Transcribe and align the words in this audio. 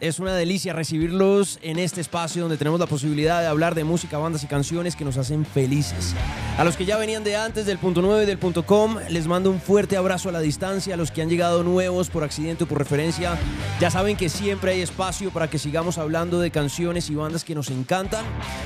es 0.00 0.18
una 0.18 0.34
delicia 0.34 0.72
recibirlos 0.72 1.58
en 1.62 1.78
este 1.78 2.00
espacio 2.00 2.42
donde 2.42 2.56
tenemos 2.56 2.80
la 2.80 2.86
posibilidad 2.86 3.40
de 3.40 3.46
hablar 3.46 3.74
de 3.74 3.84
música, 3.84 4.18
bandas 4.18 4.42
y 4.42 4.46
canciones 4.46 4.96
que 4.96 5.04
nos 5.04 5.16
hacen 5.16 5.46
felices. 5.46 6.14
A 6.58 6.64
los 6.64 6.76
que 6.76 6.84
ya 6.84 6.96
venían 6.96 7.24
de 7.24 7.36
antes 7.36 7.66
del 7.66 7.78
punto 7.78 8.02
9 8.02 8.24
y 8.24 8.26
del 8.26 8.38
punto 8.38 8.66
com, 8.66 8.96
les 9.08 9.26
mando 9.26 9.50
un 9.50 9.60
fuerte 9.60 9.96
abrazo 9.96 10.28
a 10.28 10.32
la 10.32 10.40
distancia. 10.40 10.94
A 10.94 10.96
los 10.96 11.10
que 11.10 11.22
han 11.22 11.28
llegado 11.28 11.62
nuevos 11.62 12.10
por 12.10 12.24
accidente 12.24 12.64
o 12.64 12.66
por 12.66 12.78
referencia, 12.78 13.38
ya 13.80 13.90
saben 13.90 14.16
que 14.16 14.28
siempre 14.28 14.72
hay 14.72 14.82
espacio 14.82 15.30
para 15.30 15.48
que 15.48 15.58
sigamos 15.58 15.98
hablando 15.98 16.40
de 16.40 16.50
canciones 16.50 17.08
y 17.08 17.14
bandas 17.14 17.44
que 17.44 17.54
nos 17.54 17.70
encantan. 17.70 18.24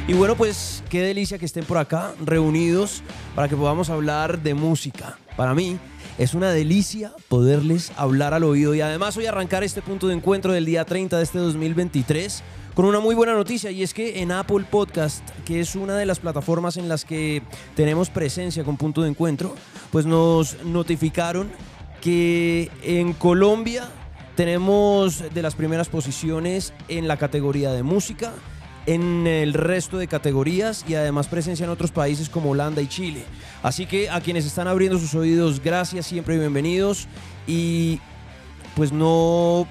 Y 0.09 0.15
bueno, 0.15 0.37
pues 0.37 0.83
qué 0.89 1.03
delicia 1.03 1.39
que 1.39 1.45
estén 1.45 1.65
por 1.65 1.79
acá 1.79 2.13
reunidos 2.25 3.03
para 3.35 3.49
que 3.49 3.57
podamos 3.57 3.91
hablar 3.91 4.41
de 4.41 4.55
música. 4.55 5.19
Para 5.37 5.55
mí, 5.55 5.79
es 6.19 6.35
una 6.35 6.51
delicia 6.51 7.13
poderles 7.29 7.93
hablar 7.97 8.35
al 8.35 8.45
oído 8.45 8.75
y 8.75 8.81
además 8.81 9.17
hoy 9.17 9.27
arrancar 9.27 9.65
este 9.65 9.83
punto 9.83 10.09
de 10.09 10.15
encuentro 10.15 10.53
del 10.53 10.65
día 10.65 10.85
30 10.85 11.17
de 11.17 11.23
este 11.23 11.39
2023 11.39 12.43
con 12.75 12.85
una 12.85 13.01
muy 13.01 13.15
buena 13.15 13.35
noticia 13.35 13.71
y 13.71 13.83
es 13.83 13.95
que 13.95 14.21
en 14.21 14.33
Apple 14.33 14.67
Podcast, 14.71 15.29
que 15.45 15.61
es 15.61 15.75
una 15.75 15.97
de 15.97 16.07
las 16.07 16.19
plataformas 16.19 16.77
en 16.77 16.89
las 16.89 17.05
que 17.05 17.43
tenemos 17.75 18.11
presencia 18.11 18.65
con 18.65 18.77
punto 18.77 19.03
de 19.03 19.09
encuentro, 19.09 19.55
pues 19.91 20.05
nos 20.05 20.63
notificaron 20.65 21.51
que 22.01 22.71
en 22.83 23.13
Colombia 23.15 23.89
tenemos 24.37 25.23
de 25.33 25.43
las 25.43 25.55
primeras 25.55 25.89
posiciones 25.89 26.75
en 26.89 27.09
la 27.09 27.17
categoría 27.17 27.73
de 27.73 27.83
música 27.83 28.33
en 28.87 29.27
el 29.27 29.53
resto 29.53 29.99
de 29.99 30.07
categorías 30.07 30.85
y 30.89 30.95
además 30.95 31.27
presencia 31.27 31.65
en 31.65 31.71
otros 31.71 31.91
países 31.91 32.29
como 32.31 32.51
Holanda 32.51 32.81
y 32.81 32.87
Chile. 32.87 33.25
Así 33.67 33.85
que 33.85 34.09
a 34.09 34.21
quienes 34.21 34.47
están 34.47 34.69
abriendo 34.69 34.97
sus 34.97 35.13
oídos, 35.17 35.61
gracias, 35.61 36.07
siempre 36.07 36.39
bienvenidos. 36.39 37.09
Y 37.49 37.99
pues 38.77 38.93
no 38.93 39.67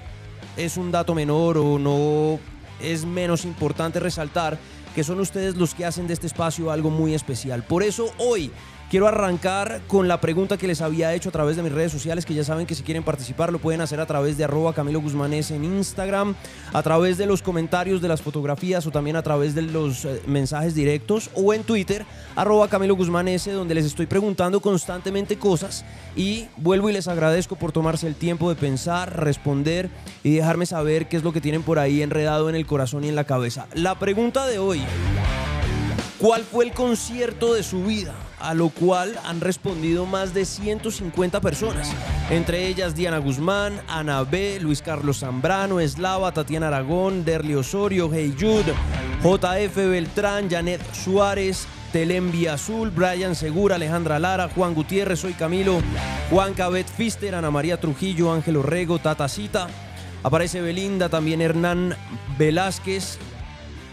es 0.54 0.76
un 0.76 0.92
dato 0.92 1.14
menor 1.14 1.56
o 1.56 1.78
no 1.78 2.38
es 2.78 3.06
menos 3.06 3.46
importante 3.46 3.98
resaltar 3.98 4.58
que 4.94 5.02
son 5.02 5.18
ustedes 5.18 5.56
los 5.56 5.74
que 5.74 5.86
hacen 5.86 6.06
de 6.06 6.12
este 6.12 6.26
espacio 6.26 6.70
algo 6.70 6.90
muy 6.90 7.14
especial. 7.14 7.62
Por 7.62 7.82
eso 7.82 8.12
hoy 8.18 8.50
Quiero 8.88 9.08
arrancar 9.08 9.80
con 9.88 10.06
la 10.06 10.20
pregunta 10.20 10.56
que 10.56 10.68
les 10.68 10.80
había 10.80 11.12
hecho 11.12 11.30
a 11.30 11.32
través 11.32 11.56
de 11.56 11.62
mis 11.64 11.72
redes 11.72 11.90
sociales, 11.90 12.24
que 12.24 12.34
ya 12.34 12.44
saben 12.44 12.66
que 12.66 12.76
si 12.76 12.84
quieren 12.84 13.02
participar 13.02 13.52
lo 13.52 13.58
pueden 13.58 13.80
hacer 13.80 13.98
a 13.98 14.06
través 14.06 14.38
de 14.38 14.44
arroba 14.44 14.74
Camilo 14.74 15.00
Guzmanes 15.00 15.50
en 15.50 15.64
Instagram, 15.64 16.36
a 16.72 16.82
través 16.84 17.18
de 17.18 17.26
los 17.26 17.42
comentarios 17.42 18.00
de 18.00 18.06
las 18.06 18.22
fotografías 18.22 18.86
o 18.86 18.92
también 18.92 19.16
a 19.16 19.24
través 19.24 19.56
de 19.56 19.62
los 19.62 20.04
eh, 20.04 20.22
mensajes 20.28 20.76
directos 20.76 21.30
o 21.34 21.52
en 21.52 21.64
Twitter, 21.64 22.06
arroba 22.36 22.68
Camilo 22.68 22.94
Guzmanes, 22.94 23.46
donde 23.46 23.74
les 23.74 23.86
estoy 23.86 24.06
preguntando 24.06 24.60
constantemente 24.60 25.36
cosas 25.36 25.84
y 26.14 26.46
vuelvo 26.56 26.88
y 26.88 26.92
les 26.92 27.08
agradezco 27.08 27.56
por 27.56 27.72
tomarse 27.72 28.06
el 28.06 28.14
tiempo 28.14 28.48
de 28.50 28.54
pensar, 28.54 29.18
responder 29.18 29.90
y 30.22 30.36
dejarme 30.36 30.64
saber 30.64 31.08
qué 31.08 31.16
es 31.16 31.24
lo 31.24 31.32
que 31.32 31.40
tienen 31.40 31.64
por 31.64 31.80
ahí 31.80 32.02
enredado 32.02 32.48
en 32.48 32.54
el 32.54 32.66
corazón 32.66 33.02
y 33.02 33.08
en 33.08 33.16
la 33.16 33.24
cabeza. 33.24 33.66
La 33.74 33.98
pregunta 33.98 34.46
de 34.46 34.60
hoy, 34.60 34.80
¿cuál 36.20 36.44
fue 36.44 36.66
el 36.66 36.72
concierto 36.72 37.52
de 37.52 37.64
su 37.64 37.82
vida? 37.82 38.14
A 38.38 38.54
lo 38.54 38.68
cual 38.68 39.18
han 39.24 39.40
respondido 39.40 40.06
más 40.06 40.34
de 40.34 40.44
150 40.44 41.40
personas, 41.40 41.90
entre 42.30 42.66
ellas 42.66 42.94
Diana 42.94 43.18
Guzmán, 43.18 43.80
Ana 43.88 44.22
B, 44.24 44.58
Luis 44.60 44.82
Carlos 44.82 45.20
Zambrano, 45.20 45.80
Eslava, 45.80 46.32
Tatiana 46.32 46.68
Aragón, 46.68 47.24
Derli 47.24 47.54
Osorio, 47.54 48.10
Hey 48.12 48.34
Jude, 48.38 48.74
JF 49.22 49.76
Beltrán, 49.76 50.50
Janet 50.50 50.82
Suárez, 50.94 51.66
Telembi 51.92 52.46
Azul, 52.46 52.90
Brian 52.90 53.34
Segura, 53.34 53.76
Alejandra 53.76 54.18
Lara, 54.18 54.48
Juan 54.54 54.74
Gutiérrez, 54.74 55.20
Soy 55.20 55.32
Camilo, 55.32 55.80
Juan 56.30 56.52
Cabet 56.52 56.86
Fister, 56.86 57.34
Ana 57.34 57.50
María 57.50 57.80
Trujillo, 57.80 58.32
Ángel 58.32 58.58
Orrego, 58.58 58.98
Tata 58.98 59.28
Cita, 59.28 59.68
aparece 60.22 60.60
Belinda, 60.60 61.08
también 61.08 61.40
Hernán 61.40 61.96
Velázquez, 62.36 63.18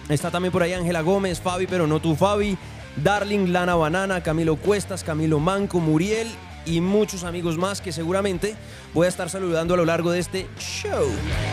está 0.09 0.31
también 0.31 0.51
por 0.51 0.63
ahí 0.63 0.73
Ángela 0.73 1.01
Gómez, 1.01 1.39
Fabi, 1.39 1.65
pero 1.65 1.87
no 1.87 2.01
tú 2.01 2.15
Fabi, 2.15 2.57
Darling, 2.97 3.51
Lana 3.51 3.75
Banana, 3.75 4.21
Camilo 4.21 4.55
Cuestas, 4.55 5.03
Camilo 5.03 5.39
Manco, 5.39 5.79
Muriel 5.79 6.27
y 6.65 6.79
muchos 6.81 7.23
amigos 7.23 7.57
más 7.57 7.81
que 7.81 7.91
seguramente 7.91 8.55
voy 8.93 9.05
a 9.05 9.09
estar 9.09 9.29
saludando 9.29 9.73
a 9.73 9.77
lo 9.77 9.85
largo 9.85 10.11
de 10.11 10.19
este 10.19 10.47
show. 10.59 11.07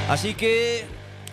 Así 0.08 0.34
que 0.34 0.84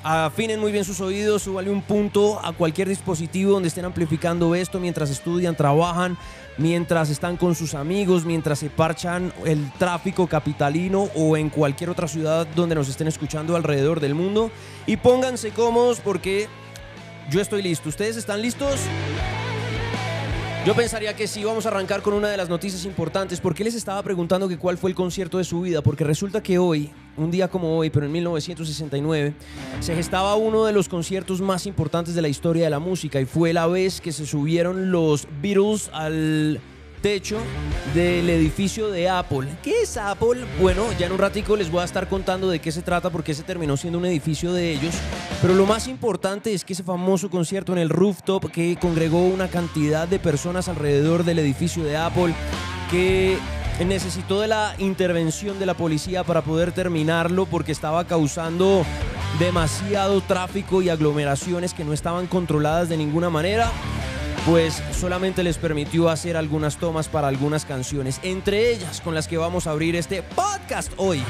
afinen 0.03 0.59
muy 0.59 0.71
bien 0.71 0.85
sus 0.85 1.01
oídos, 1.01 1.43
súbale 1.43 1.69
un 1.69 1.81
punto 1.81 2.39
a 2.43 2.53
cualquier 2.53 2.87
dispositivo 2.87 3.51
donde 3.51 3.67
estén 3.67 3.85
amplificando 3.85 4.55
esto 4.55 4.79
mientras 4.79 5.09
estudian, 5.09 5.55
trabajan, 5.55 6.17
mientras 6.57 7.09
están 7.09 7.37
con 7.37 7.55
sus 7.55 7.73
amigos, 7.73 8.25
mientras 8.25 8.59
se 8.59 8.69
parchan 8.69 9.33
el 9.45 9.71
tráfico 9.73 10.27
capitalino 10.27 11.09
o 11.15 11.37
en 11.37 11.49
cualquier 11.49 11.89
otra 11.89 12.07
ciudad 12.07 12.47
donde 12.55 12.75
nos 12.75 12.89
estén 12.89 13.07
escuchando 13.07 13.55
alrededor 13.55 13.99
del 13.99 14.15
mundo. 14.15 14.49
Y 14.85 14.97
pónganse 14.97 15.51
cómodos 15.51 15.99
porque 15.99 16.47
yo 17.29 17.41
estoy 17.41 17.61
listo. 17.61 17.89
¿Ustedes 17.89 18.15
están 18.17 18.41
listos? 18.41 18.79
Yo 20.67 20.75
pensaría 20.75 21.15
que 21.15 21.27
sí, 21.27 21.45
vamos 21.45 21.65
a 21.65 21.69
arrancar 21.69 22.01
con 22.01 22.13
una 22.13 22.27
de 22.27 22.35
las 22.35 22.49
noticias 22.49 22.83
importantes. 22.83 23.39
¿Por 23.39 23.55
qué 23.55 23.63
les 23.63 23.73
estaba 23.73 24.03
preguntando 24.03 24.49
cuál 24.59 24.77
fue 24.77 24.89
el 24.89 24.97
concierto 24.97 25.37
de 25.37 25.45
su 25.45 25.61
vida? 25.61 25.81
Porque 25.81 26.03
resulta 26.03 26.43
que 26.43 26.59
hoy, 26.59 26.91
un 27.15 27.31
día 27.31 27.47
como 27.47 27.77
hoy, 27.77 27.89
pero 27.89 28.05
en 28.05 28.11
1969, 28.11 29.33
se 29.79 29.95
gestaba 29.95 30.35
uno 30.35 30.65
de 30.65 30.73
los 30.73 30.89
conciertos 30.89 31.39
más 31.39 31.67
importantes 31.67 32.15
de 32.15 32.21
la 32.21 32.27
historia 32.27 32.65
de 32.65 32.69
la 32.69 32.79
música 32.79 33.21
y 33.21 33.25
fue 33.25 33.53
la 33.53 33.65
vez 33.65 34.01
que 34.01 34.11
se 34.11 34.25
subieron 34.25 34.91
los 34.91 35.25
Beatles 35.41 35.89
al 35.93 36.59
techo 37.01 37.37
del 37.93 38.29
edificio 38.29 38.89
de 38.89 39.09
Apple. 39.09 39.47
¿Qué 39.63 39.81
es 39.81 39.97
Apple? 39.97 40.45
Bueno, 40.59 40.85
ya 40.97 41.07
en 41.07 41.13
un 41.13 41.17
ratico 41.17 41.55
les 41.55 41.71
voy 41.71 41.81
a 41.81 41.85
estar 41.85 42.07
contando 42.07 42.49
de 42.49 42.59
qué 42.59 42.71
se 42.71 42.81
trata 42.81 43.09
porque 43.09 43.33
se 43.33 43.43
terminó 43.43 43.77
siendo 43.77 43.99
un 43.99 44.05
edificio 44.05 44.53
de 44.53 44.71
ellos. 44.71 44.95
Pero 45.41 45.53
lo 45.53 45.65
más 45.65 45.87
importante 45.87 46.53
es 46.53 46.65
que 46.65 46.73
ese 46.73 46.83
famoso 46.83 47.29
concierto 47.29 47.71
en 47.71 47.79
el 47.79 47.89
rooftop 47.89 48.51
que 48.51 48.77
congregó 48.79 49.25
una 49.25 49.47
cantidad 49.47 50.07
de 50.07 50.19
personas 50.19 50.67
alrededor 50.67 51.23
del 51.23 51.39
edificio 51.39 51.83
de 51.83 51.97
Apple 51.97 52.33
que 52.91 53.37
necesitó 53.85 54.41
de 54.41 54.47
la 54.47 54.73
intervención 54.79 55.59
de 55.59 55.65
la 55.65 55.75
policía 55.75 56.23
para 56.23 56.41
poder 56.41 56.71
terminarlo 56.71 57.45
porque 57.45 57.71
estaba 57.71 58.05
causando 58.05 58.85
demasiado 59.39 60.21
tráfico 60.21 60.81
y 60.81 60.89
aglomeraciones 60.89 61.73
que 61.73 61.83
no 61.83 61.93
estaban 61.93 62.27
controladas 62.27 62.89
de 62.89 62.97
ninguna 62.97 63.29
manera 63.29 63.71
pues 64.47 64.81
solamente 64.93 65.43
les 65.43 65.57
permitió 65.57 66.07
hacer 66.07 66.37
algunas 66.37 66.77
tomas 66.77 67.09
para 67.09 67.27
algunas 67.27 67.65
canciones, 67.65 68.21
entre 68.23 68.71
ellas 68.71 69.01
con 69.01 69.13
las 69.13 69.27
que 69.27 69.37
vamos 69.37 69.67
a 69.67 69.71
abrir 69.71 69.97
este 69.97 70.23
podcast 70.23 70.93
hoy. 70.95 71.21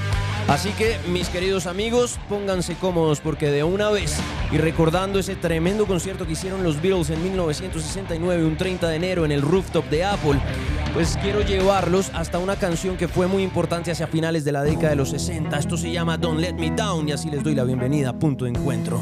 Así 0.48 0.70
que, 0.74 0.98
mis 1.10 1.28
queridos 1.28 1.66
amigos, 1.66 2.20
pónganse 2.30 2.76
cómodos 2.76 3.20
porque 3.20 3.50
de 3.50 3.64
una 3.64 3.90
vez, 3.90 4.16
y 4.52 4.60
recordando 4.60 5.18
ese 5.18 5.36
tremendo 5.36 5.88
concierto 5.88 6.28
que 6.28 6.34
hicieron 6.34 6.64
los 6.64 6.80
Beatles 6.80 7.10
en 7.10 7.24
1969, 7.24 8.46
un 8.46 8.56
30 8.56 8.88
de 8.88 8.96
enero 8.96 9.26
en 9.26 9.32
el 9.32 9.42
rooftop 9.42 9.90
de 9.90 10.06
Apple, 10.06 10.40
pues 10.94 11.18
quiero 11.24 11.42
llevarlos 11.42 12.12
hasta 12.14 12.38
una 12.38 12.56
canción 12.56 12.98
que 12.98 13.08
fue 13.08 13.26
muy 13.26 13.42
importante 13.42 13.90
hacia 13.90 14.06
finales 14.06 14.46
de 14.46 14.52
la 14.52 14.62
década 14.62 14.92
de 14.92 14.96
los 14.96 15.10
60. 15.10 15.58
Esto 15.58 15.76
se 15.76 15.92
llama 15.92 16.18
Don't 16.18 16.40
Let 16.40 16.54
Me 16.54 16.70
Down 16.70 17.10
y 17.10 17.14
así 17.14 17.32
les 17.32 17.44
doy 17.44 17.56
la 17.56 17.64
bienvenida. 17.64 18.14
Punto 18.14 18.46
de 18.46 18.52
encuentro. 18.52 19.02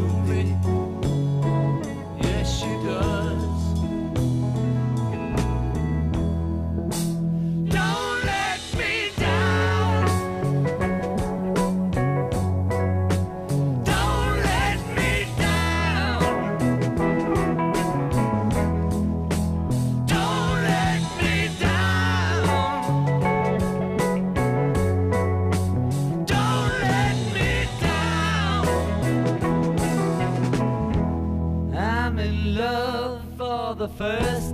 the 33.81 33.87
first 33.87 34.50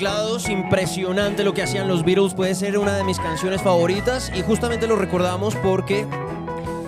Impresionante 0.00 1.44
lo 1.44 1.52
que 1.52 1.62
hacían 1.62 1.86
los 1.86 2.04
Beatles. 2.04 2.32
Puede 2.32 2.54
ser 2.54 2.78
una 2.78 2.96
de 2.96 3.04
mis 3.04 3.18
canciones 3.18 3.60
favoritas. 3.60 4.32
Y 4.34 4.40
justamente 4.40 4.86
lo 4.86 4.96
recordamos 4.96 5.54
porque 5.56 6.06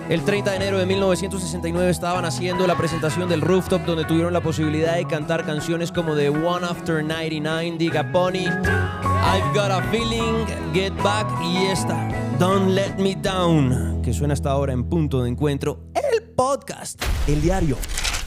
el 0.09 0.23
30 0.23 0.49
de 0.49 0.55
enero 0.57 0.79
de 0.79 0.87
1969 0.87 1.91
estaban 1.91 2.25
haciendo 2.25 2.65
la 2.65 2.75
presentación 2.75 3.29
del 3.29 3.41
Rooftop, 3.41 3.85
donde 3.85 4.05
tuvieron 4.05 4.33
la 4.33 4.41
posibilidad 4.41 4.95
de 4.95 5.05
cantar 5.05 5.45
canciones 5.45 5.91
como 5.91 6.15
The 6.15 6.29
One 6.29 6.65
After 6.65 7.03
99, 7.03 7.75
Diga 7.77 8.11
Pony, 8.11 8.45
I've 8.45 9.47
Got 9.53 9.69
a 9.69 9.83
Feeling, 9.91 10.45
Get 10.73 10.93
Back 11.03 11.27
y 11.43 11.67
esta, 11.67 12.09
Don't 12.39 12.69
Let 12.69 12.95
Me 12.97 13.15
Down, 13.15 14.01
que 14.01 14.11
suena 14.11 14.33
hasta 14.33 14.49
ahora 14.49 14.73
en 14.73 14.89
punto 14.89 15.21
de 15.21 15.29
encuentro. 15.29 15.91
El 15.93 16.23
podcast, 16.31 16.99
el 17.27 17.41
diario 17.43 17.77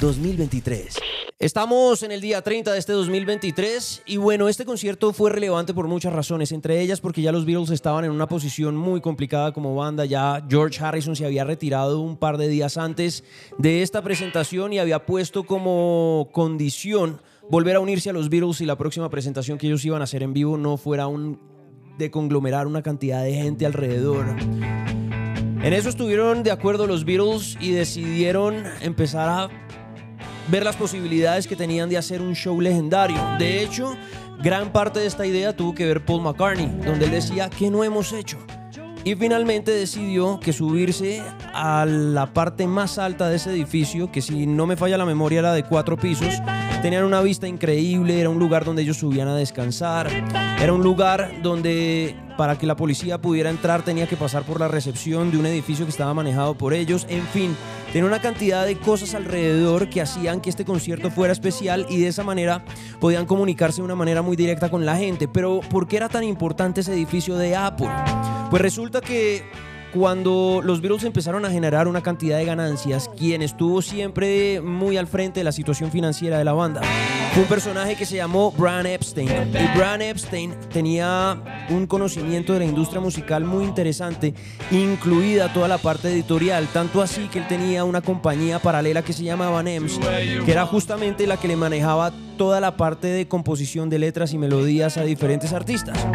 2023. 0.01 1.06
Estamos 1.47 2.03
en 2.03 2.11
el 2.11 2.21
día 2.21 2.43
30 2.43 2.73
de 2.73 2.79
este 2.81 2.93
2023 2.93 4.03
y 4.05 4.17
bueno, 4.17 4.49
este 4.49 4.65
concierto 4.65 5.13
fue 5.13 5.31
relevante 5.31 5.75
por 5.75 5.87
muchas 5.87 6.13
razones, 6.13 6.51
entre 6.51 6.81
ellas 6.81 7.01
porque 7.01 7.23
ya 7.23 7.31
los 7.31 7.47
Beatles 7.47 7.71
estaban 7.71 8.05
en 8.05 8.11
una 8.11 8.27
posición 8.27 8.77
muy 8.77 9.01
complicada 9.01 9.53
como 9.53 9.77
banda, 9.77 10.05
ya 10.07 10.45
George 10.51 10.85
Harrison 10.85 11.15
se 11.15 11.25
había 11.25 11.45
retirado 11.45 12.01
un 12.01 12.17
par 12.17 12.37
de 12.37 12.49
días 12.49 12.77
antes 12.77 13.23
de 13.59 13.83
esta 13.83 14.03
presentación 14.03 14.73
y 14.73 14.81
había 14.81 15.07
puesto 15.07 15.45
como 15.45 16.31
condición 16.33 17.23
volver 17.49 17.77
a 17.77 17.81
unirse 17.81 18.11
a 18.11 18.13
los 18.13 18.29
Beatles 18.29 18.61
y 18.61 18.67
la 18.67 18.77
próxima 18.77 19.09
presentación 19.09 19.57
que 19.57 19.69
ellos 19.69 19.85
iban 19.85 20.01
a 20.01 20.05
hacer 20.05 20.25
en 20.25 20.33
vivo 20.33 20.59
no 20.59 20.77
fuera 20.77 21.07
un 21.07 21.39
de 21.97 22.11
conglomerar 22.11 22.67
una 22.67 22.83
cantidad 22.83 23.23
de 23.23 23.35
gente 23.35 23.67
alrededor. 23.67 24.35
En 24.41 25.73
eso 25.73 25.89
estuvieron 25.91 26.43
de 26.43 26.51
acuerdo 26.51 26.89
los 26.89 27.05
Beatles 27.05 27.57
y 27.61 27.71
decidieron 27.71 28.65
empezar 28.83 29.29
a 29.29 29.66
ver 30.49 30.65
las 30.65 30.77
posibilidades 30.77 31.47
que 31.47 31.57
tenían 31.57 31.89
de 31.89 31.99
hacer 31.99 32.21
un 32.21 32.35
show 32.35 32.61
legendario. 32.61 33.17
De 33.39 33.63
hecho, 33.63 33.97
gran 34.43 34.73
parte 34.73 35.01
de 35.01 35.07
esta 35.07 35.27
idea 35.27 35.55
tuvo 35.55 35.75
que 35.75 35.87
ver 35.87 36.05
Paul 36.05 36.23
McCartney, 36.23 36.67
donde 36.85 37.07
él 37.07 37.11
decía, 37.11 37.51
¿qué 37.51 37.71
no 37.71 37.85
hemos 37.85 38.13
hecho? 38.13 38.39
Y 39.05 39.15
finalmente 39.15 39.71
decidió 39.71 40.41
que 40.41 40.53
subirse 40.53 41.23
a 41.55 41.87
la 41.87 42.33
parte 42.33 42.67
más 42.67 42.99
alta 42.99 43.29
de 43.29 43.37
ese 43.37 43.53
edificio, 43.53 44.11
que 44.11 44.21
si 44.21 44.49
no 44.49 44.67
me 44.67 44.77
falla 44.77 44.99
la 44.99 45.05
memoria 45.05 45.39
era 45.39 45.53
de 45.53 45.63
cuatro 45.63 45.97
pisos, 45.97 46.35
tenían 46.83 47.05
una 47.05 47.21
vista 47.21 47.47
increíble, 47.47 48.21
era 48.21 48.31
un 48.31 48.41
lugar 48.41 48.65
donde 48.65 48.83
ellos 48.83 48.97
subían 48.97 49.29
a 49.29 49.37
descansar, 49.37 50.11
era 50.61 50.73
un 50.73 50.83
lugar 50.83 51.31
donde 51.41 52.17
para 52.37 52.59
que 52.59 52.67
la 52.67 52.77
policía 52.77 53.19
pudiera 53.19 53.49
entrar 53.49 53.83
tenía 53.83 54.07
que 54.07 54.17
pasar 54.17 54.43
por 54.43 54.61
la 54.61 54.69
recepción 54.69 55.31
de 55.31 55.39
un 55.39 55.47
edificio 55.47 55.87
que 55.87 55.91
estaba 55.91 56.13
manejado 56.13 56.55
por 56.55 56.75
ellos, 56.75 57.07
en 57.09 57.23
fin, 57.29 57.57
tenía 57.97 58.09
una 58.11 58.21
cantidad 58.21 58.67
de 58.67 58.77
cosas 58.77 59.15
alrededor 59.15 59.89
que 59.89 60.03
hacían 60.03 60.43
que 60.43 60.51
este 60.51 60.67
concierto 60.67 61.11
fuera 61.11 61.33
especial 61.33 61.87
y 61.89 61.99
de 61.99 62.09
esa 62.09 62.23
manera 62.23 62.63
podían 63.01 63.25
comunicarse 63.25 63.81
de 63.81 63.87
una 63.87 63.95
manera 63.95 64.21
muy 64.21 64.37
directa 64.37 64.69
con 64.69 64.85
la 64.85 64.99
gente. 64.99 65.29
Pero 65.29 65.61
¿por 65.71 65.89
qué 65.89 65.97
era 65.97 66.11
tan 66.11 66.23
importante 66.23 66.83
ese 66.83 66.93
edificio 66.93 67.39
de 67.39 67.57
Apple? 67.57 67.89
Pues 68.51 68.61
resulta 68.61 69.01
que 69.01 69.45
cuando 69.97 70.61
los 70.63 70.83
Beatles 70.83 71.05
empezaron 71.05 71.47
a 71.47 71.51
generar 71.51 71.89
una 71.89 72.03
cantidad 72.03 72.37
de 72.37 72.45
ganancias, 72.45 73.09
quien 73.17 73.41
estuvo 73.41 73.81
siempre 73.81 74.61
muy 74.61 74.99
al 74.99 75.07
frente 75.07 75.41
de 75.41 75.45
la 75.45 75.53
situación 75.53 75.91
financiera 75.91 76.37
de 76.37 76.45
la 76.45 76.53
banda 76.53 76.83
fue 77.37 77.43
un 77.43 77.51
personaje 77.51 77.97
que 77.97 78.07
se 78.07 78.17
llamó 78.17 78.51
Brian 78.53 78.87
Epstein. 78.87 79.29
Y 79.29 79.77
Brian 79.77 80.01
Epstein 80.01 80.55
tenía 80.73 81.39
un 81.69 81.87
conocimiento 81.87 82.55
de 82.55 82.61
la 82.61 82.65
industria 82.65 82.99
musical 82.99 83.45
muy 83.45 83.65
interesante, 83.67 84.33
incluida 84.71 85.53
toda 85.53 85.69
la 85.69 85.77
parte 85.77 86.09
editorial, 86.09 86.67
tanto 86.73 87.03
así 87.03 87.29
que 87.29 87.41
él 87.41 87.47
tenía 87.47 87.85
una 87.85 88.01
compañía 88.01 88.59
paralela 88.59 89.03
que 89.03 89.13
se 89.13 89.23
llamaba 89.23 89.63
NEMS, 89.63 90.01
que 90.47 90.51
era 90.51 90.65
justamente 90.65 91.27
la 91.27 91.37
que 91.37 91.49
le 91.49 91.57
manejaba 91.57 92.11
toda 92.39 92.59
la 92.59 92.79
parte 92.79 93.09
de 93.09 93.29
composición 93.29 93.91
de 93.91 93.99
letras 93.99 94.33
y 94.33 94.39
melodías 94.39 94.97
a 94.97 95.03
diferentes 95.03 95.53
artistas. 95.53 96.07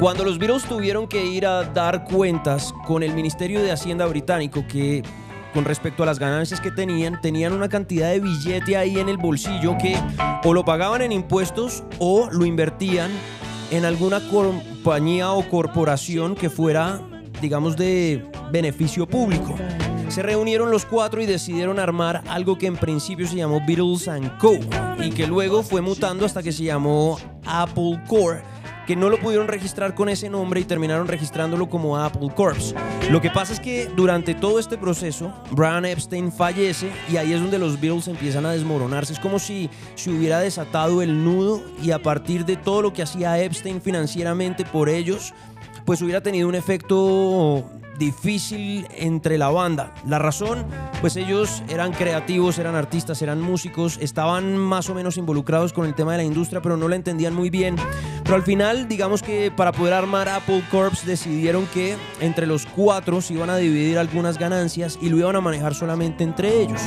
Cuando 0.00 0.24
los 0.24 0.38
Beatles 0.38 0.64
tuvieron 0.64 1.06
que 1.06 1.26
ir 1.26 1.44
a 1.44 1.62
dar 1.62 2.04
cuentas 2.04 2.72
con 2.86 3.02
el 3.02 3.12
Ministerio 3.12 3.62
de 3.62 3.70
Hacienda 3.70 4.06
británico, 4.06 4.64
que 4.66 5.02
con 5.52 5.66
respecto 5.66 6.02
a 6.02 6.06
las 6.06 6.18
ganancias 6.18 6.58
que 6.58 6.70
tenían, 6.70 7.20
tenían 7.20 7.52
una 7.52 7.68
cantidad 7.68 8.08
de 8.08 8.18
billete 8.18 8.78
ahí 8.78 8.98
en 8.98 9.10
el 9.10 9.18
bolsillo 9.18 9.76
que 9.76 9.98
o 10.42 10.54
lo 10.54 10.64
pagaban 10.64 11.02
en 11.02 11.12
impuestos 11.12 11.84
o 11.98 12.30
lo 12.32 12.46
invertían 12.46 13.10
en 13.70 13.84
alguna 13.84 14.26
compañía 14.30 15.32
o 15.32 15.46
corporación 15.50 16.34
que 16.34 16.48
fuera, 16.48 17.02
digamos, 17.42 17.76
de 17.76 18.24
beneficio 18.50 19.06
público. 19.06 19.54
Se 20.08 20.22
reunieron 20.22 20.70
los 20.70 20.86
cuatro 20.86 21.20
y 21.20 21.26
decidieron 21.26 21.78
armar 21.78 22.22
algo 22.26 22.56
que 22.56 22.68
en 22.68 22.78
principio 22.78 23.28
se 23.28 23.36
llamó 23.36 23.60
Beatles⁇ 23.66 24.08
Co. 24.38 24.54
y 24.98 25.10
que 25.10 25.26
luego 25.26 25.62
fue 25.62 25.82
mutando 25.82 26.24
hasta 26.24 26.42
que 26.42 26.52
se 26.52 26.64
llamó 26.64 27.18
Apple 27.44 28.02
Core 28.08 28.40
que 28.90 28.96
no 28.96 29.08
lo 29.08 29.20
pudieron 29.20 29.46
registrar 29.46 29.94
con 29.94 30.08
ese 30.08 30.28
nombre 30.28 30.58
y 30.58 30.64
terminaron 30.64 31.06
registrándolo 31.06 31.68
como 31.68 31.96
Apple 31.96 32.28
Corps. 32.34 32.74
Lo 33.08 33.20
que 33.20 33.30
pasa 33.30 33.52
es 33.52 33.60
que 33.60 33.86
durante 33.86 34.34
todo 34.34 34.58
este 34.58 34.76
proceso, 34.76 35.32
Brian 35.52 35.84
Epstein 35.84 36.32
fallece 36.32 36.90
y 37.08 37.16
ahí 37.16 37.32
es 37.32 37.40
donde 37.40 37.60
los 37.60 37.80
Beatles 37.80 38.08
empiezan 38.08 38.46
a 38.46 38.50
desmoronarse. 38.50 39.12
Es 39.12 39.20
como 39.20 39.38
si 39.38 39.70
se 39.94 40.10
hubiera 40.10 40.40
desatado 40.40 41.02
el 41.02 41.24
nudo 41.24 41.62
y 41.80 41.92
a 41.92 42.02
partir 42.02 42.44
de 42.44 42.56
todo 42.56 42.82
lo 42.82 42.92
que 42.92 43.02
hacía 43.02 43.40
Epstein 43.40 43.80
financieramente 43.80 44.64
por 44.64 44.88
ellos, 44.88 45.34
pues 45.84 46.02
hubiera 46.02 46.20
tenido 46.20 46.48
un 46.48 46.56
efecto 46.56 47.70
difícil 48.00 48.88
entre 48.96 49.38
la 49.38 49.50
banda. 49.50 49.94
La 50.04 50.18
razón, 50.18 50.66
pues 51.00 51.14
ellos 51.14 51.62
eran 51.68 51.92
creativos, 51.92 52.58
eran 52.58 52.74
artistas, 52.74 53.22
eran 53.22 53.40
músicos, 53.40 53.98
estaban 54.00 54.56
más 54.56 54.90
o 54.90 54.94
menos 54.94 55.18
involucrados 55.18 55.72
con 55.72 55.86
el 55.86 55.94
tema 55.94 56.12
de 56.12 56.18
la 56.18 56.24
industria, 56.24 56.60
pero 56.60 56.76
no 56.76 56.88
la 56.88 56.96
entendían 56.96 57.34
muy 57.34 57.50
bien. 57.50 57.76
Pero 58.24 58.34
al 58.34 58.42
final, 58.42 58.88
digamos 58.88 59.22
que 59.22 59.52
para 59.52 59.70
poder 59.70 59.94
armar 59.94 60.28
Apple 60.28 60.64
Corps 60.70 61.04
decidieron 61.06 61.66
que 61.66 61.96
entre 62.20 62.46
los 62.46 62.66
cuatro 62.66 63.20
se 63.20 63.34
iban 63.34 63.50
a 63.50 63.56
dividir 63.56 63.98
algunas 63.98 64.38
ganancias 64.38 64.98
y 65.00 65.10
lo 65.10 65.18
iban 65.18 65.36
a 65.36 65.40
manejar 65.40 65.74
solamente 65.74 66.24
entre 66.24 66.62
ellos. 66.62 66.80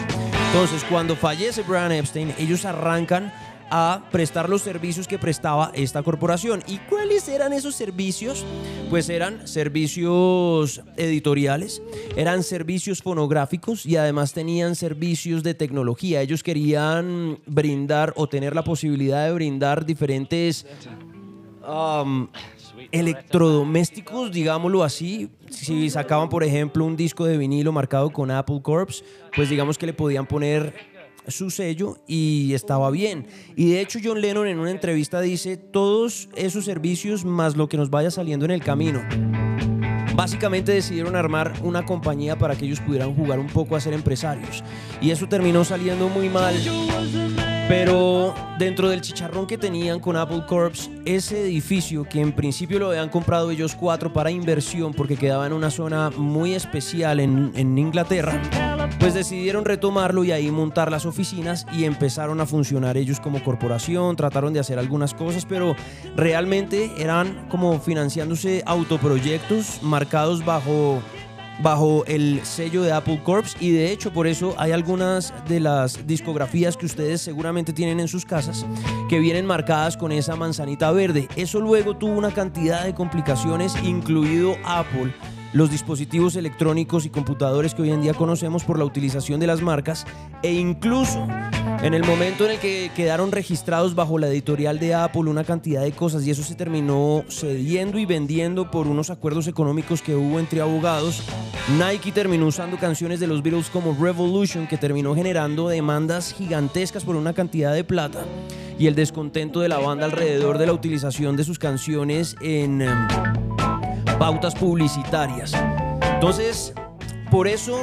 Entonces, 0.47 0.83
cuando 0.89 1.15
fallece 1.15 1.63
Brian 1.63 1.91
Epstein, 1.91 2.33
ellos 2.37 2.65
arrancan 2.65 3.31
a 3.75 4.03
prestar 4.11 4.49
los 4.49 4.61
servicios 4.61 5.07
que 5.07 5.17
prestaba 5.17 5.71
esta 5.73 6.03
corporación. 6.03 6.61
¿Y 6.67 6.77
cuáles 6.77 7.27
eran 7.27 7.53
esos 7.53 7.73
servicios? 7.73 8.45
Pues 8.91 9.09
eran 9.09 9.47
servicios 9.47 10.83
editoriales, 10.95 11.81
eran 12.15 12.43
servicios 12.43 13.01
fonográficos 13.01 13.87
y 13.87 13.95
además 13.95 14.31
tenían 14.31 14.75
servicios 14.75 15.41
de 15.41 15.55
tecnología. 15.55 16.21
Ellos 16.21 16.43
querían 16.43 17.39
brindar 17.47 18.13
o 18.15 18.29
tener 18.29 18.53
la 18.53 18.63
posibilidad 18.63 19.25
de 19.25 19.33
brindar 19.33 19.87
diferentes 19.87 20.67
electrodomésticos, 22.91 24.31
digámoslo 24.31 24.83
así. 24.83 25.31
Si 25.49 25.89
sacaban, 25.89 26.29
por 26.29 26.43
ejemplo, 26.43 26.85
un 26.85 26.95
disco 26.95 27.25
de 27.25 27.39
vinilo 27.39 27.71
marcado 27.71 28.11
con 28.11 28.29
Apple 28.29 28.61
Corps, 28.61 29.03
pues 29.35 29.49
digamos 29.49 29.79
que 29.79 29.87
le 29.87 29.93
podían 29.93 30.27
poner 30.27 30.92
su 31.27 31.49
sello 31.49 31.97
y 32.07 32.53
estaba 32.53 32.91
bien. 32.91 33.27
Y 33.55 33.71
de 33.71 33.81
hecho 33.81 33.99
John 34.03 34.21
Lennon 34.21 34.47
en 34.47 34.59
una 34.59 34.71
entrevista 34.71 35.21
dice, 35.21 35.57
todos 35.57 36.29
esos 36.35 36.65
servicios 36.65 37.25
más 37.25 37.55
lo 37.55 37.69
que 37.69 37.77
nos 37.77 37.89
vaya 37.89 38.11
saliendo 38.11 38.45
en 38.45 38.51
el 38.51 38.63
camino. 38.63 39.01
Básicamente 40.15 40.73
decidieron 40.73 41.15
armar 41.15 41.53
una 41.63 41.85
compañía 41.85 42.37
para 42.37 42.55
que 42.55 42.65
ellos 42.65 42.79
pudieran 42.79 43.15
jugar 43.15 43.39
un 43.39 43.47
poco 43.47 43.75
a 43.75 43.79
ser 43.79 43.93
empresarios. 43.93 44.63
Y 45.01 45.11
eso 45.11 45.27
terminó 45.27 45.65
saliendo 45.65 46.07
muy 46.07 46.29
mal. 46.29 46.55
Pero 47.67 48.35
dentro 48.59 48.89
del 48.89 49.01
chicharrón 49.01 49.47
que 49.47 49.57
tenían 49.57 49.99
con 49.99 50.17
Apple 50.17 50.43
Corps, 50.47 50.89
ese 51.05 51.41
edificio 51.41 52.03
que 52.03 52.19
en 52.19 52.33
principio 52.33 52.77
lo 52.77 52.89
habían 52.89 53.09
comprado 53.09 53.51
ellos 53.51 53.75
cuatro 53.75 54.11
para 54.11 54.31
inversión 54.31 54.93
porque 54.93 55.15
quedaba 55.15 55.47
en 55.47 55.53
una 55.53 55.71
zona 55.71 56.09
muy 56.09 56.53
especial 56.53 57.19
en, 57.19 57.51
en 57.55 57.77
Inglaterra, 57.77 58.41
pues 58.99 59.13
decidieron 59.13 59.63
retomarlo 59.63 60.23
y 60.23 60.31
ahí 60.31 60.51
montar 60.51 60.91
las 60.91 61.05
oficinas 61.05 61.65
y 61.71 61.85
empezaron 61.85 62.41
a 62.41 62.45
funcionar 62.45 62.97
ellos 62.97 63.19
como 63.19 63.43
corporación, 63.43 64.15
trataron 64.17 64.53
de 64.53 64.59
hacer 64.59 64.77
algunas 64.77 65.13
cosas, 65.13 65.45
pero 65.45 65.75
realmente 66.15 66.91
eran 66.97 67.47
como 67.49 67.79
financiándose 67.79 68.61
autoproyectos 68.65 69.81
marcados 69.81 70.43
bajo 70.43 71.01
bajo 71.61 72.05
el 72.05 72.41
sello 72.43 72.81
de 72.81 72.91
Apple 72.91 73.21
Corps 73.23 73.55
y 73.59 73.71
de 73.71 73.91
hecho 73.91 74.11
por 74.11 74.27
eso 74.27 74.55
hay 74.57 74.71
algunas 74.71 75.33
de 75.47 75.59
las 75.59 76.05
discografías 76.07 76.77
que 76.77 76.85
ustedes 76.85 77.21
seguramente 77.21 77.73
tienen 77.73 77.99
en 77.99 78.07
sus 78.07 78.25
casas 78.25 78.65
que 79.09 79.19
vienen 79.19 79.45
marcadas 79.45 79.97
con 79.97 80.11
esa 80.11 80.35
manzanita 80.35 80.91
verde. 80.91 81.27
Eso 81.35 81.59
luego 81.59 81.95
tuvo 81.95 82.17
una 82.17 82.31
cantidad 82.31 82.83
de 82.83 82.93
complicaciones, 82.93 83.75
incluido 83.83 84.55
Apple 84.65 85.13
los 85.53 85.69
dispositivos 85.69 86.35
electrónicos 86.35 87.05
y 87.05 87.09
computadores 87.09 87.73
que 87.73 87.83
hoy 87.83 87.91
en 87.91 88.01
día 88.01 88.13
conocemos 88.13 88.63
por 88.63 88.79
la 88.79 88.85
utilización 88.85 89.39
de 89.39 89.47
las 89.47 89.61
marcas 89.61 90.05
e 90.41 90.53
incluso 90.53 91.25
en 91.83 91.93
el 91.93 92.03
momento 92.03 92.45
en 92.45 92.51
el 92.51 92.59
que 92.59 92.91
quedaron 92.95 93.31
registrados 93.31 93.93
bajo 93.93 94.17
la 94.17 94.27
editorial 94.27 94.79
de 94.79 94.95
Apple 94.95 95.29
una 95.29 95.43
cantidad 95.43 95.83
de 95.83 95.91
cosas 95.91 96.25
y 96.25 96.31
eso 96.31 96.43
se 96.43 96.55
terminó 96.55 97.23
cediendo 97.29 97.99
y 97.99 98.05
vendiendo 98.05 98.71
por 98.71 98.87
unos 98.87 99.09
acuerdos 99.09 99.47
económicos 99.47 100.01
que 100.01 100.15
hubo 100.15 100.39
entre 100.39 100.61
abogados, 100.61 101.21
Nike 101.77 102.11
terminó 102.11 102.47
usando 102.47 102.77
canciones 102.77 103.19
de 103.19 103.27
los 103.27 103.43
Beatles 103.43 103.69
como 103.69 103.95
Revolution 103.99 104.67
que 104.67 104.77
terminó 104.77 105.13
generando 105.13 105.67
demandas 105.67 106.33
gigantescas 106.33 107.03
por 107.03 107.15
una 107.15 107.33
cantidad 107.33 107.73
de 107.73 107.83
plata 107.83 108.25
y 108.79 108.87
el 108.87 108.95
descontento 108.95 109.59
de 109.59 109.69
la 109.69 109.77
banda 109.77 110.05
alrededor 110.05 110.57
de 110.57 110.65
la 110.65 110.73
utilización 110.73 111.37
de 111.37 111.43
sus 111.43 111.59
canciones 111.59 112.35
en... 112.41 112.81
Pautas 114.17 114.55
publicitarias. 114.55 115.53
Entonces, 116.13 116.73
por 117.29 117.47
eso, 117.47 117.77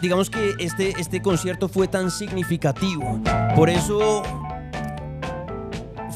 digamos 0.00 0.30
que 0.30 0.54
este, 0.58 0.94
este 0.98 1.20
concierto 1.22 1.68
fue 1.68 1.88
tan 1.88 2.10
significativo. 2.10 3.20
Por 3.56 3.70
eso 3.70 4.22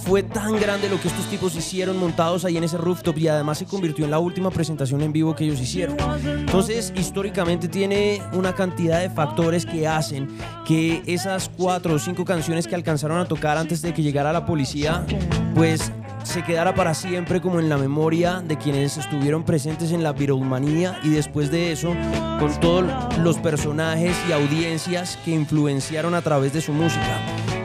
fue 0.05 0.23
tan 0.23 0.59
grande 0.59 0.89
lo 0.89 1.01
que 1.01 1.09
estos 1.09 1.27
tipos 1.27 1.55
hicieron 1.55 1.97
montados 1.97 2.45
ahí 2.45 2.57
en 2.57 2.65
ese 2.65 2.77
rooftop 2.77 3.17
y 3.19 3.29
además 3.29 3.59
se 3.59 3.67
convirtió 3.67 4.05
en 4.05 4.11
la 4.11 4.19
última 4.19 4.51
presentación 4.51 5.01
en 5.01 5.13
vivo 5.13 5.35
que 5.35 5.45
ellos 5.45 5.61
hicieron. 5.61 5.97
Entonces, 6.25 6.93
históricamente 6.97 7.69
tiene 7.69 8.21
una 8.33 8.55
cantidad 8.55 9.01
de 9.01 9.11
factores 9.11 9.65
que 9.65 9.87
hacen 9.87 10.29
que 10.67 11.03
esas 11.07 11.49
cuatro 11.49 11.95
o 11.95 11.99
cinco 11.99 12.25
canciones 12.25 12.67
que 12.67 12.75
alcanzaron 12.75 13.19
a 13.19 13.25
tocar 13.27 13.57
antes 13.57 13.81
de 13.81 13.95
que 13.95 14.03
llegara 14.03 14.33
la 14.33 14.45
policía, 14.45 15.07
pues 15.55 15.93
se 16.25 16.43
quedara 16.43 16.75
para 16.75 16.95
siempre 16.95 17.41
como 17.41 17.61
en 17.61 17.69
la 17.69 17.77
memoria 17.77 18.41
de 18.41 18.57
quienes 18.57 18.97
estuvieron 18.97 19.45
presentes 19.45 19.93
en 19.93 20.03
la 20.03 20.13
Beatlemanía 20.13 20.99
y 21.03 21.11
después 21.11 21.51
de 21.51 21.73
eso 21.73 21.95
con 22.39 22.59
todos 22.61 22.85
los 23.19 23.39
personajes 23.39 24.17
y 24.29 24.33
audiencias 24.33 25.19
que 25.25 25.33
influenciaron 25.33 26.15
a 26.15 26.23
través 26.23 26.53
de 26.53 26.61
su 26.61 26.73
música. 26.73 27.19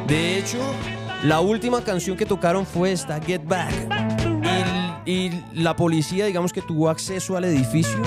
De 0.07 0.37
hecho, 0.37 0.59
la 1.23 1.39
última 1.39 1.81
canción 1.81 2.17
que 2.17 2.25
tocaron 2.25 2.65
fue 2.65 2.91
esta, 2.91 3.19
Get 3.21 3.43
Back. 3.45 3.73
Y, 5.05 5.11
y 5.11 5.43
la 5.53 5.75
policía, 5.75 6.25
digamos 6.25 6.53
que 6.53 6.61
tuvo 6.61 6.89
acceso 6.89 7.37
al 7.37 7.45
edificio 7.45 8.01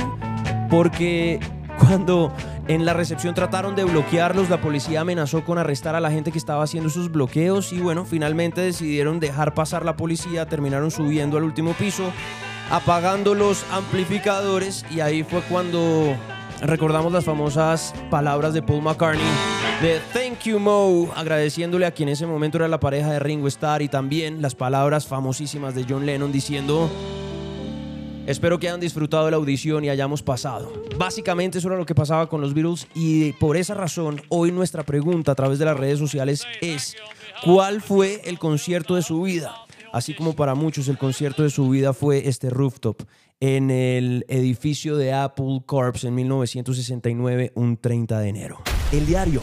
porque 0.71 1.41
cuando 1.79 2.33
en 2.71 2.85
la 2.85 2.95
recepción 2.95 3.35
trataron 3.35 3.75
de 3.75 3.83
bloquearlos, 3.83 4.49
la 4.49 4.61
policía 4.61 5.01
amenazó 5.01 5.45
con 5.45 5.59
arrestar 5.59 5.97
a 5.97 6.01
la 6.01 6.13
gente 6.13 6.31
que 6.31 6.39
estaba 6.39 6.63
haciendo 6.63 6.89
sus 6.89 7.11
bloqueos 7.11 7.73
y 7.73 7.81
bueno, 7.81 8.05
finalmente 8.05 8.61
decidieron 8.61 9.19
dejar 9.19 9.55
pasar 9.55 9.85
la 9.85 9.97
policía, 9.97 10.47
terminaron 10.47 10.93
subiendo 10.93 11.37
al 11.37 11.43
último 11.43 11.73
piso, 11.73 12.13
apagando 12.71 13.35
los 13.35 13.65
amplificadores 13.73 14.87
y 14.89 15.01
ahí 15.01 15.25
fue 15.25 15.41
cuando 15.41 16.17
recordamos 16.63 17.13
las 17.13 17.25
famosas 17.25 17.93
palabras 18.09 18.55
de 18.55 18.63
Paul 18.63 18.83
McCartney 18.83 19.27
de 19.83 19.99
Thank 20.13 20.45
You 20.45 20.61
Mo, 20.61 21.11
agradeciéndole 21.17 21.87
a 21.87 21.91
quien 21.91 22.09
en 22.09 22.13
ese 22.13 22.27
momento 22.27 22.59
era 22.59 22.69
la 22.69 22.79
pareja 22.79 23.11
de 23.11 23.19
Ringo 23.19 23.49
Starr 23.49 23.83
y 23.83 23.89
también 23.89 24.41
las 24.41 24.55
palabras 24.55 25.09
famosísimas 25.09 25.75
de 25.75 25.87
John 25.89 26.07
Lennon 26.07 26.31
diciendo 26.31 26.89
Espero 28.27 28.59
que 28.59 28.69
hayan 28.69 28.81
disfrutado 28.81 29.25
de 29.25 29.31
la 29.33 29.39
audición 29.39 29.85
y 29.85 29.89
hayamos 29.89 30.23
pasado. 30.23 30.73
Básicamente 30.97 31.59
eso 31.59 31.69
era 31.69 31.79
lo 31.79 31.87
que 31.87 31.95
pasaba 31.95 32.29
con 32.29 32.41
los 32.41 32.55
Beatles 32.55 32.87
y 32.95 33.33
por 33.35 33.57
esa 33.57 33.75
razón 33.75 34.21
hoy 34.29 34.53
nuestra 34.53 34.85
pregunta 34.85 35.33
a 35.33 35.35
través 35.35 35.59
de 35.59 35.65
las 35.65 35.77
redes 35.77 35.99
sociales 35.99 36.45
es 36.61 36.97
¿cuál 37.45 37.81
fue 37.81 38.21
el 38.25 38.39
concierto 38.39 38.95
de 38.95 39.03
su 39.03 39.23
vida? 39.23 39.55
Así 39.93 40.15
como 40.15 40.37
para 40.37 40.55
muchos 40.55 40.87
el 40.89 40.99
concierto 40.99 41.43
de 41.43 41.51
su 41.51 41.69
vida 41.69 41.93
fue 41.93 42.29
este 42.29 42.51
rooftop 42.51 43.03
en 43.41 43.71
el 43.71 44.25
edificio 44.29 44.97
de 44.97 45.13
Apple 45.13 45.63
Corps 45.67 46.05
en 46.05 46.15
1969, 46.15 47.53
un 47.55 47.79
30 47.79 48.21
de 48.21 48.29
enero. 48.29 48.63
El 48.93 49.07
diario 49.07 49.43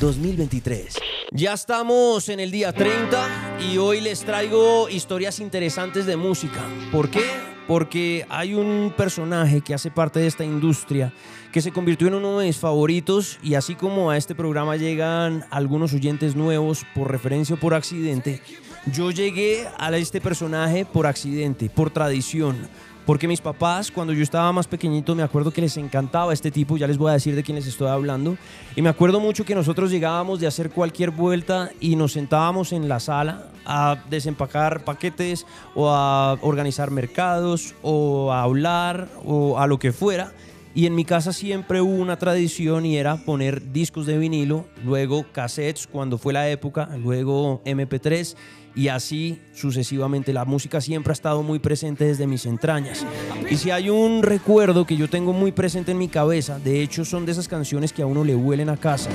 2023. 0.00 0.98
Ya 1.32 1.54
estamos 1.54 2.28
en 2.28 2.40
el 2.40 2.50
día 2.50 2.72
30 2.72 3.58
y 3.72 3.78
hoy 3.78 4.00
les 4.00 4.20
traigo 4.20 4.88
historias 4.88 5.40
interesantes 5.40 6.06
de 6.06 6.16
música. 6.16 6.62
¿Por 6.92 7.10
qué? 7.10 7.57
Porque 7.68 8.26
hay 8.30 8.54
un 8.54 8.92
personaje 8.96 9.60
que 9.60 9.74
hace 9.74 9.90
parte 9.90 10.18
de 10.18 10.26
esta 10.26 10.42
industria 10.42 11.12
que 11.52 11.60
se 11.60 11.70
convirtió 11.70 12.08
en 12.08 12.14
uno 12.14 12.38
de 12.38 12.46
mis 12.46 12.56
favoritos 12.56 13.38
y 13.42 13.54
así 13.54 13.74
como 13.74 14.10
a 14.10 14.16
este 14.16 14.34
programa 14.34 14.76
llegan 14.76 15.44
algunos 15.50 15.92
oyentes 15.92 16.34
nuevos 16.34 16.84
por 16.94 17.10
referencia 17.10 17.54
o 17.54 17.58
por 17.58 17.74
accidente, 17.74 18.40
yo 18.92 19.10
llegué 19.10 19.68
a 19.78 19.94
este 19.96 20.20
personaje 20.20 20.86
por 20.86 21.06
accidente, 21.06 21.68
por 21.68 21.90
tradición, 21.90 22.56
porque 23.08 23.26
mis 23.26 23.40
papás, 23.40 23.90
cuando 23.90 24.12
yo 24.12 24.22
estaba 24.22 24.52
más 24.52 24.66
pequeñito, 24.66 25.14
me 25.14 25.22
acuerdo 25.22 25.50
que 25.50 25.62
les 25.62 25.78
encantaba 25.78 26.34
este 26.34 26.50
tipo, 26.50 26.76
ya 26.76 26.86
les 26.86 26.98
voy 26.98 27.08
a 27.08 27.14
decir 27.14 27.34
de 27.34 27.42
quién 27.42 27.54
les 27.54 27.66
estoy 27.66 27.88
hablando. 27.88 28.36
Y 28.76 28.82
me 28.82 28.90
acuerdo 28.90 29.18
mucho 29.18 29.46
que 29.46 29.54
nosotros 29.54 29.90
llegábamos 29.90 30.40
de 30.40 30.46
hacer 30.46 30.68
cualquier 30.68 31.10
vuelta 31.10 31.70
y 31.80 31.96
nos 31.96 32.12
sentábamos 32.12 32.70
en 32.74 32.86
la 32.86 33.00
sala 33.00 33.46
a 33.64 33.96
desempacar 34.10 34.84
paquetes 34.84 35.46
o 35.74 35.88
a 35.88 36.34
organizar 36.42 36.90
mercados 36.90 37.74
o 37.80 38.30
a 38.30 38.42
hablar 38.42 39.08
o 39.24 39.58
a 39.58 39.66
lo 39.66 39.78
que 39.78 39.92
fuera. 39.92 40.34
Y 40.74 40.84
en 40.84 40.94
mi 40.94 41.06
casa 41.06 41.32
siempre 41.32 41.80
hubo 41.80 41.94
una 41.94 42.18
tradición 42.18 42.84
y 42.84 42.98
era 42.98 43.16
poner 43.16 43.72
discos 43.72 44.04
de 44.04 44.18
vinilo, 44.18 44.66
luego 44.84 45.24
cassettes 45.32 45.86
cuando 45.86 46.18
fue 46.18 46.34
la 46.34 46.50
época, 46.50 46.90
luego 46.98 47.62
MP3 47.64 48.36
y 48.74 48.88
así 48.88 49.40
sucesivamente. 49.54 50.32
La 50.32 50.44
música 50.44 50.80
siempre 50.80 51.10
ha 51.10 51.14
estado 51.14 51.42
muy 51.42 51.58
presente 51.58 52.04
desde 52.04 52.26
mis 52.26 52.46
entrañas. 52.46 53.04
Y 53.50 53.56
si 53.56 53.70
hay 53.70 53.90
un 53.90 54.22
recuerdo 54.22 54.86
que 54.86 54.96
yo 54.96 55.08
tengo 55.08 55.32
muy 55.32 55.52
presente 55.52 55.92
en 55.92 55.98
mi 55.98 56.08
cabeza, 56.08 56.58
de 56.58 56.82
hecho 56.82 57.04
son 57.04 57.26
de 57.26 57.32
esas 57.32 57.48
canciones 57.48 57.92
que 57.92 58.02
a 58.02 58.06
uno 58.06 58.24
le 58.24 58.34
huelen 58.34 58.68
a 58.68 58.76
casa, 58.76 59.10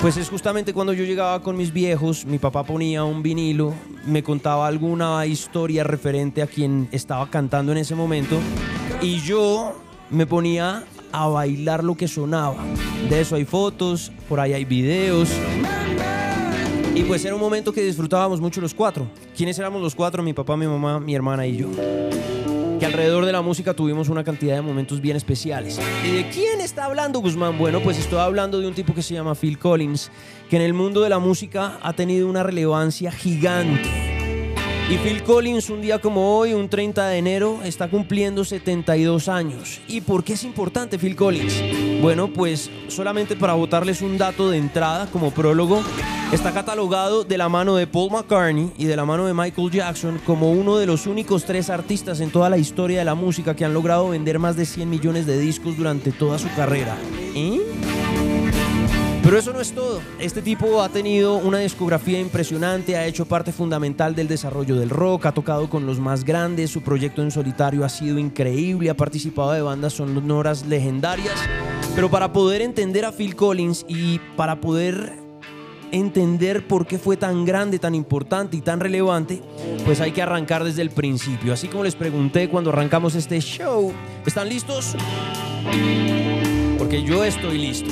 pues 0.00 0.16
es 0.16 0.28
justamente 0.28 0.72
cuando 0.72 0.92
yo 0.92 1.04
llegaba 1.04 1.42
con 1.42 1.56
mis 1.56 1.72
viejos, 1.72 2.24
mi 2.24 2.38
papá 2.38 2.64
ponía 2.64 3.04
un 3.04 3.22
vinilo, 3.22 3.74
me 4.06 4.22
contaba 4.22 4.66
alguna 4.66 5.24
historia 5.26 5.84
referente 5.84 6.42
a 6.42 6.46
quien 6.46 6.88
estaba 6.92 7.30
cantando 7.30 7.72
en 7.72 7.78
ese 7.78 7.94
momento 7.94 8.38
y 9.00 9.20
yo 9.20 9.80
me 10.10 10.26
ponía 10.26 10.84
a 11.12 11.26
bailar 11.28 11.84
lo 11.84 11.96
que 11.96 12.08
sonaba. 12.08 12.64
De 13.08 13.20
eso 13.20 13.36
hay 13.36 13.44
fotos, 13.44 14.12
por 14.28 14.40
ahí 14.40 14.52
hay 14.52 14.64
videos. 14.64 15.28
Y 16.94 17.04
pues 17.04 17.24
era 17.24 17.34
un 17.34 17.40
momento 17.40 17.72
que 17.72 17.82
disfrutábamos 17.82 18.40
mucho 18.40 18.60
los 18.60 18.74
cuatro. 18.74 19.08
¿Quiénes 19.36 19.58
éramos 19.58 19.80
los 19.80 19.94
cuatro? 19.94 20.22
Mi 20.22 20.32
papá, 20.32 20.56
mi 20.56 20.66
mamá, 20.66 20.98
mi 20.98 21.14
hermana 21.14 21.46
y 21.46 21.56
yo. 21.56 21.68
que 22.80 22.86
alrededor 22.86 23.26
de 23.26 23.32
la 23.32 23.42
música 23.42 23.74
tuvimos 23.74 24.08
una 24.08 24.24
cantidad 24.24 24.56
de 24.56 24.62
momentos 24.62 25.00
bien 25.00 25.16
especiales. 25.16 25.78
¿Y 26.04 26.10
de 26.10 26.28
quién 26.30 26.60
está 26.60 26.86
hablando 26.86 27.20
Guzmán? 27.20 27.58
Bueno, 27.58 27.80
pues 27.80 27.98
estoy 27.98 28.18
hablando 28.18 28.58
de 28.58 28.66
un 28.66 28.74
tipo 28.74 28.94
que 28.94 29.02
se 29.02 29.14
llama 29.14 29.34
Phil 29.34 29.58
Collins, 29.58 30.10
que 30.48 30.56
en 30.56 30.62
el 30.62 30.74
mundo 30.74 31.00
de 31.02 31.10
la 31.10 31.18
música 31.18 31.78
ha 31.82 31.92
tenido 31.92 32.26
una 32.26 32.42
relevancia 32.42 33.12
gigante. 33.12 34.09
Y 34.90 34.98
Phil 34.98 35.22
Collins, 35.22 35.70
un 35.70 35.82
día 35.82 36.00
como 36.00 36.36
hoy, 36.36 36.52
un 36.52 36.68
30 36.68 37.06
de 37.06 37.18
enero, 37.18 37.60
está 37.62 37.88
cumpliendo 37.88 38.44
72 38.44 39.28
años. 39.28 39.80
¿Y 39.86 40.00
por 40.00 40.24
qué 40.24 40.32
es 40.32 40.42
importante 40.42 40.98
Phil 40.98 41.14
Collins? 41.14 41.54
Bueno, 42.02 42.32
pues 42.32 42.68
solamente 42.88 43.36
para 43.36 43.52
botarles 43.52 44.02
un 44.02 44.18
dato 44.18 44.50
de 44.50 44.58
entrada 44.58 45.06
como 45.12 45.30
prólogo, 45.30 45.80
está 46.32 46.52
catalogado 46.52 47.22
de 47.22 47.38
la 47.38 47.48
mano 47.48 47.76
de 47.76 47.86
Paul 47.86 48.10
McCartney 48.10 48.72
y 48.78 48.86
de 48.86 48.96
la 48.96 49.04
mano 49.04 49.26
de 49.26 49.32
Michael 49.32 49.70
Jackson 49.70 50.20
como 50.26 50.50
uno 50.50 50.76
de 50.76 50.86
los 50.86 51.06
únicos 51.06 51.44
tres 51.44 51.70
artistas 51.70 52.18
en 52.18 52.32
toda 52.32 52.50
la 52.50 52.58
historia 52.58 52.98
de 52.98 53.04
la 53.04 53.14
música 53.14 53.54
que 53.54 53.64
han 53.64 53.74
logrado 53.74 54.08
vender 54.08 54.40
más 54.40 54.56
de 54.56 54.66
100 54.66 54.90
millones 54.90 55.24
de 55.24 55.38
discos 55.38 55.76
durante 55.76 56.10
toda 56.10 56.36
su 56.36 56.52
carrera. 56.56 56.98
¿Eh? 57.36 57.60
Pero 59.22 59.38
eso 59.38 59.52
no 59.52 59.60
es 59.60 59.72
todo. 59.72 60.00
Este 60.18 60.40
tipo 60.40 60.82
ha 60.82 60.88
tenido 60.88 61.36
una 61.36 61.58
discografía 61.58 62.18
impresionante, 62.18 62.96
ha 62.96 63.06
hecho 63.06 63.26
parte 63.26 63.52
fundamental 63.52 64.14
del 64.14 64.28
desarrollo 64.28 64.76
del 64.76 64.90
rock, 64.90 65.26
ha 65.26 65.32
tocado 65.32 65.68
con 65.68 65.86
los 65.86 66.00
más 66.00 66.24
grandes, 66.24 66.70
su 66.70 66.82
proyecto 66.82 67.22
en 67.22 67.30
solitario 67.30 67.84
ha 67.84 67.88
sido 67.88 68.18
increíble, 68.18 68.88
ha 68.90 68.96
participado 68.96 69.52
de 69.52 69.62
bandas 69.62 69.92
sonoras 69.92 70.66
legendarias. 70.66 71.38
Pero 71.94 72.10
para 72.10 72.32
poder 72.32 72.62
entender 72.62 73.04
a 73.04 73.12
Phil 73.12 73.36
Collins 73.36 73.84
y 73.88 74.18
para 74.36 74.60
poder 74.60 75.18
entender 75.92 76.66
por 76.66 76.86
qué 76.86 76.98
fue 76.98 77.16
tan 77.16 77.44
grande, 77.44 77.78
tan 77.78 77.94
importante 77.94 78.56
y 78.56 78.60
tan 78.60 78.80
relevante, 78.80 79.42
pues 79.84 80.00
hay 80.00 80.12
que 80.12 80.22
arrancar 80.22 80.64
desde 80.64 80.82
el 80.82 80.90
principio. 80.90 81.52
Así 81.52 81.68
como 81.68 81.84
les 81.84 81.94
pregunté 81.94 82.48
cuando 82.48 82.70
arrancamos 82.70 83.14
este 83.14 83.40
show, 83.40 83.92
¿están 84.24 84.48
listos? 84.48 84.96
Porque 86.78 87.02
yo 87.02 87.22
estoy 87.24 87.58
listo. 87.58 87.90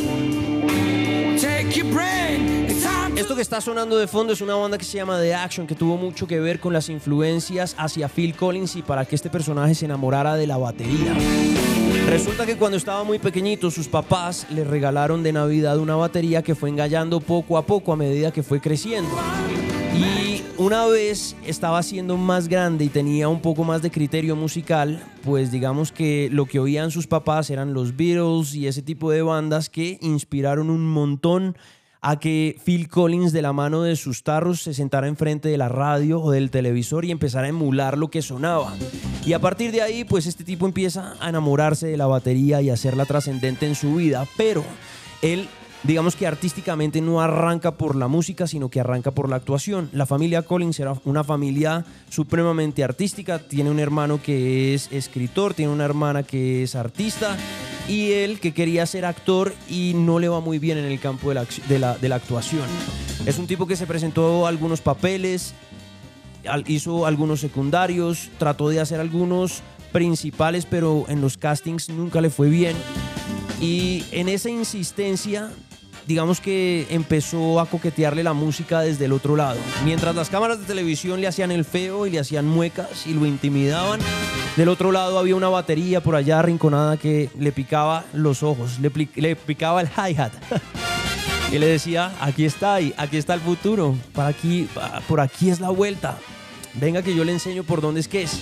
Esto 3.17 3.35
que 3.35 3.43
está 3.43 3.61
sonando 3.61 3.97
de 3.99 4.07
fondo 4.07 4.33
es 4.33 4.41
una 4.41 4.55
banda 4.55 4.79
que 4.79 4.85
se 4.85 4.97
llama 4.97 5.21
The 5.21 5.35
Action, 5.35 5.67
que 5.67 5.75
tuvo 5.75 5.97
mucho 5.97 6.27
que 6.27 6.41
ver 6.41 6.61
con 6.61 6.73
las 6.73 6.89
influencias 6.89 7.75
hacia 7.77 8.09
Phil 8.09 8.35
Collins 8.35 8.77
y 8.77 8.83
para 8.83 9.05
que 9.05 9.17
este 9.17 9.29
personaje 9.29 9.75
se 9.75 9.85
enamorara 9.85 10.37
de 10.37 10.47
la 10.47 10.57
batería. 10.57 11.15
Resulta 12.09 12.47
que 12.47 12.57
cuando 12.57 12.77
estaba 12.79 13.05
muy 13.05 13.19
pequeñito, 13.19 13.71
sus 13.71 13.89
papás 13.89 14.47
le 14.51 14.65
regalaron 14.65 15.23
de 15.23 15.33
Navidad 15.33 15.79
una 15.79 15.97
batería 15.97 16.43
que 16.43 16.55
fue 16.55 16.71
engallando 16.71 17.21
poco 17.21 17.59
a 17.59 17.67
poco 17.67 17.93
a 17.93 17.97
medida 17.97 18.31
que 18.31 18.43
fue 18.43 18.61
creciendo. 18.61 19.11
Una 20.59 20.87
vez 20.87 21.37
estaba 21.47 21.81
siendo 21.85 22.17
más 22.17 22.49
grande 22.49 22.85
y 22.85 22.89
tenía 22.89 23.29
un 23.29 23.41
poco 23.41 23.63
más 23.63 23.81
de 23.81 23.93
criterio 23.93 24.35
musical, 24.35 25.01
pues 25.23 25.53
digamos 25.53 25.93
que 25.93 26.29
lo 26.33 26.47
que 26.47 26.59
oían 26.59 26.91
sus 26.91 27.07
papás 27.07 27.49
eran 27.51 27.75
los 27.75 27.97
Beatles 27.97 28.57
y 28.57 28.67
ese 28.67 28.83
tipo 28.83 29.13
de 29.13 29.23
bandas 29.23 29.71
que 29.71 29.99
inspiraron 30.03 30.69
un 30.69 30.85
montón 30.85 31.57
a 32.01 32.19
que 32.19 32.61
Phil 32.65 32.89
Collins 32.89 33.33
de 33.33 33.43
la 33.43 33.53
mano 33.53 33.83
de 33.83 33.95
sus 33.95 34.25
tarros 34.25 34.61
se 34.61 34.75
sentara 34.75 35.07
enfrente 35.07 35.49
de 35.49 35.59
la 35.59 35.69
radio 35.69 36.21
o 36.21 36.33
del 36.33 36.51
televisor 36.51 37.05
y 37.05 37.13
empezara 37.13 37.47
a 37.47 37.51
emular 37.51 37.97
lo 37.97 38.11
que 38.11 38.21
sonaba. 38.21 38.75
Y 39.25 39.35
a 39.35 39.39
partir 39.39 39.71
de 39.71 39.83
ahí, 39.83 40.03
pues 40.03 40.27
este 40.27 40.43
tipo 40.43 40.67
empieza 40.67 41.15
a 41.21 41.29
enamorarse 41.29 41.87
de 41.87 41.97
la 41.97 42.09
batería 42.09 42.61
y 42.63 42.71
a 42.71 42.75
hacerla 42.75 43.05
trascendente 43.05 43.65
en 43.65 43.77
su 43.77 43.95
vida, 43.95 44.27
pero 44.37 44.65
él 45.23 45.49
digamos 45.85 46.17
que 46.17 46.27
artísticamente 46.27 47.01
no 47.01 47.21
arranca 47.21 47.77
por 47.77 47.97
la 47.97 48.09
música, 48.09 48.47
sino 48.47 48.69
que 48.69 48.81
arranca 48.81 49.11
por 49.11 49.29
la 49.29 49.37
actuación. 49.37 49.89
La 49.93 50.07
familia 50.07 50.43
Collins 50.43 50.81
era 50.81 50.95
una 51.05 51.25
familia 51.25 51.85
supremamente 52.11 52.83
artística, 52.83 53.39
tiene 53.39 53.71
un 53.71 53.79
hermano 53.79 54.21
que 54.23 54.75
es 54.75 54.91
escritor, 54.93 55.55
tiene 55.55 55.73
una 55.73 55.85
hermana 55.85 56.23
que 56.23 56.63
es 56.63 56.75
artista 56.75 57.37
y 57.89 58.13
él 58.13 58.39
que 58.41 58.53
quería 58.53 58.85
ser 58.87 59.05
actor 59.05 59.55
y 59.69 59.95
no 59.95 60.19
le 60.19 60.29
va 60.29 60.41
muy 60.41 60.59
bien 60.59 60.79
en 60.79 60.85
el 60.85 61.01
campo 61.01 61.31
de 61.31 61.35
la, 61.79 61.97
de 61.97 62.09
la, 62.09 62.17
actuación. 62.17 62.67
Es 63.25 63.39
un 63.39 63.47
tipo 63.47 63.67
que 63.67 63.77
se 63.77 63.87
presentó 63.87 64.47
a 64.47 64.49
algunos 64.49 64.81
papeles, 64.81 65.55
hizo 66.67 67.07
algunos 67.07 67.41
secundarios, 67.41 68.31
trató 68.39 68.69
de 68.69 68.81
hacer 68.81 69.01
algunos 69.01 69.63
principales, 69.93 70.67
pero 70.67 71.07
en 71.09 71.21
los 71.21 71.39
castings 71.39 71.89
nunca 71.89 72.21
le 72.21 72.31
fue 72.31 72.49
bien. 72.49 72.77
Y 73.61 74.05
en 74.13 74.29
esa 74.29 74.51
insistencia 74.51 75.51
digamos 76.09 76.41
que 76.41 76.87
empezó 76.89 77.61
a 77.61 77.67
coquetearle 77.67 78.23
la 78.23 78.33
música 78.33 78.81
desde 78.81 79.05
el 79.05 79.13
otro 79.13 79.37
lado. 79.37 79.61
Mientras 79.85 80.15
las 80.15 80.31
cámaras 80.31 80.59
de 80.59 80.65
televisión 80.65 81.21
le 81.21 81.27
hacían 81.27 81.51
el 81.51 81.67
feo 81.67 82.07
y 82.07 82.11
le 82.11 82.19
hacían 82.19 82.47
muecas 82.47 83.07
y 83.07 83.13
lo 83.13 83.27
intimidaban, 83.27 84.01
del 84.57 84.71
otro 84.71 84.91
lado 84.91 85.19
había 85.19 85.37
una 85.37 85.51
batería 85.51 86.03
por 86.03 86.17
allá 86.17 86.39
arrinconada 86.39 86.97
que 86.97 87.29
le 87.39 87.53
picaba 87.53 88.07
los 88.15 88.43
ojos, 88.43 88.79
le, 88.81 89.37
picaba 89.37 89.83
el 89.83 89.89
hi-hat. 89.89 90.33
y 91.53 91.59
le 91.59 91.67
decía, 91.67 92.11
aquí 92.23 92.47
está, 92.47 92.77
aquí 92.77 93.19
está 93.19 93.35
el 93.35 93.41
futuro, 93.41 93.95
para 94.15 94.29
aquí, 94.31 94.67
por 95.09 95.21
aquí 95.21 95.51
es 95.51 95.61
la 95.61 95.69
vuelta. 95.69 96.17
Venga 96.73 97.03
que 97.03 97.15
yo 97.15 97.23
le 97.23 97.33
enseño 97.33 97.65
por 97.65 97.83
dónde 97.83 98.01
es 98.01 98.09
que 98.09 98.23
es. 98.23 98.41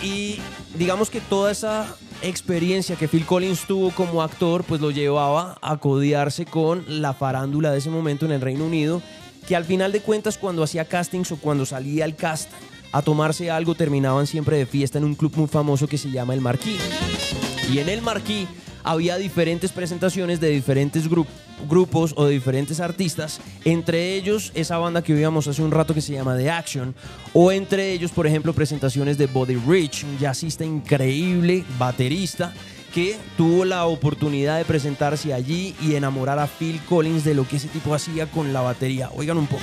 Y 0.00 0.38
digamos 0.76 1.10
que 1.10 1.20
toda 1.20 1.50
esa 1.50 1.96
experiencia 2.22 2.96
que 2.96 3.08
Phil 3.08 3.26
Collins 3.26 3.66
tuvo 3.66 3.90
como 3.90 4.22
actor, 4.22 4.64
pues 4.64 4.80
lo 4.80 4.90
llevaba 4.90 5.58
a 5.60 5.76
codiarse 5.78 6.46
con 6.46 6.84
la 7.02 7.14
farándula 7.14 7.72
de 7.72 7.78
ese 7.78 7.90
momento 7.90 8.24
en 8.24 8.32
el 8.32 8.40
Reino 8.40 8.64
Unido, 8.64 9.02
que 9.46 9.56
al 9.56 9.64
final 9.64 9.92
de 9.92 10.00
cuentas 10.00 10.38
cuando 10.38 10.62
hacía 10.62 10.84
castings 10.84 11.32
o 11.32 11.36
cuando 11.36 11.66
salía 11.66 12.04
al 12.04 12.16
cast 12.16 12.50
a 12.92 13.02
tomarse 13.02 13.50
algo 13.50 13.74
terminaban 13.74 14.26
siempre 14.26 14.56
de 14.56 14.66
fiesta 14.66 14.98
en 14.98 15.04
un 15.04 15.14
club 15.14 15.32
muy 15.36 15.48
famoso 15.48 15.88
que 15.88 15.98
se 15.98 16.10
llama 16.10 16.34
El 16.34 16.40
Marquis. 16.40 16.80
Y 17.72 17.78
en 17.78 17.88
El 17.88 18.02
Marquis 18.02 18.48
había 18.84 19.16
diferentes 19.16 19.72
presentaciones 19.72 20.40
de 20.40 20.48
diferentes 20.48 21.08
grupos 21.68 22.14
o 22.16 22.26
de 22.26 22.32
diferentes 22.32 22.80
artistas, 22.80 23.40
entre 23.64 24.14
ellos 24.14 24.52
esa 24.54 24.78
banda 24.78 25.02
que 25.02 25.14
oíamos 25.14 25.46
hace 25.48 25.62
un 25.62 25.70
rato 25.70 25.94
que 25.94 26.00
se 26.00 26.12
llama 26.12 26.36
The 26.36 26.50
Action, 26.50 26.94
o 27.32 27.52
entre 27.52 27.92
ellos, 27.92 28.10
por 28.10 28.26
ejemplo, 28.26 28.52
presentaciones 28.52 29.18
de 29.18 29.26
Body 29.26 29.56
Rich, 29.56 30.04
un 30.04 30.18
jazzista 30.18 30.64
increíble, 30.64 31.64
baterista, 31.78 32.52
que 32.92 33.16
tuvo 33.36 33.64
la 33.64 33.86
oportunidad 33.86 34.58
de 34.58 34.64
presentarse 34.64 35.32
allí 35.32 35.74
y 35.80 35.94
enamorar 35.94 36.38
a 36.38 36.46
Phil 36.46 36.80
Collins 36.88 37.24
de 37.24 37.34
lo 37.34 37.48
que 37.48 37.56
ese 37.56 37.68
tipo 37.68 37.94
hacía 37.94 38.30
con 38.30 38.52
la 38.52 38.60
batería. 38.60 39.10
Oigan 39.14 39.38
un 39.38 39.46
poco. 39.46 39.62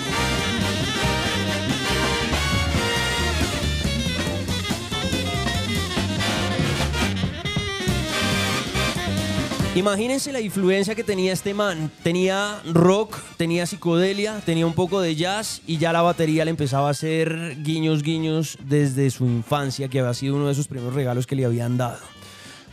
Imagínense 9.80 10.34
la 10.34 10.42
influencia 10.42 10.94
que 10.94 11.06
tenía 11.06 11.32
este 11.32 11.54
man. 11.54 11.90
Tenía 12.04 12.62
rock, 12.66 13.18
tenía 13.38 13.66
psicodelia, 13.66 14.42
tenía 14.46 14.68
un 14.68 14.74
poco 14.74 15.00
de 15.00 15.16
jazz 15.16 15.62
y 15.66 15.78
ya 15.78 15.94
la 15.94 16.02
batería 16.02 16.44
le 16.44 16.52
empezaba 16.52 16.90
a 16.90 16.92
hacer 16.92 17.56
guiños, 17.64 18.04
guiños 18.04 18.58
desde 18.62 19.10
su 19.10 19.26
infancia, 19.26 19.88
que 19.88 20.02
había 20.02 20.14
sido 20.14 20.36
uno 20.36 20.50
de 20.50 20.56
sus 20.56 20.68
primeros 20.68 20.94
regalos 20.94 21.26
que 21.26 21.38
le 21.38 21.46
habían 21.46 21.78
dado. 21.78 22.00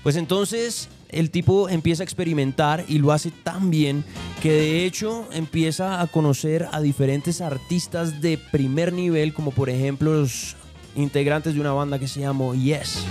Pues 0.02 0.16
entonces 0.16 0.88
el 1.08 1.30
tipo 1.30 1.68
empieza 1.68 2.02
a 2.02 2.06
experimentar 2.06 2.84
y 2.88 2.98
lo 2.98 3.12
hace 3.12 3.30
tan 3.30 3.70
bien 3.70 4.04
que 4.42 4.50
de 4.50 4.84
hecho 4.84 5.28
empieza 5.30 6.00
a 6.00 6.08
conocer 6.08 6.66
a 6.72 6.80
diferentes 6.80 7.40
artistas 7.40 8.20
de 8.20 8.36
primer 8.36 8.92
nivel, 8.92 9.32
como 9.32 9.52
por 9.52 9.70
ejemplo 9.70 10.12
los 10.12 10.56
integrantes 10.96 11.54
de 11.54 11.60
una 11.60 11.72
banda 11.72 12.00
que 12.00 12.08
se 12.08 12.18
llamó 12.18 12.52
Yes. 12.56 13.06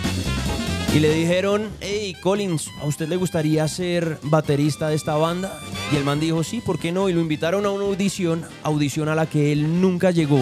Y 0.96 1.02
le 1.02 1.14
dijeron, 1.14 1.68
hey 1.82 2.16
Collins, 2.22 2.70
¿a 2.82 2.86
usted 2.86 3.10
le 3.10 3.18
gustaría 3.18 3.68
ser 3.68 4.18
baterista 4.24 4.88
de 4.88 4.96
esta 4.96 5.18
banda? 5.18 5.60
Y 5.92 5.98
el 5.98 6.06
man 6.06 6.22
dijo, 6.22 6.42
sí, 6.42 6.62
¿por 6.62 6.80
qué 6.80 6.94
no? 6.94 7.10
Y 7.10 7.14
lo 7.14 7.20
invitaron 7.20 7.66
a 7.66 7.70
una 7.70 7.84
audición, 7.84 8.46
audición 8.64 9.10
a 9.10 9.16
la 9.16 9.26
que 9.26 9.52
él 9.52 9.82
nunca 9.82 10.12
llegó, 10.12 10.40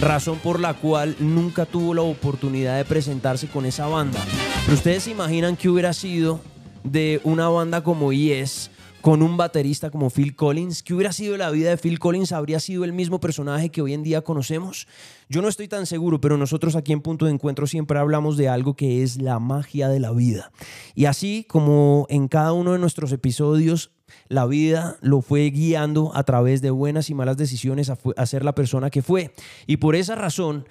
razón 0.00 0.38
por 0.38 0.58
la 0.58 0.72
cual 0.72 1.16
nunca 1.18 1.66
tuvo 1.66 1.92
la 1.92 2.00
oportunidad 2.00 2.78
de 2.78 2.86
presentarse 2.86 3.48
con 3.48 3.66
esa 3.66 3.88
banda. 3.88 4.24
Pero 4.64 4.78
ustedes 4.78 5.02
se 5.02 5.10
imaginan 5.10 5.54
que 5.54 5.68
hubiera 5.68 5.92
sido 5.92 6.40
de 6.82 7.20
una 7.22 7.50
banda 7.50 7.84
como 7.84 8.10
Yes 8.10 8.70
con 9.00 9.22
un 9.22 9.36
baterista 9.36 9.90
como 9.90 10.10
Phil 10.10 10.34
Collins? 10.34 10.82
¿Qué 10.82 10.94
hubiera 10.94 11.12
sido 11.12 11.36
la 11.36 11.50
vida 11.50 11.70
de 11.70 11.78
Phil 11.78 11.98
Collins? 11.98 12.32
¿Habría 12.32 12.60
sido 12.60 12.84
el 12.84 12.92
mismo 12.92 13.20
personaje 13.20 13.70
que 13.70 13.82
hoy 13.82 13.94
en 13.94 14.02
día 14.02 14.22
conocemos? 14.22 14.86
Yo 15.28 15.42
no 15.42 15.48
estoy 15.48 15.68
tan 15.68 15.86
seguro, 15.86 16.20
pero 16.20 16.36
nosotros 16.36 16.76
aquí 16.76 16.92
en 16.92 17.00
Punto 17.00 17.24
de 17.24 17.32
Encuentro 17.32 17.66
siempre 17.66 17.98
hablamos 17.98 18.36
de 18.36 18.48
algo 18.48 18.74
que 18.74 19.02
es 19.02 19.20
la 19.20 19.38
magia 19.38 19.88
de 19.88 20.00
la 20.00 20.12
vida. 20.12 20.52
Y 20.94 21.06
así 21.06 21.46
como 21.48 22.06
en 22.10 22.28
cada 22.28 22.52
uno 22.52 22.72
de 22.72 22.78
nuestros 22.78 23.12
episodios, 23.12 23.90
la 24.28 24.46
vida 24.46 24.98
lo 25.00 25.22
fue 25.22 25.48
guiando 25.50 26.12
a 26.14 26.24
través 26.24 26.60
de 26.62 26.70
buenas 26.70 27.10
y 27.10 27.14
malas 27.14 27.36
decisiones 27.36 27.90
a, 27.90 28.26
ser 28.26 28.44
la 28.44 28.54
persona 28.54 28.90
que 28.90 29.02
fue. 29.02 29.32
Y 29.66 29.78
por 29.78 29.96
esa 29.96 30.14
razón, 30.14 30.66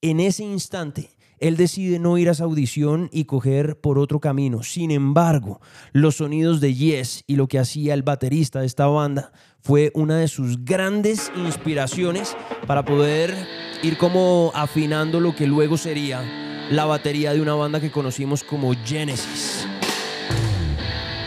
en 0.00 0.20
ese 0.20 0.44
instante, 0.44 1.10
él 1.38 1.56
decide 1.56 1.98
no 1.98 2.18
ir 2.18 2.28
a 2.28 2.32
esa 2.32 2.44
audición 2.44 3.08
y 3.12 3.24
coger 3.24 3.78
por 3.80 3.98
otro 3.98 4.20
camino. 4.20 4.62
Sin 4.62 4.90
embargo, 4.90 5.60
los 5.92 6.16
sonidos 6.16 6.60
de 6.60 6.74
Yes 6.74 7.24
y 7.26 7.36
lo 7.36 7.48
que 7.48 7.58
hacía 7.58 7.94
el 7.94 8.02
baterista 8.02 8.60
de 8.60 8.66
esta 8.66 8.86
banda 8.86 9.32
fue 9.60 9.90
una 9.94 10.16
de 10.18 10.28
sus 10.28 10.64
grandes 10.64 11.30
inspiraciones 11.36 12.36
para 12.66 12.84
poder 12.84 13.34
ir 13.82 13.98
como 13.98 14.52
afinando 14.54 15.20
lo 15.20 15.34
que 15.34 15.46
luego 15.46 15.76
sería 15.76 16.22
la 16.70 16.84
batería 16.84 17.32
de 17.32 17.40
una 17.40 17.54
banda 17.54 17.80
que 17.80 17.90
conocimos 17.90 18.42
como 18.42 18.72
Genesis. 18.84 19.66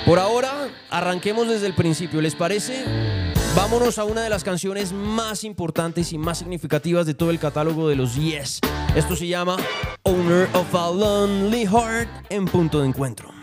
Por 0.05 0.19
ahora, 0.19 0.69
arranquemos 0.89 1.47
desde 1.47 1.67
el 1.67 1.73
principio, 1.73 2.19
¿les 2.21 2.35
parece? 2.35 3.18
Vámonos 3.55 3.97
a 3.97 4.03
una 4.03 4.21
de 4.21 4.29
las 4.29 4.43
canciones 4.43 4.93
más 4.93 5.43
importantes 5.43 6.13
y 6.13 6.17
más 6.17 6.37
significativas 6.37 7.05
de 7.05 7.15
todo 7.15 7.31
el 7.31 7.39
catálogo 7.39 7.89
de 7.89 7.95
los 7.95 8.15
Yes. 8.15 8.59
Esto 8.95 9.15
se 9.15 9.27
llama 9.27 9.57
Owner 10.03 10.47
of 10.53 10.73
a 10.75 10.91
Lonely 10.91 11.65
Heart 11.65 12.09
en 12.29 12.45
punto 12.45 12.81
de 12.81 12.87
encuentro. 12.87 13.38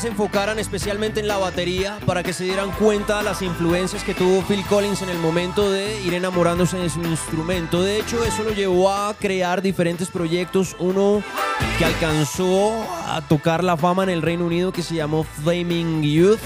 Se 0.00 0.08
enfocaran 0.08 0.58
especialmente 0.58 1.20
en 1.20 1.28
la 1.28 1.36
batería 1.36 1.98
para 2.06 2.22
que 2.22 2.32
se 2.32 2.44
dieran 2.44 2.70
cuenta 2.70 3.18
de 3.18 3.24
las 3.24 3.42
influencias 3.42 4.02
que 4.02 4.14
tuvo 4.14 4.40
Phil 4.42 4.64
Collins 4.64 5.02
en 5.02 5.10
el 5.10 5.18
momento 5.18 5.70
de 5.70 6.00
ir 6.00 6.14
enamorándose 6.14 6.78
de 6.78 6.88
su 6.88 7.02
instrumento. 7.02 7.82
De 7.82 7.98
hecho, 7.98 8.24
eso 8.24 8.42
lo 8.42 8.52
llevó 8.52 8.90
a 8.90 9.12
crear 9.12 9.60
diferentes 9.60 10.08
proyectos. 10.08 10.74
Uno 10.78 11.22
que 11.76 11.84
alcanzó 11.84 12.82
a 13.06 13.20
tocar 13.28 13.62
la 13.62 13.76
fama 13.76 14.02
en 14.04 14.08
el 14.08 14.22
Reino 14.22 14.46
Unido 14.46 14.72
que 14.72 14.82
se 14.82 14.94
llamó 14.94 15.22
Flaming 15.22 16.02
Youth. 16.02 16.40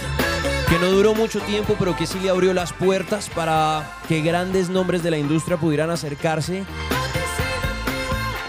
Que 0.68 0.78
no 0.80 0.90
duró 0.90 1.14
mucho 1.14 1.38
tiempo, 1.40 1.76
pero 1.78 1.96
que 1.96 2.08
sí 2.08 2.18
le 2.18 2.30
abrió 2.30 2.54
las 2.54 2.72
puertas 2.72 3.30
para 3.30 3.88
que 4.08 4.20
grandes 4.20 4.68
nombres 4.68 5.04
de 5.04 5.12
la 5.12 5.18
industria 5.18 5.58
pudieran 5.58 5.90
acercarse 5.90 6.64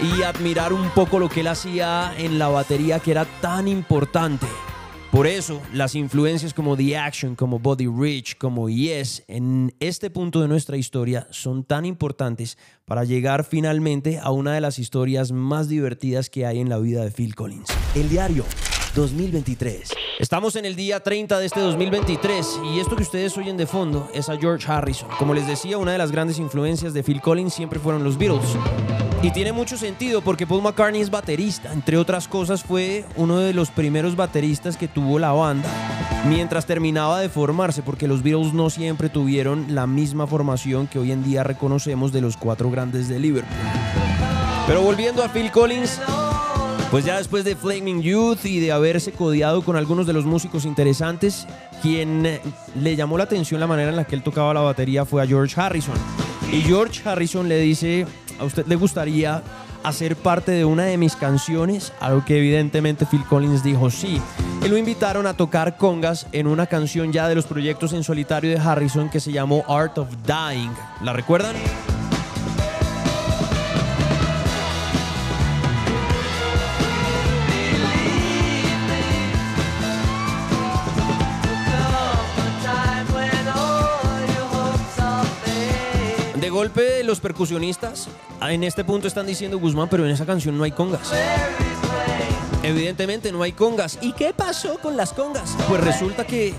y 0.02 0.22
admirar 0.24 0.72
un 0.72 0.90
poco 0.90 1.20
lo 1.20 1.28
que 1.28 1.40
él 1.40 1.48
hacía 1.48 2.12
en 2.18 2.40
la 2.40 2.48
batería 2.48 2.98
que 2.98 3.12
era 3.12 3.24
tan 3.40 3.68
importante. 3.68 4.46
Por 5.16 5.26
eso, 5.26 5.62
las 5.72 5.94
influencias 5.94 6.52
como 6.52 6.76
The 6.76 6.98
Action, 6.98 7.36
como 7.36 7.58
Body 7.58 7.86
Rich, 7.86 8.36
como 8.36 8.68
Yes, 8.68 9.24
en 9.28 9.74
este 9.80 10.10
punto 10.10 10.42
de 10.42 10.48
nuestra 10.48 10.76
historia 10.76 11.26
son 11.30 11.64
tan 11.64 11.86
importantes 11.86 12.58
para 12.84 13.02
llegar 13.04 13.42
finalmente 13.42 14.18
a 14.18 14.30
una 14.30 14.52
de 14.52 14.60
las 14.60 14.78
historias 14.78 15.32
más 15.32 15.70
divertidas 15.70 16.28
que 16.28 16.44
hay 16.44 16.60
en 16.60 16.68
la 16.68 16.76
vida 16.76 17.02
de 17.02 17.10
Phil 17.10 17.34
Collins. 17.34 17.66
El 17.94 18.10
diario 18.10 18.44
2023. 18.96 19.92
Estamos 20.18 20.56
en 20.56 20.64
el 20.64 20.74
día 20.74 21.00
30 21.00 21.38
de 21.38 21.46
este 21.46 21.60
2023 21.60 22.60
y 22.72 22.80
esto 22.80 22.96
que 22.96 23.02
ustedes 23.02 23.36
oyen 23.36 23.58
de 23.58 23.66
fondo 23.66 24.08
es 24.14 24.30
a 24.30 24.38
George 24.38 24.66
Harrison. 24.66 25.08
Como 25.18 25.34
les 25.34 25.46
decía, 25.46 25.76
una 25.76 25.92
de 25.92 25.98
las 25.98 26.10
grandes 26.10 26.38
influencias 26.38 26.94
de 26.94 27.02
Phil 27.02 27.20
Collins 27.20 27.52
siempre 27.52 27.78
fueron 27.78 28.02
los 28.02 28.16
Beatles. 28.16 28.56
Y 29.22 29.30
tiene 29.32 29.52
mucho 29.52 29.76
sentido 29.76 30.22
porque 30.22 30.46
Paul 30.46 30.62
McCartney 30.62 31.02
es 31.02 31.10
baterista. 31.10 31.72
Entre 31.74 31.98
otras 31.98 32.26
cosas 32.26 32.64
fue 32.64 33.04
uno 33.16 33.38
de 33.38 33.52
los 33.52 33.70
primeros 33.70 34.16
bateristas 34.16 34.78
que 34.78 34.88
tuvo 34.88 35.18
la 35.18 35.32
banda 35.32 35.68
mientras 36.26 36.64
terminaba 36.64 37.20
de 37.20 37.28
formarse 37.28 37.82
porque 37.82 38.08
los 38.08 38.22
Beatles 38.22 38.54
no 38.54 38.70
siempre 38.70 39.10
tuvieron 39.10 39.74
la 39.74 39.86
misma 39.86 40.26
formación 40.26 40.86
que 40.86 40.98
hoy 40.98 41.12
en 41.12 41.22
día 41.22 41.44
reconocemos 41.44 42.12
de 42.12 42.22
los 42.22 42.38
cuatro 42.38 42.70
grandes 42.70 43.08
de 43.08 43.20
Liverpool. 43.20 43.56
Pero 44.66 44.80
volviendo 44.80 45.22
a 45.22 45.28
Phil 45.28 45.50
Collins, 45.52 46.00
pues 46.90 47.04
ya 47.04 47.18
después 47.18 47.44
de 47.44 47.56
Flaming 47.56 48.00
Youth 48.00 48.44
y 48.44 48.60
de 48.60 48.72
haberse 48.72 49.12
codiado 49.12 49.62
con 49.62 49.76
algunos 49.76 50.06
de 50.06 50.12
los 50.12 50.24
músicos 50.24 50.64
interesantes, 50.64 51.46
quien 51.82 52.26
eh, 52.26 52.40
le 52.80 52.96
llamó 52.96 53.18
la 53.18 53.24
atención 53.24 53.60
la 53.60 53.66
manera 53.66 53.90
en 53.90 53.96
la 53.96 54.04
que 54.04 54.14
él 54.14 54.22
tocaba 54.22 54.54
la 54.54 54.60
batería 54.60 55.04
fue 55.04 55.22
a 55.22 55.26
George 55.26 55.60
Harrison. 55.60 55.96
Y 56.52 56.60
George 56.62 57.06
Harrison 57.08 57.48
le 57.48 57.58
dice, 57.58 58.06
¿a 58.38 58.44
usted 58.44 58.66
le 58.66 58.76
gustaría 58.76 59.42
hacer 59.82 60.16
parte 60.16 60.52
de 60.52 60.64
una 60.64 60.84
de 60.84 60.96
mis 60.96 61.16
canciones? 61.16 61.92
A 62.00 62.10
lo 62.10 62.24
que 62.24 62.38
evidentemente 62.38 63.06
Phil 63.06 63.24
Collins 63.24 63.64
dijo 63.64 63.90
sí. 63.90 64.20
Y 64.64 64.68
lo 64.68 64.76
invitaron 64.76 65.26
a 65.26 65.36
tocar 65.36 65.76
congas 65.76 66.26
en 66.32 66.46
una 66.46 66.66
canción 66.66 67.12
ya 67.12 67.28
de 67.28 67.34
los 67.34 67.46
proyectos 67.46 67.92
en 67.92 68.04
solitario 68.04 68.50
de 68.50 68.58
Harrison 68.58 69.10
que 69.10 69.20
se 69.20 69.32
llamó 69.32 69.64
Art 69.68 69.98
of 69.98 70.08
Dying. 70.24 70.72
¿La 71.02 71.12
recuerdan? 71.12 71.56
Los 87.04 87.20
percusionistas 87.20 88.08
en 88.42 88.64
este 88.64 88.84
punto 88.84 89.06
están 89.08 89.26
diciendo 89.26 89.58
Guzmán, 89.58 89.88
pero 89.88 90.04
en 90.04 90.10
esa 90.10 90.26
canción 90.26 90.56
no 90.56 90.64
hay 90.64 90.72
congas. 90.72 91.12
Evidentemente 92.62 93.30
no 93.32 93.42
hay 93.42 93.52
congas. 93.52 93.98
¿Y 94.02 94.12
qué 94.12 94.32
pasó 94.32 94.78
con 94.78 94.96
las 94.96 95.12
congas? 95.12 95.56
Pues 95.68 95.82
resulta 95.82 96.26
que 96.26 96.54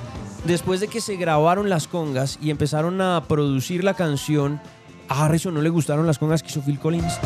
después 0.45 0.79
de 0.79 0.87
que 0.87 1.01
se 1.01 1.15
grabaron 1.17 1.69
las 1.69 1.87
congas 1.87 2.39
y 2.41 2.49
empezaron 2.49 3.01
a 3.01 3.23
producir 3.27 3.83
la 3.83 3.93
canción, 3.93 4.61
a 5.09 5.25
Harrison 5.25 5.53
no 5.53 5.61
le 5.61 5.69
gustaron 5.69 6.07
las 6.07 6.19
congas 6.19 6.41
que 6.41 6.49
hizo 6.49 6.61
Phil 6.61 6.79
Collins 6.79 7.19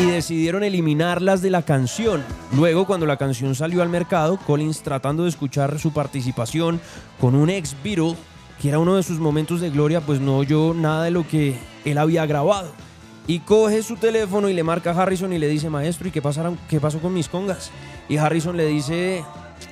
y 0.00 0.06
decidieron 0.06 0.64
eliminarlas 0.64 1.42
de 1.42 1.50
la 1.50 1.62
canción. 1.62 2.22
Luego, 2.56 2.86
cuando 2.86 3.06
la 3.06 3.16
canción 3.18 3.54
salió 3.54 3.82
al 3.82 3.88
mercado, 3.88 4.38
Collins 4.38 4.82
tratando 4.82 5.24
de 5.24 5.28
escuchar 5.28 5.78
su 5.78 5.92
participación 5.92 6.80
con 7.20 7.34
un 7.34 7.50
ex 7.50 7.76
Beatle, 7.84 8.16
que 8.62 8.68
era 8.68 8.78
uno 8.78 8.94
de 8.94 9.02
sus 9.02 9.18
momentos 9.18 9.60
de 9.60 9.70
gloria, 9.70 10.00
pues 10.00 10.20
no 10.20 10.36
oyó 10.36 10.72
nada 10.72 11.02
de 11.02 11.10
lo 11.10 11.26
que 11.26 11.58
él 11.84 11.98
había 11.98 12.24
grabado. 12.26 12.70
Y 13.26 13.40
coge 13.40 13.82
su 13.82 13.96
teléfono 13.96 14.48
y 14.48 14.52
le 14.52 14.62
marca 14.62 14.92
a 14.92 15.02
Harrison 15.02 15.32
y 15.32 15.38
le 15.40 15.48
dice, 15.48 15.68
maestro, 15.68 16.06
¿y 16.06 16.12
qué, 16.12 16.22
pasaron, 16.22 16.56
qué 16.68 16.78
pasó 16.78 17.00
con 17.00 17.12
mis 17.12 17.28
congas? 17.28 17.72
Y 18.08 18.18
Harrison 18.18 18.56
le 18.56 18.66
dice, 18.66 19.24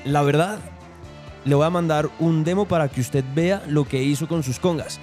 la 0.05 0.23
verdad, 0.23 0.59
le 1.45 1.55
voy 1.55 1.67
a 1.67 1.71
mandar 1.71 2.11
un 2.19 2.43
demo 2.43 2.67
para 2.67 2.89
que 2.89 3.01
usted 3.01 3.25
vea 3.33 3.63
lo 3.69 3.85
que 3.85 4.03
hizo 4.03 4.27
con 4.27 4.43
sus 4.43 4.59
congas. 4.59 4.99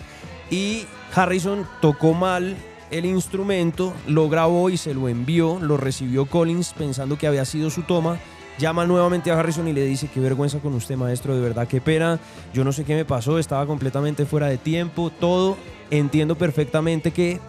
Y 0.52 0.84
Harrison 1.16 1.66
tocó 1.80 2.14
mal 2.14 2.58
el 2.92 3.06
instrumento, 3.06 3.94
lo 4.06 4.28
grabó 4.28 4.70
y 4.70 4.76
se 4.76 4.94
lo 4.94 5.08
envió, 5.08 5.60
lo 5.62 5.78
recibió 5.78 6.26
Collins 6.26 6.74
pensando 6.78 7.18
que 7.18 7.28
había 7.28 7.46
sido 7.46 7.70
su 7.70 7.84
toma. 7.84 8.20
Llama 8.60 8.86
nuevamente 8.86 9.30
a 9.30 9.40
Harrison 9.40 9.68
y 9.68 9.74
le 9.74 9.86
dice, 9.86 10.10
qué 10.12 10.20
vergüenza 10.20 10.60
con 10.60 10.74
usted, 10.74 10.96
maestro, 10.96 11.36
de 11.36 11.42
verdad, 11.42 11.68
qué 11.68 11.80
pena. 11.80 12.20
Yo 12.54 12.64
no 12.64 12.72
sé 12.72 12.86
qué 12.86 12.96
me 12.96 13.06
pasó, 13.06 13.38
estaba 13.38 13.68
completamente 13.68 14.26
fuera 14.26 14.48
de 14.48 14.58
tiempo, 14.58 15.12
todo. 15.12 15.58
Entiendo 15.92 16.36
perfectamente 16.36 17.12
que 17.12 17.40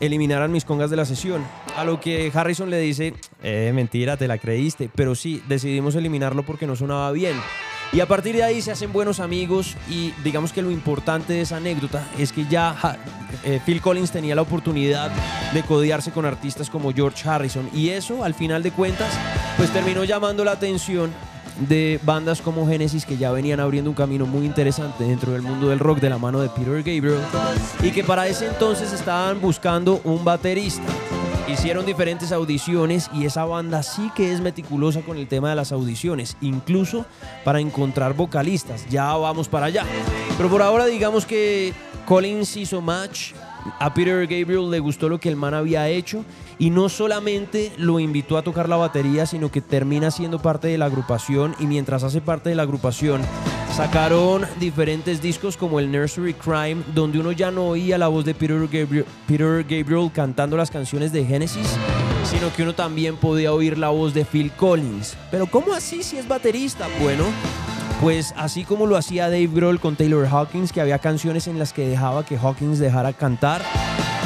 eliminaran 0.00 0.50
mis 0.50 0.64
congas 0.64 0.90
de 0.90 0.96
la 0.96 1.04
sesión. 1.04 1.44
A 1.76 1.84
lo 1.84 2.00
que 2.00 2.32
Harrison 2.34 2.68
le 2.68 2.78
dice, 2.78 3.14
eh, 3.42 3.70
mentira, 3.74 4.16
te 4.16 4.26
la 4.26 4.38
creíste, 4.38 4.90
pero 4.94 5.14
sí, 5.14 5.40
decidimos 5.48 5.94
eliminarlo 5.94 6.42
porque 6.42 6.66
no 6.66 6.74
sonaba 6.74 7.12
bien. 7.12 7.36
Y 7.94 8.00
a 8.00 8.06
partir 8.06 8.34
de 8.34 8.42
ahí 8.42 8.60
se 8.60 8.72
hacen 8.72 8.92
buenos 8.92 9.20
amigos 9.20 9.76
y 9.88 10.12
digamos 10.24 10.52
que 10.52 10.62
lo 10.62 10.72
importante 10.72 11.32
de 11.32 11.42
esa 11.42 11.58
anécdota 11.58 12.04
es 12.18 12.32
que 12.32 12.44
ya 12.44 12.74
eh, 13.44 13.60
Phil 13.64 13.80
Collins 13.80 14.10
tenía 14.10 14.34
la 14.34 14.42
oportunidad 14.42 15.12
de 15.52 15.62
codearse 15.62 16.10
con 16.10 16.26
artistas 16.26 16.68
como 16.68 16.92
George 16.92 17.28
Harrison 17.28 17.70
y 17.72 17.90
eso 17.90 18.24
al 18.24 18.34
final 18.34 18.64
de 18.64 18.72
cuentas 18.72 19.12
pues 19.56 19.70
terminó 19.70 20.02
llamando 20.02 20.44
la 20.44 20.50
atención 20.50 21.12
de 21.68 22.00
bandas 22.02 22.40
como 22.40 22.66
Genesis 22.66 23.06
que 23.06 23.16
ya 23.16 23.30
venían 23.30 23.60
abriendo 23.60 23.90
un 23.90 23.96
camino 23.96 24.26
muy 24.26 24.44
interesante 24.44 25.04
dentro 25.04 25.30
del 25.30 25.42
mundo 25.42 25.68
del 25.68 25.78
rock 25.78 26.00
de 26.00 26.10
la 26.10 26.18
mano 26.18 26.40
de 26.40 26.48
Peter 26.48 26.82
Gabriel 26.82 27.20
y 27.80 27.92
que 27.92 28.02
para 28.02 28.26
ese 28.26 28.48
entonces 28.48 28.92
estaban 28.92 29.40
buscando 29.40 30.00
un 30.02 30.24
baterista. 30.24 30.82
Hicieron 31.46 31.84
diferentes 31.84 32.32
audiciones 32.32 33.10
y 33.12 33.26
esa 33.26 33.44
banda 33.44 33.82
sí 33.82 34.10
que 34.16 34.32
es 34.32 34.40
meticulosa 34.40 35.02
con 35.02 35.18
el 35.18 35.28
tema 35.28 35.50
de 35.50 35.56
las 35.56 35.72
audiciones, 35.72 36.38
incluso 36.40 37.04
para 37.44 37.60
encontrar 37.60 38.14
vocalistas. 38.14 38.86
Ya 38.88 39.12
vamos 39.14 39.48
para 39.48 39.66
allá. 39.66 39.84
Pero 40.38 40.48
por 40.48 40.62
ahora 40.62 40.86
digamos 40.86 41.26
que 41.26 41.74
Collins 42.06 42.56
hizo 42.56 42.80
match, 42.80 43.32
a 43.78 43.94
Peter 43.94 44.26
Gabriel 44.26 44.70
le 44.70 44.80
gustó 44.80 45.08
lo 45.08 45.18
que 45.18 45.28
el 45.28 45.36
man 45.36 45.54
había 45.54 45.88
hecho 45.88 46.24
y 46.58 46.70
no 46.70 46.88
solamente 46.88 47.72
lo 47.76 48.00
invitó 48.00 48.36
a 48.36 48.42
tocar 48.42 48.68
la 48.68 48.76
batería, 48.76 49.26
sino 49.26 49.50
que 49.50 49.60
termina 49.60 50.10
siendo 50.10 50.40
parte 50.40 50.68
de 50.68 50.78
la 50.78 50.86
agrupación 50.86 51.54
y 51.58 51.66
mientras 51.66 52.02
hace 52.02 52.20
parte 52.20 52.50
de 52.50 52.54
la 52.54 52.62
agrupación 52.62 53.22
sacaron 53.74 54.46
diferentes 54.60 55.20
discos 55.20 55.56
como 55.56 55.80
el 55.80 55.90
Nursery 55.90 56.34
Crime, 56.34 56.82
donde 56.94 57.18
uno 57.18 57.32
ya 57.32 57.50
no 57.50 57.68
oía 57.68 57.98
la 57.98 58.08
voz 58.08 58.24
de 58.24 58.34
Peter 58.34 58.60
Gabriel, 58.60 59.04
Peter 59.26 59.64
Gabriel 59.64 60.10
cantando 60.12 60.56
las 60.56 60.70
canciones 60.70 61.12
de 61.12 61.24
Genesis, 61.24 61.76
sino 62.22 62.52
que 62.52 62.62
uno 62.62 62.74
también 62.74 63.16
podía 63.16 63.52
oír 63.52 63.76
la 63.76 63.88
voz 63.88 64.14
de 64.14 64.24
Phil 64.24 64.52
Collins. 64.52 65.16
Pero 65.30 65.46
¿cómo 65.46 65.72
así 65.72 66.04
si 66.04 66.18
es 66.18 66.28
baterista? 66.28 66.86
Bueno, 67.00 67.24
pues 68.04 68.34
así 68.36 68.64
como 68.64 68.84
lo 68.84 68.98
hacía 68.98 69.30
Dave 69.30 69.46
Grohl 69.46 69.80
con 69.80 69.96
Taylor 69.96 70.26
Hawkins, 70.26 70.72
que 70.72 70.82
había 70.82 70.98
canciones 70.98 71.48
en 71.48 71.58
las 71.58 71.72
que 71.72 71.88
dejaba 71.88 72.22
que 72.26 72.36
Hawkins 72.36 72.78
dejara 72.78 73.14
cantar, 73.14 73.62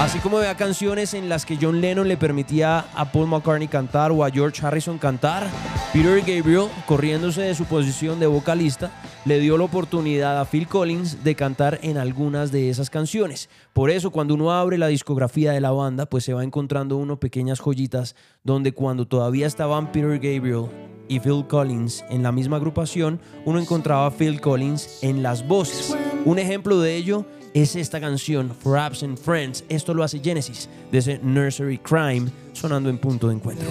así 0.01 0.19
como 0.19 0.39
había 0.39 0.57
canciones 0.57 1.15
en 1.15 1.29
las 1.29 1.47
que 1.47 1.57
John 1.63 1.81
Lennon 1.81 2.09
le 2.09 2.17
permitía 2.17 2.87
a 2.93 3.13
Paul 3.13 3.29
McCartney 3.29 3.69
cantar 3.69 4.11
o 4.11 4.25
a 4.25 4.31
George 4.33 4.67
Harrison 4.67 4.99
cantar, 4.99 5.47
Peter 5.93 6.19
Gabriel, 6.19 6.67
corriéndose 6.87 7.43
de 7.43 7.55
su 7.55 7.67
posición 7.67 8.19
de 8.19 8.27
vocalista, 8.27 8.91
le 9.25 9.39
dio 9.39 9.57
la 9.57 9.67
oportunidad 9.67 10.41
a 10.41 10.45
Phil 10.45 10.67
Collins 10.67 11.23
de 11.23 11.37
cantar 11.37 11.79
en 11.83 11.99
algunas 11.99 12.51
de 12.51 12.71
esas 12.71 12.91
canciones. 12.91 13.49
Por 13.75 13.91
eso 13.91 14.11
cuando 14.11 14.35
uno 14.35 14.51
abre 14.51 14.77
la 14.77 14.89
discografía 14.89 15.53
de 15.53 15.61
la 15.61 15.71
banda, 15.71 16.07
pues 16.07 16.25
se 16.25 16.35
va 16.35 16.43
encontrando 16.43 16.97
uno 16.97 17.21
pequeñas 17.21 17.61
joyitas 17.61 18.17
donde 18.43 18.73
cuando 18.73 19.07
todavía 19.07 19.47
estaban 19.47 19.93
Peter 19.93 20.19
Gabriel 20.19 20.88
y 21.09 21.21
Phil 21.21 21.45
Collins 21.49 22.05
en 22.11 22.23
la 22.23 22.33
misma 22.33 22.57
agrupación, 22.57 23.21
uno 23.45 23.59
encontraba 23.59 24.07
a 24.07 24.11
Phil 24.11 24.41
Collins 24.41 25.03
en 25.03 25.23
las 25.23 25.47
voces. 25.47 25.97
Un 26.25 26.39
ejemplo 26.39 26.81
de 26.81 26.97
ello 26.97 27.25
es 27.55 27.77
esta 27.77 28.01
canción, 28.01 28.55
For 28.55 28.79
Absent 28.79 29.19
Friends. 29.19 29.65
Esto 29.69 29.95
lo 29.95 30.05
hace 30.05 30.21
Genesis, 30.21 30.69
de 30.93 30.99
ese 30.99 31.21
Nursery 31.23 31.79
Crime, 31.79 32.31
sonando 32.53 32.91
en 32.91 32.99
punto 32.99 33.29
de 33.29 33.35
encuentro. 33.35 33.69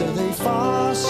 They're 0.00 1.09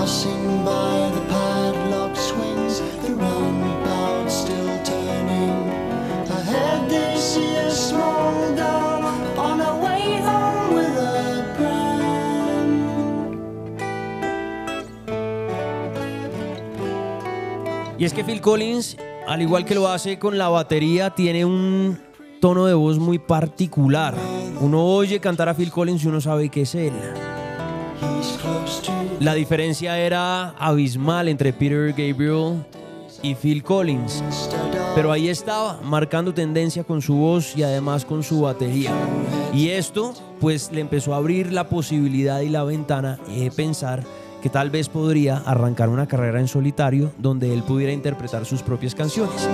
Passing 0.00 0.64
by 0.64 1.10
the 1.12 1.20
padlock 1.28 2.16
swings, 2.16 2.80
the 3.02 3.14
roundabout 3.14 4.30
still 4.30 4.82
turning. 4.82 5.68
Ahead 6.26 6.88
they 6.88 7.18
see 7.18 7.54
a 7.56 7.70
small 7.70 8.54
girl 8.56 9.04
on 9.36 9.60
her 9.60 9.76
way 9.84 10.22
home 10.22 10.74
with 10.74 10.96
a 10.96 11.44
pram. 11.54 12.78
Y 17.98 18.06
es 18.06 18.14
que 18.14 18.24
Phil 18.24 18.40
Collins, 18.40 18.96
al 19.28 19.42
igual 19.42 19.66
que 19.66 19.74
lo 19.74 19.86
hace 19.86 20.18
con 20.18 20.38
la 20.38 20.48
batería, 20.48 21.10
tiene 21.10 21.44
un 21.44 21.98
tono 22.40 22.64
de 22.64 22.72
voz 22.72 22.98
muy 22.98 23.18
particular. 23.18 24.14
Uno 24.62 24.82
oye 24.82 25.20
cantar 25.20 25.50
a 25.50 25.54
Phil 25.54 25.70
Collins 25.70 26.02
y 26.04 26.08
uno 26.08 26.22
sabe 26.22 26.48
que 26.48 26.62
es 26.62 26.74
él. 26.74 26.94
He's 28.00 28.38
close 28.38 28.80
to 28.80 28.99
La 29.20 29.34
diferencia 29.34 29.98
era 29.98 30.48
abismal 30.58 31.28
entre 31.28 31.52
Peter 31.52 31.90
Gabriel 31.90 32.64
y 33.22 33.34
Phil 33.34 33.62
Collins. 33.62 34.24
Pero 34.94 35.12
ahí 35.12 35.28
estaba, 35.28 35.78
marcando 35.82 36.32
tendencia 36.32 36.84
con 36.84 37.02
su 37.02 37.16
voz 37.16 37.54
y 37.54 37.62
además 37.62 38.06
con 38.06 38.22
su 38.22 38.40
batería. 38.40 38.92
Y 39.52 39.68
esto, 39.68 40.14
pues, 40.40 40.72
le 40.72 40.80
empezó 40.80 41.12
a 41.12 41.18
abrir 41.18 41.52
la 41.52 41.68
posibilidad 41.68 42.40
y 42.40 42.48
la 42.48 42.64
ventana 42.64 43.18
de 43.28 43.50
pensar 43.50 44.02
que 44.42 44.48
tal 44.48 44.70
vez 44.70 44.88
podría 44.88 45.36
arrancar 45.36 45.90
una 45.90 46.08
carrera 46.08 46.40
en 46.40 46.48
solitario 46.48 47.12
donde 47.18 47.52
él 47.52 47.62
pudiera 47.62 47.92
interpretar 47.92 48.46
sus 48.46 48.62
propias 48.62 48.94
canciones. 48.94 49.46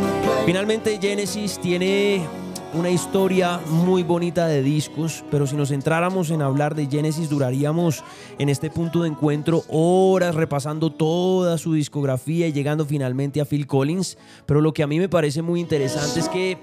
Finalmente, 0.44 0.96
Genesis 1.02 1.58
tiene 1.58 2.24
una 2.74 2.90
historia 2.90 3.60
muy 3.68 4.02
bonita 4.02 4.46
de 4.46 4.62
discos, 4.62 5.24
pero 5.30 5.46
si 5.46 5.56
nos 5.56 5.70
centráramos 5.70 6.30
en 6.30 6.42
hablar 6.42 6.74
de 6.74 6.86
Genesis 6.86 7.30
duraríamos 7.30 8.04
en 8.38 8.48
este 8.48 8.70
punto 8.70 9.02
de 9.02 9.08
encuentro 9.08 9.62
horas 9.68 10.34
repasando 10.34 10.90
toda 10.90 11.58
su 11.58 11.74
discografía 11.74 12.46
y 12.46 12.52
llegando 12.52 12.84
finalmente 12.84 13.40
a 13.40 13.44
Phil 13.44 13.66
Collins, 13.66 14.18
pero 14.46 14.60
lo 14.60 14.74
que 14.74 14.82
a 14.82 14.86
mí 14.86 14.98
me 14.98 15.08
parece 15.08 15.42
muy 15.42 15.60
interesante 15.60 16.20
es 16.20 16.28
que 16.28 16.58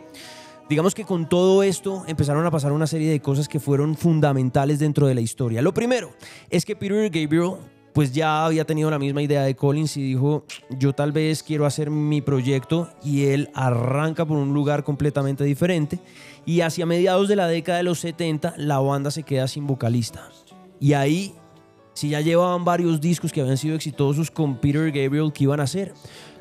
digamos 0.69 0.93
que 0.93 1.05
con 1.05 1.27
todo 1.27 1.63
esto 1.63 2.03
empezaron 2.07 2.45
a 2.45 2.51
pasar 2.51 2.71
una 2.71 2.87
serie 2.87 3.09
de 3.09 3.19
cosas 3.19 3.47
que 3.47 3.59
fueron 3.59 3.95
fundamentales 3.95 4.79
dentro 4.79 5.07
de 5.07 5.15
la 5.15 5.21
historia. 5.21 5.61
Lo 5.61 5.73
primero 5.73 6.11
es 6.49 6.65
que 6.65 6.75
Peter 6.75 7.09
Gabriel 7.09 7.55
pues 7.93 8.11
ya 8.11 8.45
había 8.45 8.65
tenido 8.65 8.89
la 8.89 8.97
misma 8.99 9.21
idea 9.21 9.43
de 9.43 9.55
Collins 9.55 9.97
y 9.97 10.01
dijo, 10.01 10.45
yo 10.79 10.93
tal 10.93 11.11
vez 11.11 11.43
quiero 11.43 11.65
hacer 11.65 11.91
mi 11.91 12.21
proyecto 12.21 12.89
y 13.03 13.25
él 13.25 13.49
arranca 13.53 14.25
por 14.25 14.37
un 14.37 14.53
lugar 14.53 14.83
completamente 14.83 15.43
diferente 15.43 15.99
y 16.45 16.61
hacia 16.61 16.85
mediados 16.85 17.27
de 17.27 17.35
la 17.35 17.47
década 17.47 17.77
de 17.77 17.83
los 17.83 17.99
70 17.99 18.55
la 18.57 18.79
banda 18.79 19.11
se 19.11 19.23
queda 19.23 19.47
sin 19.47 19.67
vocalista. 19.67 20.27
Y 20.79 20.93
ahí, 20.93 21.33
si 21.93 22.09
ya 22.09 22.21
llevaban 22.21 22.65
varios 22.65 22.99
discos 22.99 23.31
que 23.31 23.41
habían 23.41 23.57
sido 23.57 23.75
exitosos 23.75 24.31
con 24.31 24.57
Peter 24.57 24.91
Gabriel, 24.91 25.31
¿qué 25.31 25.43
iban 25.43 25.59
a 25.59 25.63
hacer? 25.63 25.93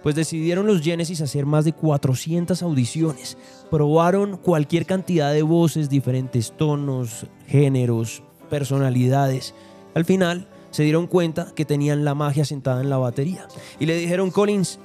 Pues 0.02 0.14
decidieron 0.14 0.66
los 0.66 0.80
Genesis 0.80 1.20
hacer 1.20 1.46
más 1.46 1.64
de 1.64 1.74
400 1.74 2.60
audiciones. 2.62 3.36
Probaron 3.70 4.36
cualquier 4.38 4.86
cantidad 4.86 5.32
de 5.32 5.42
voces, 5.42 5.88
diferentes 5.88 6.56
tonos, 6.56 7.26
géneros, 7.46 8.22
personalidades. 8.50 9.54
Al 9.94 10.04
final 10.04 10.48
se 10.72 10.82
dieron 10.82 11.06
cuenta 11.06 11.52
que 11.54 11.64
tenían 11.64 12.04
la 12.04 12.16
magia 12.16 12.44
sentada 12.44 12.80
en 12.80 12.90
la 12.90 12.98
batería. 12.98 13.46
Y 13.78 13.86
le 13.86 13.96
dijeron, 13.96 14.32
Collins, 14.32 14.80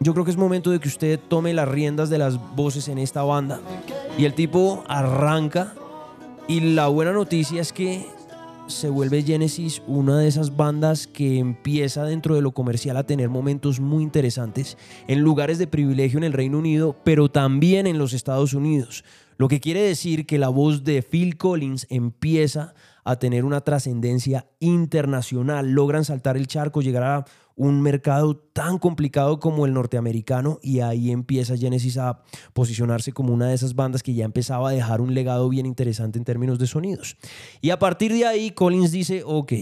yo 0.00 0.14
creo 0.14 0.24
que 0.24 0.30
es 0.30 0.36
momento 0.36 0.70
de 0.70 0.80
que 0.80 0.88
usted 0.88 1.20
tome 1.28 1.52
las 1.52 1.68
riendas 1.68 2.08
de 2.08 2.18
las 2.18 2.38
voces 2.56 2.88
en 2.88 2.98
esta 2.98 3.22
banda. 3.22 3.60
Y 4.16 4.24
el 4.24 4.34
tipo 4.34 4.82
arranca. 4.88 5.74
Y 6.48 6.60
la 6.60 6.88
buena 6.88 7.12
noticia 7.12 7.60
es 7.60 7.72
que 7.72 8.06
se 8.66 8.88
vuelve 8.88 9.22
Genesis 9.22 9.82
una 9.86 10.18
de 10.18 10.28
esas 10.28 10.56
bandas 10.56 11.06
que 11.06 11.38
empieza 11.38 12.04
dentro 12.04 12.34
de 12.34 12.40
lo 12.40 12.52
comercial 12.52 12.96
a 12.96 13.04
tener 13.04 13.28
momentos 13.28 13.80
muy 13.80 14.02
interesantes 14.02 14.76
en 15.08 15.20
lugares 15.20 15.58
de 15.58 15.66
privilegio 15.66 16.18
en 16.18 16.24
el 16.24 16.32
Reino 16.32 16.58
Unido, 16.58 16.96
pero 17.04 17.30
también 17.30 17.86
en 17.86 17.98
los 17.98 18.12
Estados 18.12 18.54
Unidos. 18.54 19.04
Lo 19.36 19.48
que 19.48 19.60
quiere 19.60 19.82
decir 19.82 20.26
que 20.26 20.38
la 20.38 20.48
voz 20.48 20.84
de 20.84 21.02
Phil 21.02 21.36
Collins 21.36 21.86
empieza 21.90 22.74
tener 23.18 23.44
una 23.44 23.60
trascendencia 23.60 24.46
internacional. 24.60 25.70
Logran 25.70 26.04
saltar 26.04 26.36
el 26.36 26.46
charco, 26.46 26.82
llegar 26.82 27.02
a 27.02 27.24
un 27.54 27.82
mercado 27.82 28.36
tan 28.36 28.78
complicado 28.78 29.40
como 29.40 29.66
el 29.66 29.74
norteamericano 29.74 30.58
y 30.62 30.80
ahí 30.80 31.10
empieza 31.10 31.56
Genesis 31.56 31.98
a 31.98 32.22
posicionarse 32.52 33.12
como 33.12 33.32
una 33.32 33.48
de 33.48 33.54
esas 33.54 33.74
bandas 33.74 34.02
que 34.02 34.14
ya 34.14 34.24
empezaba 34.24 34.70
a 34.70 34.72
dejar 34.72 35.00
un 35.00 35.14
legado 35.14 35.48
bien 35.48 35.66
interesante 35.66 36.18
en 36.18 36.24
términos 36.24 36.58
de 36.58 36.66
sonidos. 36.66 37.16
Y 37.60 37.70
a 37.70 37.78
partir 37.78 38.12
de 38.12 38.26
ahí 38.26 38.50
Collins 38.52 38.92
dice, 38.92 39.22
ok, 39.24 39.52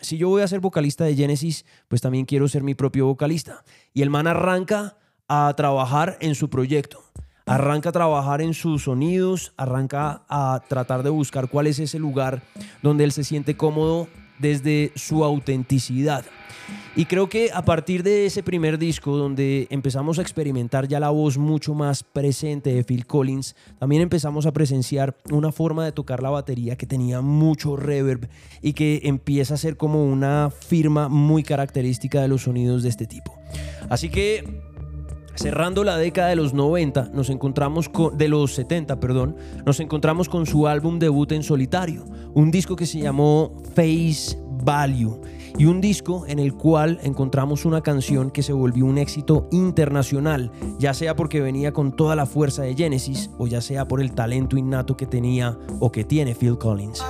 si 0.00 0.18
yo 0.18 0.28
voy 0.28 0.42
a 0.42 0.48
ser 0.48 0.60
vocalista 0.60 1.04
de 1.04 1.14
Genesis, 1.14 1.64
pues 1.88 2.00
también 2.00 2.24
quiero 2.24 2.48
ser 2.48 2.62
mi 2.62 2.74
propio 2.74 3.06
vocalista. 3.06 3.64
Y 3.92 4.02
el 4.02 4.10
man 4.10 4.26
arranca 4.26 4.96
a 5.28 5.52
trabajar 5.56 6.18
en 6.20 6.34
su 6.34 6.48
proyecto. 6.48 7.02
Arranca 7.48 7.90
a 7.90 7.92
trabajar 7.92 8.42
en 8.42 8.54
sus 8.54 8.82
sonidos, 8.82 9.52
arranca 9.56 10.22
a 10.28 10.60
tratar 10.68 11.04
de 11.04 11.10
buscar 11.10 11.48
cuál 11.48 11.68
es 11.68 11.78
ese 11.78 12.00
lugar 12.00 12.42
donde 12.82 13.04
él 13.04 13.12
se 13.12 13.22
siente 13.22 13.56
cómodo 13.56 14.08
desde 14.40 14.90
su 14.96 15.22
autenticidad. 15.22 16.24
Y 16.96 17.04
creo 17.04 17.28
que 17.28 17.50
a 17.54 17.64
partir 17.64 18.02
de 18.02 18.26
ese 18.26 18.42
primer 18.42 18.78
disco, 18.78 19.16
donde 19.16 19.68
empezamos 19.70 20.18
a 20.18 20.22
experimentar 20.22 20.88
ya 20.88 20.98
la 20.98 21.10
voz 21.10 21.38
mucho 21.38 21.72
más 21.72 22.02
presente 22.02 22.74
de 22.74 22.82
Phil 22.82 23.06
Collins, 23.06 23.54
también 23.78 24.02
empezamos 24.02 24.44
a 24.46 24.52
presenciar 24.52 25.16
una 25.30 25.52
forma 25.52 25.84
de 25.84 25.92
tocar 25.92 26.24
la 26.24 26.30
batería 26.30 26.74
que 26.74 26.86
tenía 26.86 27.20
mucho 27.20 27.76
reverb 27.76 28.28
y 28.60 28.72
que 28.72 29.02
empieza 29.04 29.54
a 29.54 29.58
ser 29.58 29.76
como 29.76 30.04
una 30.04 30.50
firma 30.50 31.08
muy 31.08 31.44
característica 31.44 32.20
de 32.20 32.26
los 32.26 32.42
sonidos 32.42 32.82
de 32.82 32.88
este 32.88 33.06
tipo. 33.06 33.38
Así 33.88 34.08
que 34.08 34.65
Cerrando 35.36 35.84
la 35.84 35.98
década 35.98 36.28
de 36.28 36.36
los 36.36 36.54
90, 36.54 37.10
nos 37.12 37.28
encontramos 37.28 37.88
con, 37.88 38.16
de 38.16 38.28
los 38.28 38.54
70, 38.54 38.98
perdón, 38.98 39.36
nos 39.64 39.80
encontramos 39.80 40.28
con 40.28 40.46
su 40.46 40.66
álbum 40.66 40.98
debut 40.98 41.30
en 41.32 41.42
solitario, 41.42 42.04
un 42.34 42.50
disco 42.50 42.74
que 42.74 42.86
se 42.86 43.00
llamó 43.00 43.52
Face 43.74 44.38
Value 44.64 45.20
y 45.58 45.66
un 45.66 45.80
disco 45.80 46.24
en 46.26 46.38
el 46.38 46.54
cual 46.54 46.98
encontramos 47.02 47.64
una 47.64 47.82
canción 47.82 48.30
que 48.30 48.42
se 48.42 48.52
volvió 48.52 48.86
un 48.86 48.98
éxito 48.98 49.48
internacional, 49.52 50.50
ya 50.78 50.94
sea 50.94 51.16
porque 51.16 51.40
venía 51.40 51.72
con 51.72 51.94
toda 51.94 52.16
la 52.16 52.26
fuerza 52.26 52.62
de 52.62 52.74
Genesis 52.74 53.30
o 53.38 53.46
ya 53.46 53.60
sea 53.60 53.86
por 53.86 54.00
el 54.00 54.12
talento 54.12 54.56
innato 54.56 54.96
que 54.96 55.06
tenía 55.06 55.58
o 55.80 55.92
que 55.92 56.04
tiene 56.04 56.34
Phil 56.34 56.58
Collins. 56.58 57.02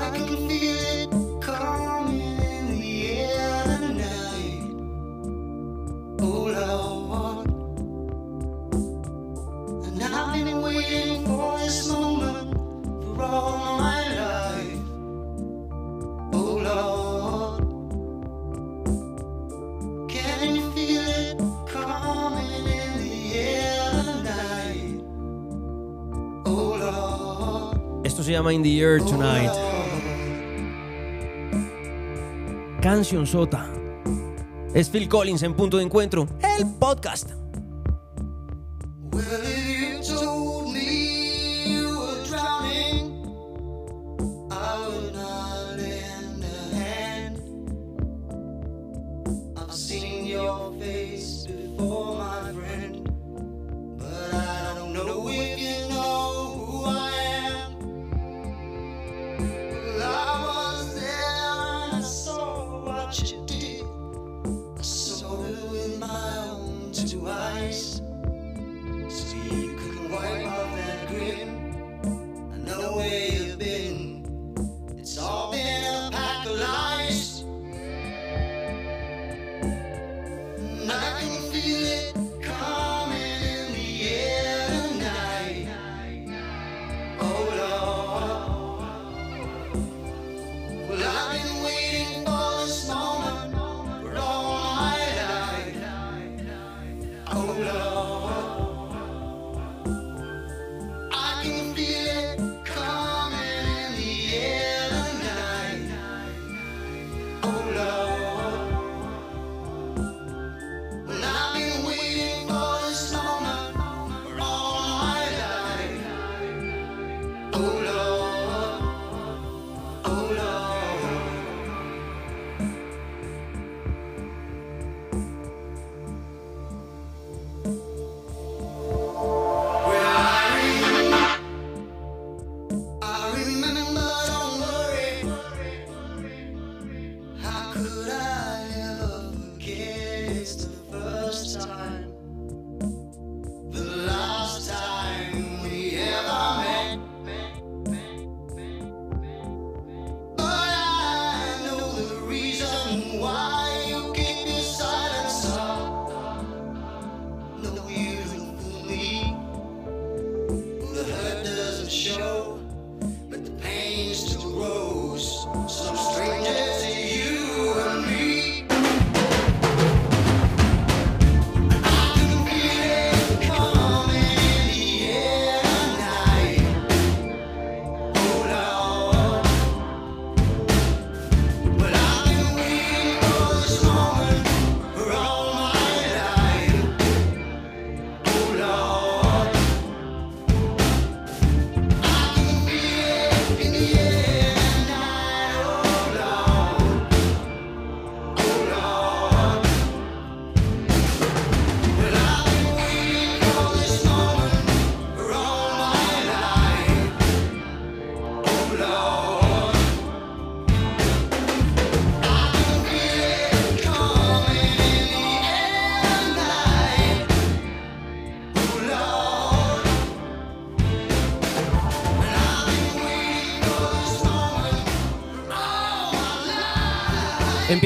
Se 28.26 28.32
llama 28.32 28.52
In 28.52 28.60
the 28.60 28.80
Air 28.80 29.00
Tonight. 29.04 29.52
Canción 32.82 33.24
Sota. 33.24 33.70
Es 34.74 34.90
Phil 34.90 35.08
Collins 35.08 35.44
en 35.44 35.54
punto 35.54 35.76
de 35.76 35.84
encuentro, 35.84 36.26
el 36.58 36.66
podcast. 36.74 37.30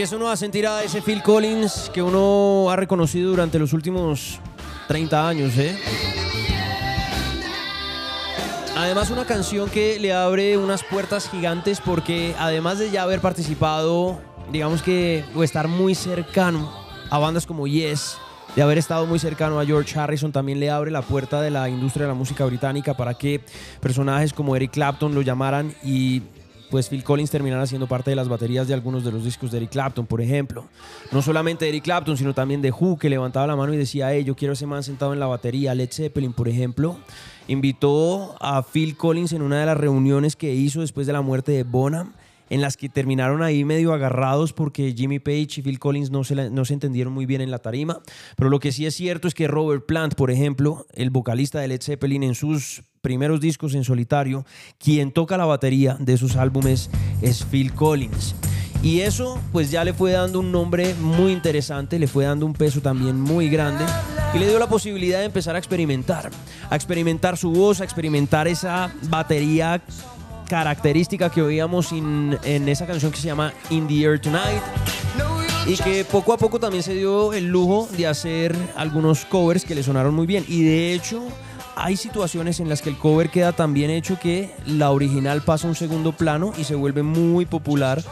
Empieza 0.01 0.16
uno 0.16 0.30
a 0.30 0.36
sentir 0.38 0.66
a 0.66 0.82
ese 0.82 1.03
Phil 1.03 1.22
Collins 1.22 1.90
que 1.92 2.01
uno 2.03 2.70
ha 2.70 2.76
reconocido 2.76 3.32
durante 3.32 3.59
los 3.59 3.74
últimos 3.74 4.38
30 4.88 5.28
años, 5.28 5.59
¿eh? 5.59 5.78
Además 8.74 9.11
una 9.11 9.26
canción 9.26 9.68
que 9.68 10.01
le 10.01 10.14
abre 10.14 10.57
unas 10.57 10.82
puertas 10.84 11.28
gigantes 11.28 11.82
porque 11.82 12.34
además 12.38 12.78
de 12.78 12.90
ya 12.90 13.03
haber 13.03 13.20
participado, 13.20 14.18
digamos 14.51 14.82
que, 14.82 15.22
o 15.34 15.44
estar 15.44 15.68
muy 15.68 15.94
cercano 15.94 16.72
a 17.11 17.18
bandas 17.18 17.44
como 17.44 17.66
Yes, 17.66 18.16
de 18.57 18.62
haber 18.62 18.78
estado 18.78 19.05
muy 19.05 19.18
cercano 19.18 19.61
a 19.61 19.66
George 19.66 19.98
Harrison, 19.98 20.32
también 20.32 20.61
le 20.61 20.70
abre 20.70 20.90
la 20.90 21.03
puerta 21.03 21.42
de 21.42 21.51
la 21.51 21.68
industria 21.68 22.07
de 22.07 22.12
la 22.12 22.18
música 22.18 22.46
británica 22.46 22.94
para 22.94 23.12
que 23.12 23.42
personajes 23.80 24.32
como 24.32 24.57
Eric 24.57 24.70
Clapton 24.70 25.14
lo 25.14 25.20
llamaran 25.20 25.74
y 25.84 26.22
pues 26.71 26.89
Phil 26.89 27.03
Collins 27.03 27.31
terminara 27.31 27.66
siendo 27.66 27.87
parte 27.87 28.11
de 28.11 28.16
las 28.16 28.29
baterías 28.29 28.68
de 28.68 28.75
algunos 28.75 29.05
de 29.05 29.12
los 29.12 29.25
discos 29.25 29.51
de 29.51 29.59
Eric 29.59 29.71
Clapton, 29.71 30.07
por 30.07 30.21
ejemplo. 30.21 30.68
No 31.12 31.21
solamente 31.21 31.64
de 31.64 31.71
Eric 31.71 31.85
Clapton, 31.85 32.16
sino 32.16 32.33
también 32.33 32.62
de 32.62 32.71
Who, 32.71 32.99
que 32.99 33.11
levantaba 33.11 33.47
la 33.47 33.57
mano 33.57 33.75
y 33.75 33.77
decía, 33.77 34.12
hey, 34.12 34.25
yo 34.25 34.37
quiero 34.37 34.55
ese 34.55 34.66
man 34.66 34.83
sentado 34.83 35.12
en 35.12 35.21
la 35.21 35.27
batería. 35.27 35.75
Led 35.75 35.91
Zeppelin, 35.91 36.33
por 36.33 36.49
ejemplo, 36.49 36.99
invitó 37.49 38.37
a 38.41 38.62
Phil 38.62 38.97
Collins 38.97 39.33
en 39.33 39.43
una 39.43 39.61
de 39.61 39.66
las 39.66 39.77
reuniones 39.77 40.37
que 40.37 40.55
hizo 40.55 40.81
después 40.81 41.07
de 41.07 41.12
la 41.12 41.23
muerte 41.23 41.53
de 41.53 41.64
Bonham, 41.64 42.12
en 42.49 42.61
las 42.61 42.77
que 42.77 42.89
terminaron 42.89 43.43
ahí 43.43 43.64
medio 43.64 43.93
agarrados 43.93 44.53
porque 44.53 44.93
Jimmy 44.97 45.18
Page 45.18 45.49
y 45.57 45.62
Phil 45.62 45.79
Collins 45.79 46.11
no 46.11 46.25
se, 46.25 46.51
no 46.51 46.64
se 46.64 46.75
entendieron 46.75 47.12
muy 47.12 47.27
bien 47.27 47.41
en 47.41 47.51
la 47.51 47.59
tarima. 47.59 48.01
Pero 48.37 48.51
lo 48.51 48.61
que 48.61 48.73
sí 48.73 48.87
es 48.87 48.95
cierto 48.95 49.29
es 49.29 49.35
que 49.35 49.49
Robert 49.49 49.87
Plant, 49.87 50.14
por 50.14 50.31
ejemplo, 50.31 50.87
el 50.95 51.11
vocalista 51.11 51.61
de 51.61 51.68
Led 51.68 51.83
Zeppelin 51.83 52.23
en 52.23 52.35
sus 52.35 52.83
primeros 53.01 53.40
discos 53.40 53.74
en 53.74 53.84
solitario, 53.84 54.44
quien 54.78 55.12
toca 55.12 55.36
la 55.36 55.46
batería 55.46 55.96
de 55.98 56.16
sus 56.16 56.36
álbumes 56.36 56.90
es 57.22 57.44
Phil 57.44 57.72
Collins. 57.72 58.34
Y 58.82 59.01
eso 59.01 59.38
pues 59.53 59.70
ya 59.70 59.84
le 59.84 59.92
fue 59.92 60.12
dando 60.12 60.40
un 60.40 60.51
nombre 60.53 60.94
muy 60.94 61.32
interesante, 61.32 61.98
le 61.98 62.07
fue 62.07 62.24
dando 62.24 62.46
un 62.46 62.55
peso 62.55 62.80
también 62.80 63.20
muy 63.20 63.51
grande 63.51 63.84
y 64.34 64.38
le 64.38 64.48
dio 64.48 64.59
la 64.59 64.68
posibilidad 64.68 65.18
de 65.18 65.26
empezar 65.26 65.55
a 65.55 65.59
experimentar, 65.59 66.30
a 66.70 66.76
experimentar 66.76 67.36
su 67.36 67.51
voz, 67.51 67.80
a 67.82 67.84
experimentar 67.84 68.48
esa 68.48 68.90
batería 69.11 69.82
característica 70.48 71.30
que 71.30 71.42
oíamos 71.42 71.92
in- 71.92 72.38
en 72.42 72.68
esa 72.68 72.86
canción 72.86 73.12
que 73.12 73.18
se 73.18 73.26
llama 73.26 73.53
In 73.68 73.86
the 73.86 74.03
Air 74.03 74.18
Tonight 74.18 74.62
y 75.66 75.76
que 75.76 76.05
poco 76.07 76.32
a 76.32 76.38
poco 76.38 76.59
también 76.59 76.82
se 76.82 76.94
dio 76.94 77.34
el 77.34 77.48
lujo 77.48 77.86
de 77.96 78.07
hacer 78.07 78.57
algunos 78.76 79.26
covers 79.26 79.64
que 79.64 79.74
le 79.74 79.82
sonaron 79.82 80.14
muy 80.14 80.26
bien 80.26 80.44
y 80.48 80.64
de 80.64 80.94
hecho 80.94 81.22
hay 81.83 81.97
situaciones 81.97 82.61
en 82.61 82.68
las 82.68 82.83
que 82.83 82.91
el 82.91 82.99
cover 82.99 83.31
queda 83.31 83.53
tan 83.53 83.72
bien 83.72 83.91
hecho 83.91 84.18
que 84.18 84.55
la 84.66 84.91
original 84.91 85.43
pasa 85.43 85.66
a 85.66 85.70
un 85.70 85.76
segundo 85.76 86.12
plano 86.12 86.53
y 86.57 86.64
se 86.64 86.74
vuelve 86.74 87.03
muy 87.03 87.47
popular 87.47 88.03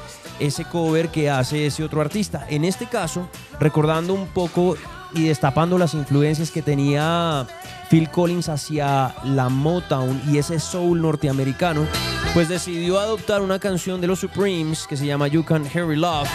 ese 0.41 0.65
cover 0.65 1.09
que 1.11 1.31
hace 1.31 1.67
ese 1.67 1.85
otro 1.85 2.01
artista. 2.01 2.47
En 2.49 2.65
este 2.65 2.87
caso, 2.87 3.29
recordando 3.61 4.15
un 4.15 4.27
poco 4.29 4.77
y 5.13 5.25
destapando 5.25 5.79
las 5.79 5.95
influencias 5.95 6.51
que 6.51 6.63
tenía 6.63 7.47
Phil 7.91 8.11
Collins 8.11 8.49
hacia 8.49 9.15
la 9.25 9.49
Motown 9.49 10.21
y 10.29 10.39
ese 10.39 10.61
soul 10.61 11.01
norteamericano, 11.01 11.87
pues 12.35 12.49
decidió 12.49 12.99
adoptar 12.99 13.43
una 13.43 13.59
canción 13.59 14.01
de 14.01 14.07
los 14.07 14.21
Supremes 14.21 14.87
que 14.87 14.97
se 14.97 15.07
llama 15.07 15.29
You 15.29 15.45
Can 15.45 15.63
Hurry 15.63 15.97
Love 15.97 16.29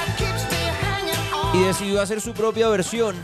y 1.54 1.60
decidió 1.60 2.02
hacer 2.02 2.20
su 2.22 2.34
propia 2.34 2.68
versión 2.68 3.16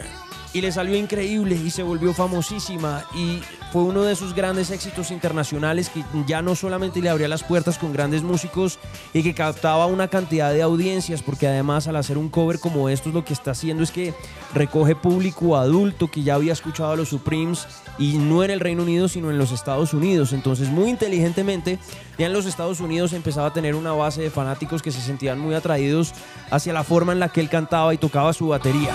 y 0.54 0.62
le 0.62 0.72
salió 0.72 0.96
increíble 0.96 1.56
y 1.56 1.70
se 1.70 1.84
volvió 1.84 2.14
famosísima 2.14 3.04
y 3.16 3.42
fue 3.72 3.84
uno 3.84 4.04
de 4.04 4.16
sus 4.16 4.34
grandes 4.34 4.72
éxitos 4.72 5.12
internacionales 5.12 5.90
que 5.90 6.04
ya 6.26 6.42
no 6.42 6.56
solamente 6.56 7.02
le 7.02 7.10
abría 7.10 7.28
las 7.28 7.44
puertas 7.44 7.78
con 7.78 7.94
grandes 7.94 8.24
músicos 8.24 8.80
y 9.14 9.22
que 9.22 9.34
captaba 9.34 9.86
una 9.86 10.08
cantidad 10.08 10.52
de 10.52 10.62
audiencias 10.62 11.22
porque 11.22 11.48
además 11.48 11.88
al 11.88 11.96
hacer 11.96 12.18
un 12.18 12.30
cover 12.30 12.60
como 12.60 12.90
estos 12.90 13.14
lo 13.14 13.24
que 13.24 13.34
está 13.34 13.52
haciendo 13.52 13.84
es 13.84 13.92
que 13.92 14.14
recoge 14.54 14.96
público 14.96 15.58
adulto 15.58 16.10
que 16.10 16.24
ya 16.24 16.36
había 16.36 16.54
escuchado 16.54 16.94
a 16.94 16.96
los 16.96 17.10
Supremes 17.10 17.68
y 18.00 18.18
no 18.18 18.44
en 18.44 18.52
el 18.52 18.60
Reino 18.60 18.84
Unido 18.84 19.08
sino 19.08 19.30
en 19.30 19.38
los 19.38 19.52
Estados 19.52 19.94
Unidos. 19.94 20.34
Entonces 20.34 20.70
muy 20.70 20.90
inteligentemente 20.90 21.78
ya 22.18 22.26
en 22.26 22.34
los 22.34 22.46
Estados 22.46 22.80
Unidos 22.80 23.14
empezaba 23.14 23.48
a 23.48 23.54
tener 23.54 23.76
una 23.76 23.92
base 23.92 24.22
de 24.22 24.32
fanáticos 24.32 24.82
que 24.82 24.92
se 24.92 25.02
sentían 25.02 25.40
muy 25.40 25.54
atraídos 25.54 26.14
hacia 26.50 26.74
la 26.74 26.84
forma 26.84 27.14
en 27.14 27.20
la 27.20 27.30
que 27.30 27.42
él 27.42 27.50
cantaba 27.50 27.94
y 27.94 27.98
tocaba 27.98 28.34
su 28.34 28.48
batería 28.48 28.94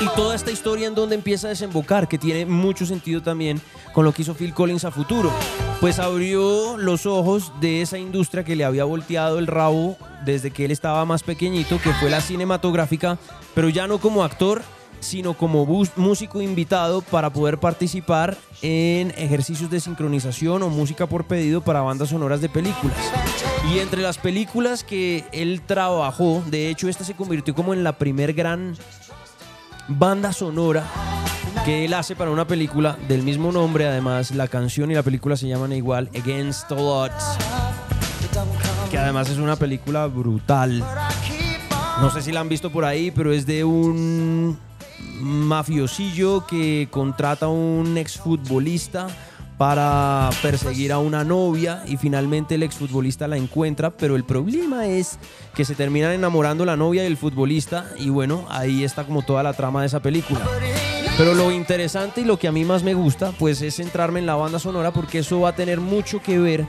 y 0.00 0.08
toda 0.14 0.34
esta 0.34 0.50
historia 0.50 0.86
en 0.86 0.94
donde 0.94 1.14
empieza 1.14 1.46
a 1.46 1.50
desembocar, 1.50 2.08
que 2.08 2.18
tiene 2.18 2.46
mucho 2.46 2.86
sentido 2.86 3.22
también 3.22 3.60
con 3.92 4.04
lo 4.04 4.12
que 4.12 4.22
hizo 4.22 4.34
Phil 4.34 4.54
Collins 4.54 4.84
a 4.84 4.90
futuro. 4.90 5.32
Pues 5.80 5.98
abrió 5.98 6.76
los 6.76 7.06
ojos 7.06 7.52
de 7.60 7.82
esa 7.82 7.98
industria 7.98 8.44
que 8.44 8.56
le 8.56 8.64
había 8.64 8.84
volteado 8.84 9.38
el 9.38 9.46
rabo 9.46 9.96
desde 10.24 10.50
que 10.50 10.64
él 10.64 10.70
estaba 10.70 11.04
más 11.04 11.22
pequeñito, 11.22 11.80
que 11.80 11.92
fue 11.94 12.10
la 12.10 12.20
cinematográfica, 12.20 13.18
pero 13.54 13.68
ya 13.68 13.86
no 13.86 13.98
como 13.98 14.24
actor, 14.24 14.62
sino 15.00 15.34
como 15.34 15.66
músico 15.96 16.40
invitado 16.40 17.02
para 17.02 17.30
poder 17.30 17.58
participar 17.58 18.36
en 18.62 19.10
ejercicios 19.12 19.70
de 19.70 19.80
sincronización 19.80 20.62
o 20.62 20.68
música 20.68 21.06
por 21.06 21.26
pedido 21.26 21.60
para 21.60 21.82
bandas 21.82 22.08
sonoras 22.10 22.40
de 22.40 22.48
películas. 22.48 22.98
Y 23.72 23.78
entre 23.78 24.02
las 24.02 24.18
películas 24.18 24.84
que 24.84 25.24
él 25.32 25.62
trabajó, 25.66 26.42
de 26.46 26.70
hecho 26.70 26.88
esta 26.88 27.04
se 27.04 27.14
convirtió 27.14 27.54
como 27.54 27.74
en 27.74 27.84
la 27.84 27.98
primer 27.98 28.32
gran 28.32 28.76
banda 29.88 30.32
sonora 30.32 30.84
que 31.64 31.84
él 31.84 31.94
hace 31.94 32.14
para 32.14 32.30
una 32.30 32.46
película 32.46 32.96
del 33.08 33.22
mismo 33.22 33.52
nombre. 33.52 33.86
Además, 33.86 34.30
la 34.32 34.48
canción 34.48 34.90
y 34.90 34.94
la 34.94 35.02
película 35.02 35.36
se 35.36 35.48
llaman 35.48 35.72
igual 35.72 36.10
Against 36.14 36.70
All 36.72 36.78
Odds. 36.78 37.38
Que 38.90 38.98
además 38.98 39.28
es 39.28 39.38
una 39.38 39.56
película 39.56 40.06
brutal. 40.06 40.84
No 42.00 42.10
sé 42.10 42.22
si 42.22 42.32
la 42.32 42.40
han 42.40 42.48
visto 42.48 42.70
por 42.70 42.84
ahí, 42.84 43.10
pero 43.10 43.32
es 43.32 43.46
de 43.46 43.64
un 43.64 44.58
mafiosillo 45.20 46.46
que 46.46 46.88
contrata 46.90 47.46
a 47.46 47.48
un 47.48 47.96
exfutbolista 47.96 49.08
para 49.58 50.30
perseguir 50.42 50.92
a 50.92 50.98
una 50.98 51.24
novia 51.24 51.82
y 51.86 51.96
finalmente 51.96 52.56
el 52.56 52.62
exfutbolista 52.62 53.26
la 53.26 53.36
encuentra, 53.36 53.90
pero 53.90 54.16
el 54.16 54.24
problema 54.24 54.86
es 54.86 55.18
que 55.54 55.64
se 55.64 55.74
terminan 55.74 56.12
enamorando 56.12 56.64
la 56.64 56.76
novia 56.76 57.04
y 57.04 57.06
el 57.06 57.16
futbolista 57.16 57.86
y 57.98 58.10
bueno, 58.10 58.44
ahí 58.50 58.84
está 58.84 59.04
como 59.04 59.22
toda 59.22 59.42
la 59.42 59.54
trama 59.54 59.80
de 59.80 59.86
esa 59.86 60.00
película. 60.00 60.40
Pero 61.16 61.32
lo 61.32 61.50
interesante 61.50 62.20
y 62.20 62.24
lo 62.24 62.38
que 62.38 62.48
a 62.48 62.52
mí 62.52 62.64
más 62.64 62.82
me 62.82 62.92
gusta, 62.92 63.32
pues 63.38 63.62
es 63.62 63.76
centrarme 63.76 64.20
en 64.20 64.26
la 64.26 64.34
banda 64.34 64.58
sonora 64.58 64.92
porque 64.92 65.20
eso 65.20 65.40
va 65.40 65.50
a 65.50 65.56
tener 65.56 65.80
mucho 65.80 66.20
que 66.20 66.38
ver 66.38 66.66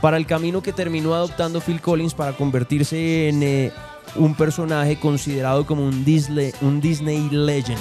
para 0.00 0.16
el 0.16 0.24
camino 0.24 0.62
que 0.62 0.72
terminó 0.72 1.14
adoptando 1.14 1.60
Phil 1.60 1.82
Collins 1.82 2.14
para 2.14 2.32
convertirse 2.32 3.28
en 3.28 3.42
eh, 3.42 3.72
un 4.16 4.34
personaje 4.34 4.98
considerado 4.98 5.66
como 5.66 5.84
un 5.84 6.04
Disney, 6.06 6.52
un 6.62 6.80
Disney 6.80 7.28
legend. 7.30 7.78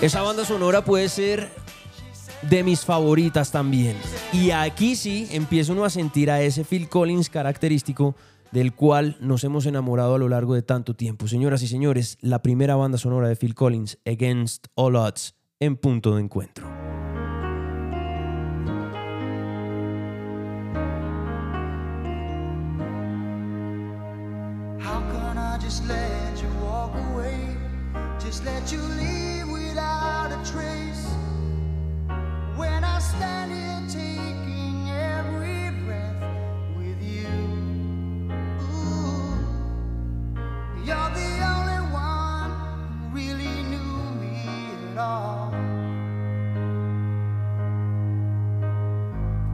Esa 0.00 0.22
banda 0.22 0.44
sonora 0.44 0.84
puede 0.84 1.08
ser 1.08 1.48
de 2.48 2.62
mis 2.62 2.84
favoritas 2.84 3.50
también. 3.50 3.96
Y 4.32 4.52
aquí 4.52 4.94
sí 4.94 5.26
empieza 5.32 5.72
uno 5.72 5.84
a 5.84 5.90
sentir 5.90 6.30
a 6.30 6.40
ese 6.40 6.64
Phil 6.64 6.88
Collins 6.88 7.28
característico 7.28 8.14
del 8.52 8.74
cual 8.74 9.16
nos 9.20 9.42
hemos 9.42 9.66
enamorado 9.66 10.14
a 10.14 10.18
lo 10.18 10.28
largo 10.28 10.54
de 10.54 10.62
tanto 10.62 10.94
tiempo. 10.94 11.26
Señoras 11.26 11.62
y 11.62 11.66
señores, 11.66 12.16
la 12.20 12.42
primera 12.42 12.76
banda 12.76 12.96
sonora 12.96 13.28
de 13.28 13.34
Phil 13.34 13.56
Collins, 13.56 13.98
Against 14.06 14.68
All 14.76 14.94
Odds, 14.94 15.34
en 15.58 15.76
punto 15.76 16.14
de 16.14 16.22
encuentro. 16.22 16.77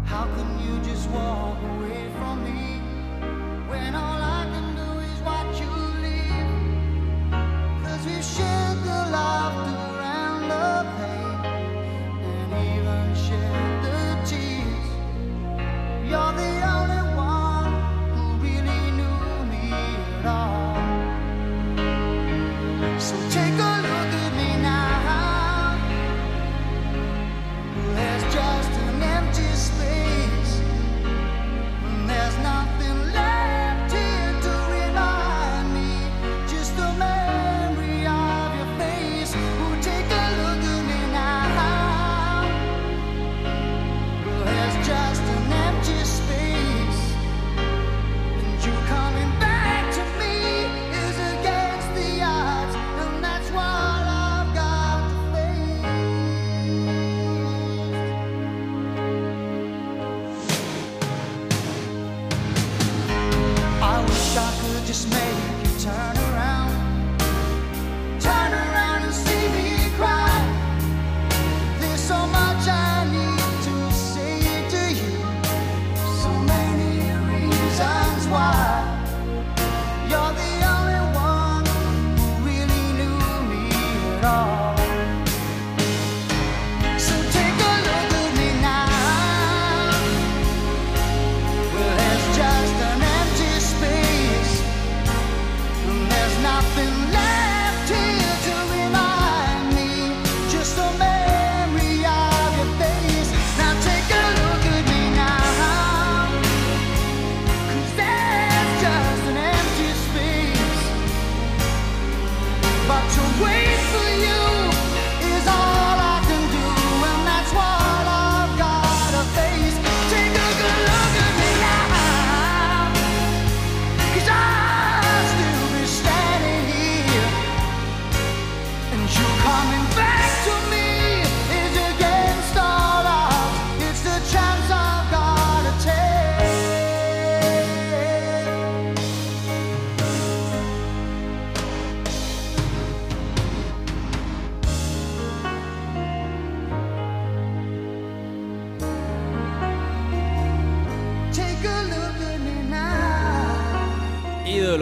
How 0.07 0.27
can 0.37 0.59
you 0.61 0.83
just 0.85 1.11
walk 1.11 1.43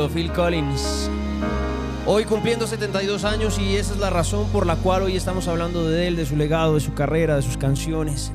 Ídolo 0.02 0.14
Phil 0.14 0.32
Collins. 0.32 1.08
Hoy 2.06 2.24
cumpliendo 2.24 2.66
72 2.66 3.24
años 3.24 3.56
y 3.60 3.76
esa 3.76 3.94
es 3.94 4.00
la 4.00 4.10
razón 4.10 4.48
por 4.50 4.66
la 4.66 4.74
cual 4.74 5.02
hoy 5.02 5.16
estamos 5.16 5.46
hablando 5.46 5.88
de 5.88 6.08
él, 6.08 6.16
de 6.16 6.26
su 6.26 6.34
legado, 6.34 6.74
de 6.74 6.80
su 6.80 6.92
carrera, 6.92 7.36
de 7.36 7.42
sus 7.42 7.56
canciones, 7.56 8.32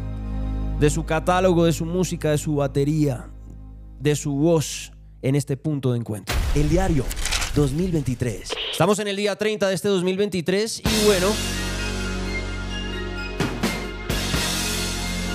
de 0.80 0.90
su 0.90 1.06
catálogo, 1.06 1.66
de 1.66 1.74
su 1.74 1.84
música, 1.84 2.32
de 2.32 2.38
su 2.38 2.56
batería, 2.56 3.30
de 4.00 4.16
su 4.16 4.34
voz 4.36 4.94
en 5.22 5.36
este 5.36 5.58
punto 5.58 5.92
de 5.92 6.00
encuentro. 6.00 6.34
El 6.56 6.70
diario 6.70 7.04
2023. 7.54 8.50
Estamos 8.72 9.00
en 9.00 9.10
el 9.10 9.18
día 9.18 9.36
30 9.36 9.68
de 9.68 9.76
este 9.76 9.90
2023 9.90 10.80
y 10.80 11.06
bueno, 11.06 11.28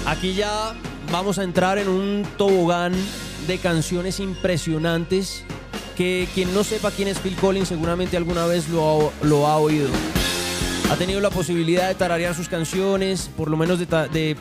aquí 0.06 0.32
ya 0.32 0.72
vamos 1.10 1.38
a 1.38 1.42
entrar 1.42 1.76
en 1.76 1.88
un 1.88 2.26
tobogán 2.38 2.94
de 3.46 3.58
canciones 3.58 4.18
impresionantes 4.18 5.44
que 5.96 6.28
quien 6.34 6.52
no 6.54 6.64
sepa 6.64 6.90
quién 6.90 7.08
es 7.08 7.18
Phil 7.18 7.36
Collins 7.36 7.68
seguramente 7.68 8.16
alguna 8.16 8.46
vez 8.46 8.68
lo 8.68 9.10
ha, 9.10 9.26
lo 9.26 9.46
ha 9.46 9.56
oído. 9.58 9.88
Ha 10.90 10.96
tenido 10.96 11.20
la 11.20 11.30
posibilidad 11.30 11.88
de 11.88 11.94
tararear 11.94 12.34
sus 12.34 12.48
canciones, 12.48 13.30
por 13.36 13.50
lo 13.50 13.56
menos 13.56 13.78
de, 13.78 13.86
de 13.86 14.36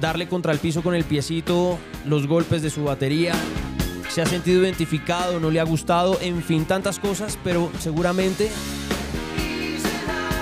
darle 0.00 0.28
contra 0.28 0.52
el 0.52 0.58
piso 0.58 0.82
con 0.82 0.94
el 0.94 1.04
piecito 1.04 1.78
los 2.04 2.26
golpes 2.26 2.62
de 2.62 2.70
su 2.70 2.84
batería. 2.84 3.34
Se 4.08 4.22
ha 4.22 4.26
sentido 4.26 4.62
identificado, 4.62 5.40
no 5.40 5.50
le 5.50 5.60
ha 5.60 5.64
gustado, 5.64 6.18
en 6.20 6.42
fin, 6.42 6.64
tantas 6.64 6.98
cosas, 6.98 7.38
pero 7.42 7.70
seguramente 7.80 8.50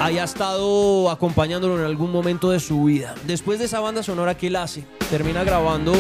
haya 0.01 0.25
estado 0.25 1.11
acompañándolo 1.11 1.79
en 1.79 1.85
algún 1.85 2.11
momento 2.11 2.51
de 2.51 2.59
su 2.59 2.85
vida. 2.85 3.15
Después 3.27 3.59
de 3.59 3.67
esa 3.67 3.81
banda 3.81 4.03
sonora 4.03 4.37
que 4.37 4.49
él 4.49 4.57
hace, 4.57 4.85
termina 5.11 5.45
grabando 5.45 5.95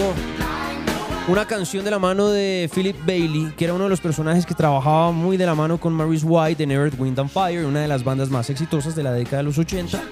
una 1.28 1.46
canción 1.46 1.84
de 1.84 1.90
la 1.90 1.98
mano 1.98 2.28
de 2.28 2.68
Philip 2.74 2.96
Bailey, 3.06 3.52
que 3.56 3.64
era 3.64 3.74
uno 3.74 3.84
de 3.84 3.90
los 3.90 4.00
personajes 4.00 4.44
que 4.44 4.54
trabajaba 4.54 5.12
muy 5.12 5.36
de 5.36 5.46
la 5.46 5.54
mano 5.54 5.78
con 5.78 5.92
Maurice 5.92 6.26
White 6.26 6.62
en 6.62 6.72
Earth, 6.72 6.98
Wind 6.98 7.18
and 7.18 7.30
Fire, 7.30 7.64
una 7.64 7.80
de 7.80 7.88
las 7.88 8.02
bandas 8.02 8.28
más 8.28 8.50
exitosas 8.50 8.96
de 8.96 9.02
la 9.04 9.12
década 9.12 9.38
de 9.38 9.42
los 9.44 9.58
80. 9.58 10.02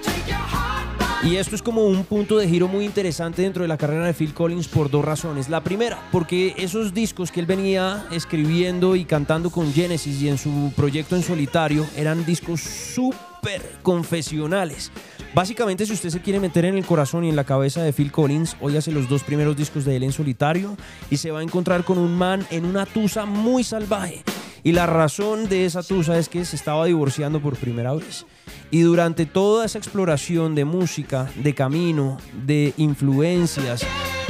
Y 1.23 1.35
esto 1.35 1.55
es 1.55 1.61
como 1.61 1.85
un 1.85 2.03
punto 2.03 2.37
de 2.37 2.47
giro 2.47 2.67
muy 2.67 2.85
interesante 2.85 3.43
dentro 3.43 3.61
de 3.61 3.67
la 3.67 3.77
carrera 3.77 4.05
de 4.07 4.13
Phil 4.13 4.33
Collins 4.33 4.67
por 4.67 4.89
dos 4.89 5.05
razones. 5.05 5.49
La 5.49 5.61
primera, 5.61 5.99
porque 6.11 6.55
esos 6.57 6.93
discos 6.93 7.31
que 7.31 7.41
él 7.41 7.45
venía 7.45 8.05
escribiendo 8.11 8.95
y 8.95 9.05
cantando 9.05 9.51
con 9.51 9.71
Genesis 9.71 10.21
y 10.21 10.29
en 10.29 10.37
su 10.37 10.73
proyecto 10.75 11.15
en 11.15 11.23
solitario 11.23 11.85
eran 11.95 12.25
discos 12.25 12.61
súper 12.61 13.61
confesionales. 13.83 14.91
Básicamente, 15.33 15.85
si 15.85 15.93
usted 15.93 16.09
se 16.09 16.19
quiere 16.19 16.41
meter 16.41 16.65
en 16.65 16.77
el 16.77 16.85
corazón 16.85 17.23
y 17.23 17.29
en 17.29 17.37
la 17.37 17.45
cabeza 17.45 17.81
de 17.81 17.93
Phil 17.93 18.11
Collins, 18.11 18.57
óyase 18.59 18.91
los 18.91 19.07
dos 19.07 19.23
primeros 19.23 19.55
discos 19.55 19.85
de 19.85 19.95
él 19.95 20.03
en 20.03 20.11
solitario 20.11 20.75
y 21.09 21.17
se 21.17 21.31
va 21.31 21.39
a 21.39 21.43
encontrar 21.43 21.85
con 21.85 21.97
un 21.97 22.17
man 22.17 22.45
en 22.49 22.65
una 22.65 22.85
tusa 22.85 23.25
muy 23.25 23.63
salvaje. 23.63 24.23
Y 24.63 24.73
la 24.73 24.87
razón 24.87 25.47
de 25.47 25.65
esa 25.65 25.83
tusa 25.83 26.17
es 26.19 26.27
que 26.27 26.43
se 26.43 26.57
estaba 26.57 26.85
divorciando 26.85 27.41
por 27.41 27.55
primera 27.55 27.93
vez. 27.93 28.25
Y 28.71 28.81
durante 28.81 29.25
toda 29.25 29.65
esa 29.65 29.77
exploración 29.77 30.53
de 30.53 30.65
música, 30.65 31.31
de 31.35 31.55
camino, 31.55 32.17
de 32.45 32.73
influencias, 32.75 33.85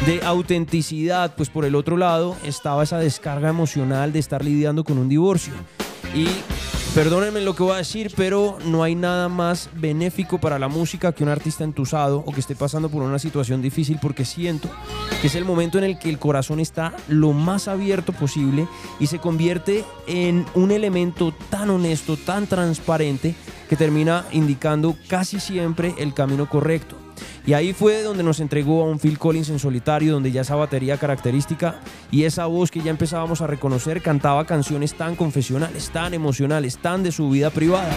de 0.05 0.21
autenticidad, 0.23 1.35
pues 1.35 1.49
por 1.49 1.65
el 1.65 1.73
otro 1.73 1.97
lado 1.97 2.37
estaba 2.45 2.83
esa 2.83 2.99
descarga 2.99 3.49
emocional 3.49 4.13
de 4.13 4.19
estar 4.19 4.45
lidiando 4.45 4.83
con 4.83 4.99
un 4.99 5.09
divorcio. 5.09 5.53
Y 6.15 6.27
Perdónenme 6.93 7.39
lo 7.39 7.55
que 7.55 7.63
voy 7.63 7.71
a 7.71 7.77
decir, 7.77 8.11
pero 8.17 8.57
no 8.65 8.83
hay 8.83 8.95
nada 8.95 9.29
más 9.29 9.69
benéfico 9.75 10.41
para 10.41 10.59
la 10.59 10.67
música 10.67 11.13
que 11.13 11.23
un 11.23 11.29
artista 11.29 11.63
entusado 11.63 12.17
o 12.19 12.33
que 12.33 12.41
esté 12.41 12.53
pasando 12.53 12.89
por 12.89 13.01
una 13.01 13.17
situación 13.17 13.61
difícil 13.61 13.97
porque 14.01 14.25
siento 14.25 14.69
que 15.21 15.27
es 15.27 15.35
el 15.35 15.45
momento 15.45 15.77
en 15.77 15.85
el 15.85 15.97
que 15.97 16.09
el 16.09 16.19
corazón 16.19 16.59
está 16.59 16.93
lo 17.07 17.31
más 17.31 17.69
abierto 17.69 18.11
posible 18.11 18.67
y 18.99 19.07
se 19.07 19.19
convierte 19.19 19.85
en 20.05 20.45
un 20.53 20.71
elemento 20.71 21.33
tan 21.49 21.69
honesto, 21.69 22.17
tan 22.17 22.45
transparente 22.45 23.35
que 23.69 23.77
termina 23.77 24.25
indicando 24.33 24.97
casi 25.07 25.39
siempre 25.39 25.95
el 25.97 26.13
camino 26.13 26.49
correcto. 26.49 27.00
Y 27.45 27.53
ahí 27.53 27.73
fue 27.73 28.03
donde 28.03 28.23
nos 28.23 28.39
entregó 28.39 28.83
a 28.83 28.85
un 28.85 28.99
Phil 28.99 29.17
Collins 29.17 29.49
en 29.49 29.59
solitario, 29.59 30.13
donde 30.13 30.31
ya 30.31 30.41
esa 30.41 30.55
batería 30.55 30.97
característica 30.97 31.79
y 32.11 32.23
esa 32.23 32.45
voz 32.45 32.69
que 32.71 32.81
ya 32.81 32.91
empezábamos 32.91 33.41
a 33.41 33.47
reconocer 33.47 34.01
cantaba 34.01 34.45
canciones 34.45 34.93
tan 34.95 35.15
confesionales, 35.15 35.89
tan 35.89 36.13
emocionales, 36.13 36.77
tan 36.77 37.03
de 37.03 37.11
su 37.11 37.29
vida 37.29 37.49
privada. 37.49 37.95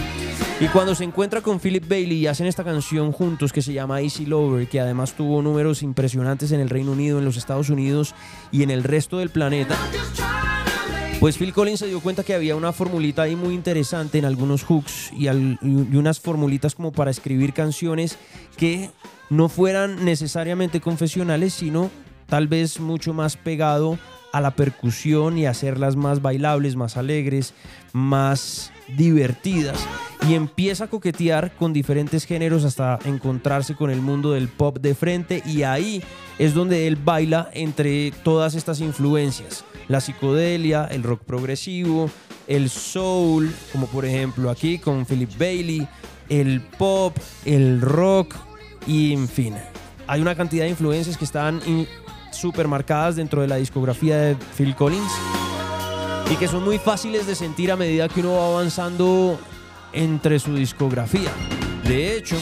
Y 0.59 0.67
cuando 0.67 0.95
se 0.95 1.03
encuentra 1.03 1.41
con 1.41 1.59
Philip 1.59 1.87
Bailey 1.87 2.17
y 2.19 2.27
hacen 2.27 2.47
esta 2.47 2.63
canción 2.63 3.11
juntos 3.11 3.51
que 3.51 3.61
se 3.61 3.73
llama 3.73 4.01
Easy 4.01 4.25
Lover, 4.25 4.67
que 4.67 4.79
además 4.79 5.13
tuvo 5.13 5.41
números 5.41 5.83
impresionantes 5.83 6.51
en 6.51 6.59
el 6.61 6.69
Reino 6.69 6.93
Unido, 6.93 7.19
en 7.19 7.25
los 7.25 7.37
Estados 7.37 7.69
Unidos 7.69 8.15
y 8.51 8.63
en 8.63 8.71
el 8.71 8.83
resto 8.83 9.17
del 9.17 9.29
planeta, 9.29 9.75
pues 11.19 11.37
Phil 11.37 11.53
Collins 11.53 11.79
se 11.79 11.87
dio 11.87 11.99
cuenta 12.01 12.23
que 12.23 12.33
había 12.33 12.55
una 12.55 12.71
formulita 12.71 13.23
ahí 13.23 13.35
muy 13.35 13.53
interesante 13.53 14.17
en 14.17 14.25
algunos 14.25 14.63
hooks 14.63 15.11
y, 15.17 15.27
al- 15.27 15.57
y 15.61 15.95
unas 15.97 16.19
formulitas 16.19 16.75
como 16.75 16.91
para 16.91 17.09
escribir 17.11 17.53
canciones 17.53 18.17
que 18.57 18.89
no 19.29 19.49
fueran 19.49 20.05
necesariamente 20.05 20.81
confesionales, 20.81 21.53
sino 21.53 21.89
tal 22.27 22.47
vez 22.47 22.79
mucho 22.79 23.13
más 23.13 23.37
pegado 23.37 23.97
a 24.31 24.41
la 24.41 24.51
percusión 24.51 25.37
y 25.37 25.45
hacerlas 25.45 25.95
más 25.95 26.21
bailables, 26.21 26.75
más 26.75 26.97
alegres, 26.97 27.53
más 27.93 28.71
divertidas. 28.97 29.79
Y 30.27 30.33
empieza 30.33 30.85
a 30.85 30.89
coquetear 30.89 31.55
con 31.55 31.71
diferentes 31.71 32.25
géneros 32.25 32.65
hasta 32.65 32.99
encontrarse 33.05 33.75
con 33.75 33.91
el 33.91 34.01
mundo 34.01 34.31
del 34.31 34.47
pop 34.47 34.79
de 34.79 34.95
frente 34.95 35.41
y 35.45 35.63
ahí 35.63 36.03
es 36.39 36.53
donde 36.53 36.87
él 36.87 36.95
baila 36.95 37.49
entre 37.53 38.11
todas 38.23 38.55
estas 38.55 38.81
influencias. 38.81 39.63
La 39.87 40.01
psicodelia, 40.01 40.85
el 40.85 41.03
rock 41.03 41.21
progresivo, 41.23 42.09
el 42.47 42.69
soul, 42.69 43.53
como 43.71 43.87
por 43.87 44.03
ejemplo 44.03 44.49
aquí 44.49 44.79
con 44.79 45.05
Philip 45.05 45.31
Bailey, 45.37 45.87
el 46.27 46.61
pop, 46.61 47.15
el 47.45 47.81
rock 47.81 48.35
y 48.87 49.13
en 49.13 49.27
fin. 49.27 49.55
Hay 50.07 50.21
una 50.21 50.35
cantidad 50.35 50.65
de 50.65 50.69
influencias 50.69 51.17
que 51.17 51.25
están 51.25 51.61
súper 52.31 52.67
marcadas 52.67 53.15
dentro 53.15 53.41
de 53.41 53.47
la 53.47 53.55
discografía 53.55 54.17
de 54.17 54.35
Phil 54.57 54.75
Collins 54.75 55.11
y 56.31 56.35
que 56.35 56.47
son 56.47 56.63
muy 56.63 56.77
fáciles 56.77 57.27
de 57.27 57.35
sentir 57.35 57.71
a 57.71 57.75
medida 57.75 58.09
que 58.09 58.19
uno 58.19 58.33
va 58.33 58.47
avanzando 58.47 59.39
entre 59.93 60.39
su 60.39 60.55
discografía. 60.55 61.31
De 61.87 62.15
hecho, 62.17 62.37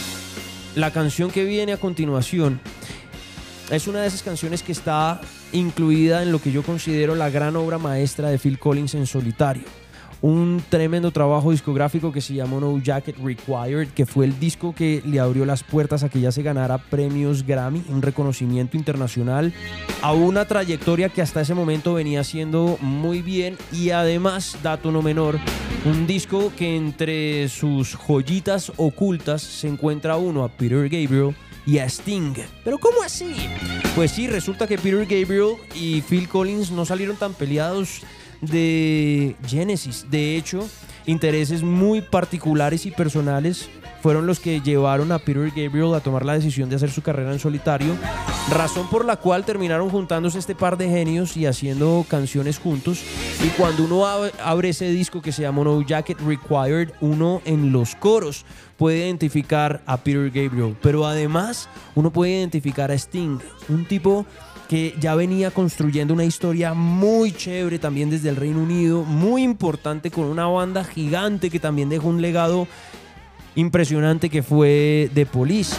la 0.76 0.91
canción 0.91 1.30
que 1.32 1.44
viene 1.44 1.74
a 1.74 1.78
continuación 1.78 2.60
es 3.70 3.88
una 3.88 4.02
de 4.02 4.08
esas 4.08 4.24
canciones 4.24 4.64
que 4.64 4.72
está 4.72 5.22
incluida 5.52 6.24
en 6.24 6.32
lo 6.32 6.41
que 6.41 6.52
yo 6.52 6.64
considero 6.64 7.16
la 7.16 7.30
gran 7.30 7.56
obra 7.56 7.78
maestra 7.78 8.30
de 8.30 8.39
Phil 8.39 8.60
Collins 8.60 8.96
en 8.96 9.06
solitario. 9.06 9.82
Un 10.24 10.63
tremendo 10.69 11.11
trabajo 11.11 11.51
discográfico 11.51 12.13
que 12.13 12.21
se 12.21 12.34
llamó 12.34 12.61
No 12.61 12.80
Jacket 12.82 13.17
Required, 13.17 13.89
que 13.89 14.05
fue 14.05 14.24
el 14.24 14.39
disco 14.39 14.74
que 14.74 15.01
le 15.05 15.19
abrió 15.19 15.43
las 15.43 15.63
puertas 15.63 16.01
a 16.01 16.07
que 16.07 16.21
ya 16.21 16.32
se 16.32 16.41
ganara 16.41 16.78
premios 16.78 17.45
Grammy, 17.45 17.84
un 17.89 18.01
reconocimiento 18.01 18.78
internacional 18.78 19.53
a 20.01 20.13
una 20.13 20.45
trayectoria 20.45 21.09
que 21.09 21.21
hasta 21.21 21.41
ese 21.41 21.53
momento 21.53 21.95
venía 21.95 22.21
haciendo 22.21 22.78
muy 22.80 23.21
bien 23.21 23.57
y 23.74 23.89
además, 23.89 24.55
dato 24.63 24.93
no 24.93 25.01
menor, 25.01 25.39
un 25.84 26.07
disco 26.07 26.53
que 26.55 26.78
entre 26.78 27.49
sus 27.49 27.93
joyitas 27.93 28.71
ocultas 28.78 29.41
se 29.41 29.67
encuentra 29.67 30.15
uno 30.15 30.45
a 30.45 30.47
Peter 30.47 30.84
Gabriel 30.88 31.36
y 31.65 31.80
a 31.80 31.86
Sting. 31.86 32.36
¿Pero 32.63 32.78
cómo 32.78 33.03
así? 33.03 33.36
Pues 33.93 34.11
sí, 34.11 34.28
resulta 34.30 34.67
que 34.67 34.78
Peter 34.78 35.01
Gabriel 35.01 35.55
y 35.76 36.01
Phil 36.01 36.30
Collins 36.30 36.71
no 36.71 36.86
salieron 36.86 37.17
tan 37.17 37.34
peleados 37.34 38.03
de 38.52 39.36
Genesis. 39.48 40.06
De 40.10 40.36
hecho, 40.38 40.68
intereses 41.06 41.64
muy 41.64 42.02
particulares 42.02 42.86
y 42.86 42.91
personales 42.91 43.70
fueron 44.02 44.28
los 44.28 44.39
que 44.41 44.60
llevaron 44.60 45.14
a 45.14 45.20
Peter 45.20 45.50
Gabriel 45.56 45.94
a 45.94 46.02
tomar 46.02 46.26
la 46.26 46.34
decisión 46.34 46.70
de 46.70 46.76
hacer 46.76 46.91
su 46.91 47.02
carrera 47.02 47.32
en 47.32 47.39
solitario, 47.39 47.96
razón 48.52 48.89
por 48.89 49.06
la 49.06 49.16
cual 49.16 49.46
terminaron 49.46 49.89
juntándose 49.89 50.39
este 50.39 50.56
par 50.56 50.78
de 50.78 50.89
genios 50.89 51.38
y 51.38 51.46
haciendo 51.46 52.06
canciones 52.10 52.60
juntos. 52.60 53.02
Y 53.41 53.48
cuando 53.58 53.86
uno 53.86 54.02
ab- 54.06 54.34
abre 54.44 54.70
ese 54.70 54.89
disco 54.91 55.22
que 55.22 55.32
se 55.32 55.44
llama 55.44 55.64
No 55.64 55.82
Jacket 55.82 56.20
Required, 56.20 56.91
uno 57.00 57.41
en 57.46 57.72
los 57.72 57.96
coros 57.96 58.46
puede 58.76 59.06
identificar 59.06 59.82
a 59.86 59.96
Peter 59.96 60.30
Gabriel, 60.30 60.76
pero 60.82 61.06
además 61.06 61.70
uno 61.96 62.12
puede 62.12 62.34
identificar 62.39 62.91
a 62.91 62.96
Sting, 62.96 63.39
un 63.70 63.86
tipo 63.86 64.26
que 64.68 64.95
ya 64.99 65.16
venía 65.16 65.51
construyendo 65.51 66.14
una 66.14 66.26
historia 66.26 66.74
muy 66.74 67.32
chévere 67.32 67.80
también 67.80 68.09
desde 68.09 68.30
el 68.30 68.36
Reino 68.36 68.59
Unido, 68.59 69.03
muy 69.03 69.43
importante 69.43 70.11
con 70.11 70.26
una 70.26 70.47
banda 70.47 70.84
gigante 70.84 71.49
que 71.49 71.59
también 71.59 71.89
dejó 71.89 72.07
un 72.07 72.22
legado 72.22 72.68
impresionante 73.55 74.30
que 74.30 74.43
fue 74.43 75.09
The 75.14 75.26
Police. 75.26 75.76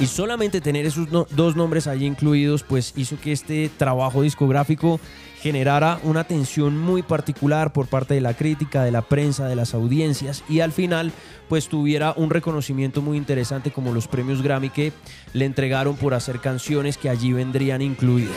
Y 0.00 0.06
solamente 0.06 0.62
tener 0.62 0.86
esos 0.86 1.08
dos 1.10 1.56
nombres 1.56 1.86
allí 1.86 2.06
incluidos, 2.06 2.62
pues 2.62 2.94
hizo 2.96 3.20
que 3.20 3.32
este 3.32 3.70
trabajo 3.76 4.22
discográfico 4.22 4.98
generara 5.40 5.98
una 6.02 6.20
atención 6.20 6.78
muy 6.78 7.02
particular 7.02 7.72
por 7.72 7.86
parte 7.86 8.14
de 8.14 8.20
la 8.20 8.34
crítica, 8.34 8.84
de 8.84 8.90
la 8.90 9.02
prensa, 9.02 9.48
de 9.48 9.56
las 9.56 9.74
audiencias 9.74 10.44
y 10.48 10.60
al 10.60 10.72
final 10.72 11.12
pues 11.48 11.68
tuviera 11.68 12.12
un 12.16 12.30
reconocimiento 12.30 13.02
muy 13.02 13.16
interesante 13.16 13.70
como 13.70 13.92
los 13.92 14.06
premios 14.06 14.42
Grammy 14.42 14.70
que 14.70 14.92
le 15.32 15.46
entregaron 15.46 15.96
por 15.96 16.14
hacer 16.14 16.40
canciones 16.40 16.98
que 16.98 17.08
allí 17.08 17.32
vendrían 17.32 17.82
incluidas. 17.82 18.36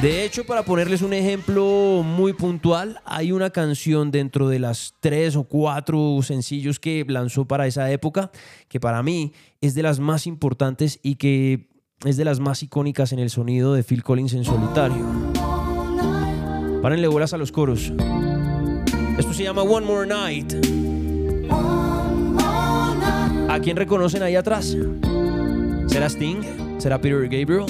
De 0.00 0.24
hecho, 0.24 0.44
para 0.44 0.64
ponerles 0.64 1.02
un 1.02 1.12
ejemplo 1.12 2.02
muy 2.04 2.32
puntual, 2.32 3.00
hay 3.04 3.32
una 3.32 3.50
canción 3.50 4.10
dentro 4.10 4.48
de 4.48 4.58
las 4.58 4.94
tres 5.00 5.36
o 5.36 5.44
cuatro 5.44 6.18
sencillos 6.22 6.80
que 6.80 7.04
lanzó 7.08 7.46
para 7.46 7.66
esa 7.66 7.90
época, 7.90 8.30
que 8.68 8.80
para 8.80 9.02
mí 9.02 9.32
es 9.60 9.74
de 9.74 9.82
las 9.82 10.00
más 10.00 10.26
importantes 10.26 10.98
y 11.02 11.16
que 11.16 11.68
es 12.04 12.16
de 12.16 12.24
las 12.24 12.40
más 12.40 12.62
icónicas 12.62 13.12
en 13.12 13.20
el 13.20 13.30
sonido 13.30 13.74
de 13.74 13.84
Phil 13.84 14.02
Collins 14.02 14.34
en 14.34 14.44
solitario. 14.44 15.31
Párenle 16.82 17.06
bolas 17.06 17.32
a 17.32 17.38
los 17.38 17.52
coros. 17.52 17.92
Esto 19.16 19.32
se 19.32 19.44
llama 19.44 19.62
One 19.62 19.86
More 19.86 20.06
Night. 20.06 20.52
¿A 23.48 23.60
quién 23.60 23.76
reconocen 23.76 24.24
ahí 24.24 24.34
atrás? 24.34 24.76
¿Será 25.86 26.06
Sting? 26.06 26.42
¿Será 26.78 27.00
Peter 27.00 27.28
Gabriel? 27.28 27.66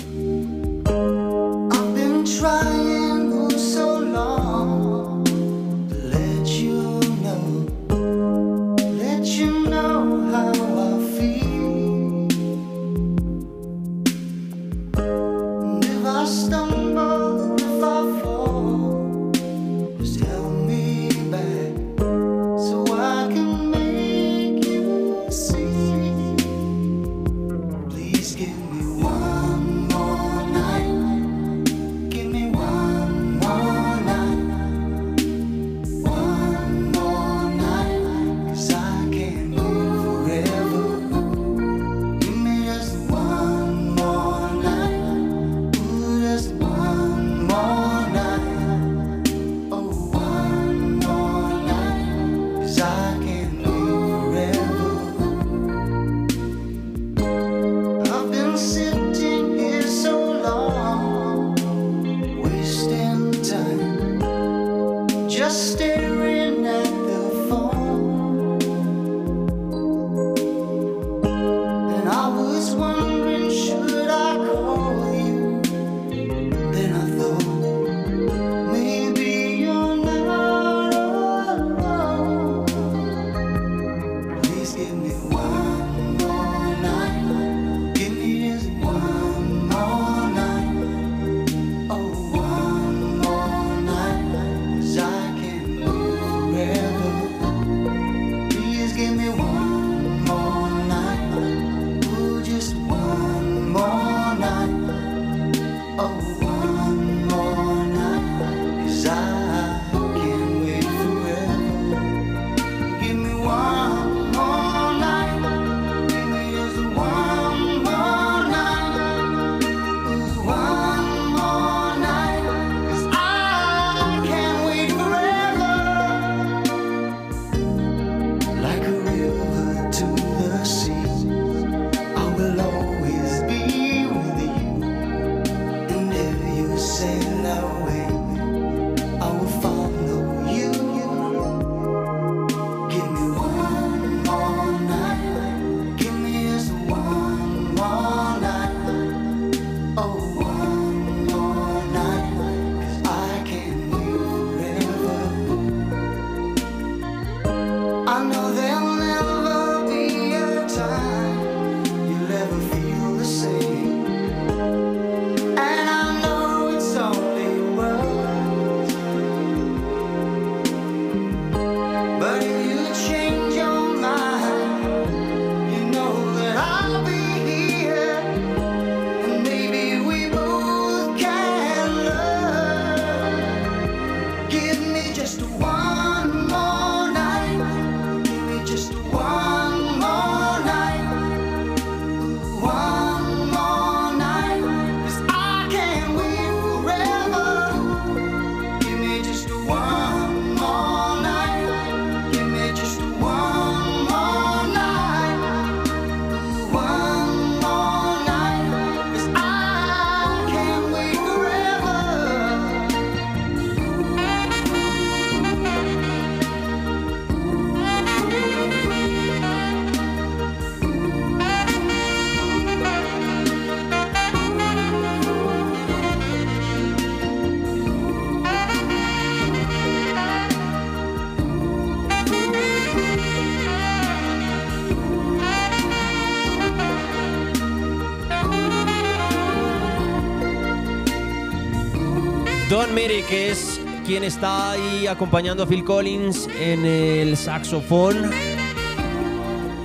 Don 242.93 243.01
Merrick 243.01 243.33
es 243.33 243.81
quien 244.05 244.23
está 244.23 244.73
ahí 244.73 245.07
acompañando 245.07 245.63
a 245.63 245.67
Phil 245.67 245.83
Collins 245.83 246.47
en 246.61 246.85
el 246.85 247.39
saxofón. 247.39 248.31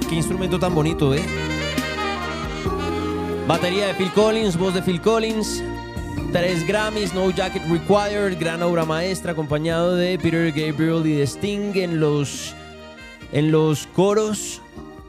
Qué 0.09 0.15
instrumento 0.15 0.59
tan 0.59 0.75
bonito, 0.75 1.15
¿eh? 1.15 1.21
Batería 3.47 3.87
de 3.87 3.93
Phil 3.93 4.11
Collins, 4.11 4.57
voz 4.57 4.73
de 4.73 4.81
Phil 4.81 4.99
Collins. 4.99 5.63
Tres 6.33 6.67
Grammys, 6.67 7.13
No 7.13 7.29
Jacket 7.31 7.63
Required, 7.69 8.37
gran 8.37 8.61
obra 8.61 8.83
maestra, 8.83 9.31
acompañado 9.31 9.95
de 9.95 10.19
Peter 10.19 10.51
Gabriel 10.51 11.05
y 11.05 11.13
de 11.13 11.23
Sting 11.25 11.71
los, 11.93 12.53
en 13.31 13.51
los 13.53 13.87
coros. 13.87 14.61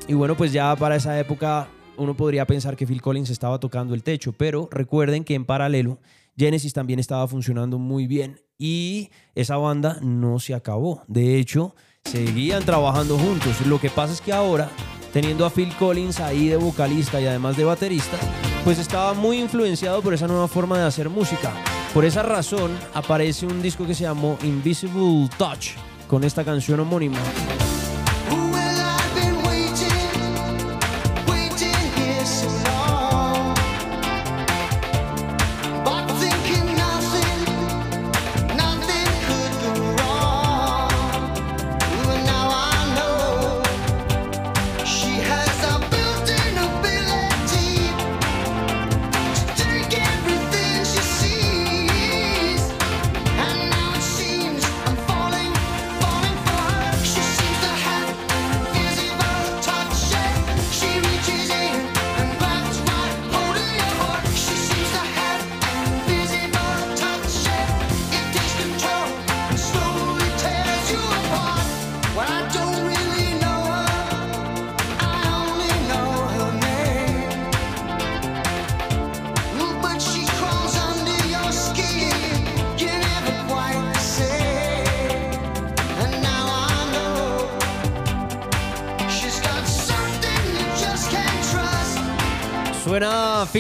Y 0.06 0.14
bueno, 0.14 0.36
pues 0.36 0.52
ya 0.52 0.76
para 0.76 0.94
esa 0.94 1.18
época 1.18 1.66
uno 1.96 2.14
podría 2.14 2.46
pensar 2.46 2.76
que 2.76 2.86
Phil 2.86 3.02
Collins 3.02 3.30
estaba 3.30 3.58
tocando 3.58 3.92
el 3.92 4.04
techo, 4.04 4.32
pero 4.32 4.68
recuerden 4.70 5.24
que 5.24 5.34
en 5.34 5.44
paralelo 5.44 5.98
Genesis 6.38 6.72
también 6.72 7.00
estaba 7.00 7.26
funcionando 7.26 7.78
muy 7.78 8.06
bien 8.06 8.40
y 8.56 9.10
esa 9.34 9.56
banda 9.56 9.98
no 10.00 10.38
se 10.38 10.54
acabó. 10.54 11.02
De 11.08 11.36
hecho, 11.38 11.74
seguían 12.04 12.64
trabajando 12.64 13.18
juntos. 13.18 13.66
Lo 13.66 13.80
que 13.80 13.90
pasa 13.90 14.12
es 14.12 14.20
que 14.20 14.32
ahora, 14.32 14.70
teniendo 15.12 15.44
a 15.44 15.50
Phil 15.50 15.74
Collins 15.76 16.20
ahí 16.20 16.48
de 16.48 16.56
vocalista 16.56 17.20
y 17.20 17.26
además 17.26 17.56
de 17.56 17.64
baterista, 17.64 18.16
pues 18.64 18.78
estaba 18.78 19.14
muy 19.14 19.40
influenciado 19.40 20.00
por 20.00 20.14
esa 20.14 20.28
nueva 20.28 20.46
forma 20.46 20.78
de 20.78 20.84
hacer 20.84 21.08
música. 21.08 21.52
Por 21.92 22.04
esa 22.04 22.22
razón 22.22 22.70
aparece 22.94 23.44
un 23.46 23.60
disco 23.60 23.84
que 23.84 23.94
se 23.94 24.04
llamó 24.04 24.38
Invisible 24.44 25.28
Touch 25.38 25.70
con 26.06 26.22
esta 26.22 26.44
canción 26.44 26.78
homónima. 26.78 27.18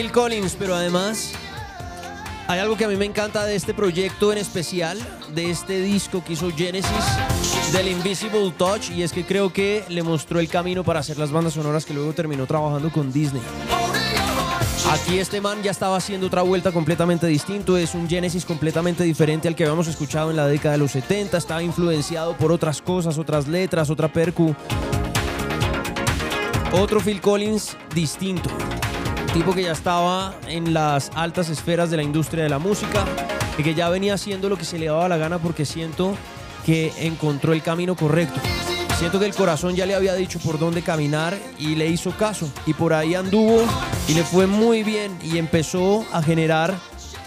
Phil 0.08 0.12
Collins, 0.12 0.56
pero 0.58 0.74
además 0.74 1.32
hay 2.46 2.60
algo 2.60 2.78
que 2.78 2.86
a 2.86 2.88
mí 2.88 2.96
me 2.96 3.04
encanta 3.04 3.44
de 3.44 3.54
este 3.54 3.74
proyecto 3.74 4.32
en 4.32 4.38
especial, 4.38 4.98
de 5.34 5.50
este 5.50 5.82
disco 5.82 6.24
que 6.24 6.32
hizo 6.32 6.50
Genesis, 6.50 6.90
del 7.72 7.88
Invisible 7.88 8.50
Touch, 8.56 8.90
y 8.90 9.02
es 9.02 9.12
que 9.12 9.26
creo 9.26 9.52
que 9.52 9.84
le 9.88 10.02
mostró 10.02 10.40
el 10.40 10.48
camino 10.48 10.82
para 10.82 11.00
hacer 11.00 11.18
las 11.18 11.30
bandas 11.30 11.52
sonoras 11.52 11.84
que 11.84 11.92
luego 11.92 12.14
terminó 12.14 12.46
trabajando 12.46 12.90
con 12.90 13.12
Disney. 13.12 13.42
Aquí 14.90 15.18
este 15.18 15.42
man 15.42 15.62
ya 15.62 15.72
estaba 15.72 15.96
haciendo 15.96 16.28
otra 16.28 16.40
vuelta 16.40 16.72
completamente 16.72 17.26
distinto, 17.26 17.76
es 17.76 17.94
un 17.94 18.08
Genesis 18.08 18.46
completamente 18.46 19.04
diferente 19.04 19.46
al 19.46 19.54
que 19.54 19.64
habíamos 19.64 19.88
escuchado 19.88 20.30
en 20.30 20.36
la 20.36 20.46
década 20.46 20.72
de 20.72 20.78
los 20.78 20.92
70, 20.92 21.36
estaba 21.36 21.62
influenciado 21.62 22.34
por 22.34 22.50
otras 22.50 22.80
cosas, 22.80 23.18
otras 23.18 23.46
letras, 23.46 23.90
otra 23.90 24.10
percu. 24.10 24.54
Otro 26.72 27.00
Phil 27.00 27.20
Collins 27.20 27.76
distinto, 27.94 28.50
tipo 29.32 29.54
que 29.54 29.62
ya 29.62 29.72
estaba 29.72 30.34
en 30.46 30.72
las 30.72 31.10
altas 31.14 31.48
esferas 31.50 31.90
de 31.90 31.96
la 31.96 32.02
industria 32.02 32.44
de 32.44 32.48
la 32.48 32.58
música 32.58 33.04
y 33.58 33.62
que 33.62 33.74
ya 33.74 33.88
venía 33.88 34.14
haciendo 34.14 34.48
lo 34.48 34.56
que 34.56 34.64
se 34.64 34.78
le 34.78 34.86
daba 34.86 35.08
la 35.08 35.16
gana 35.16 35.38
porque 35.38 35.64
siento 35.64 36.16
que 36.64 36.92
encontró 36.98 37.52
el 37.52 37.62
camino 37.62 37.96
correcto. 37.96 38.40
Siento 38.98 39.20
que 39.20 39.26
el 39.26 39.34
corazón 39.34 39.76
ya 39.76 39.86
le 39.86 39.94
había 39.94 40.14
dicho 40.14 40.38
por 40.40 40.58
dónde 40.58 40.82
caminar 40.82 41.36
y 41.58 41.74
le 41.74 41.86
hizo 41.86 42.10
caso. 42.12 42.50
Y 42.66 42.74
por 42.74 42.92
ahí 42.92 43.14
anduvo 43.14 43.62
y 44.08 44.14
le 44.14 44.24
fue 44.24 44.46
muy 44.46 44.82
bien 44.82 45.16
y 45.22 45.38
empezó 45.38 46.04
a 46.12 46.22
generar 46.22 46.74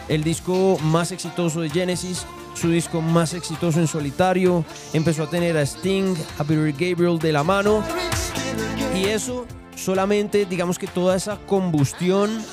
el 0.08 0.24
disco 0.24 0.78
más 0.84 1.12
exitoso 1.12 1.62
de 1.62 1.70
Genesis, 1.70 2.26
su 2.56 2.70
disco 2.70 3.02
más 3.02 3.34
exitoso 3.34 3.80
en 3.80 3.88
solitario. 3.88 4.66
Empezó 4.94 5.24
a 5.24 5.30
tener 5.30 5.56
a 5.58 5.62
Sting, 5.62 6.16
a 6.38 6.44
Peter 6.44 6.72
Gabriel 6.74 7.20
de 7.20 7.32
la 7.32 7.44
mano. 7.44 7.84
Y 8.96 9.06
eso 9.06 9.46
solamente, 9.84 10.46
digamos 10.46 10.78
que 10.78 10.88
toda 10.88 11.16
esa 11.16 11.38
combustión 11.38 12.44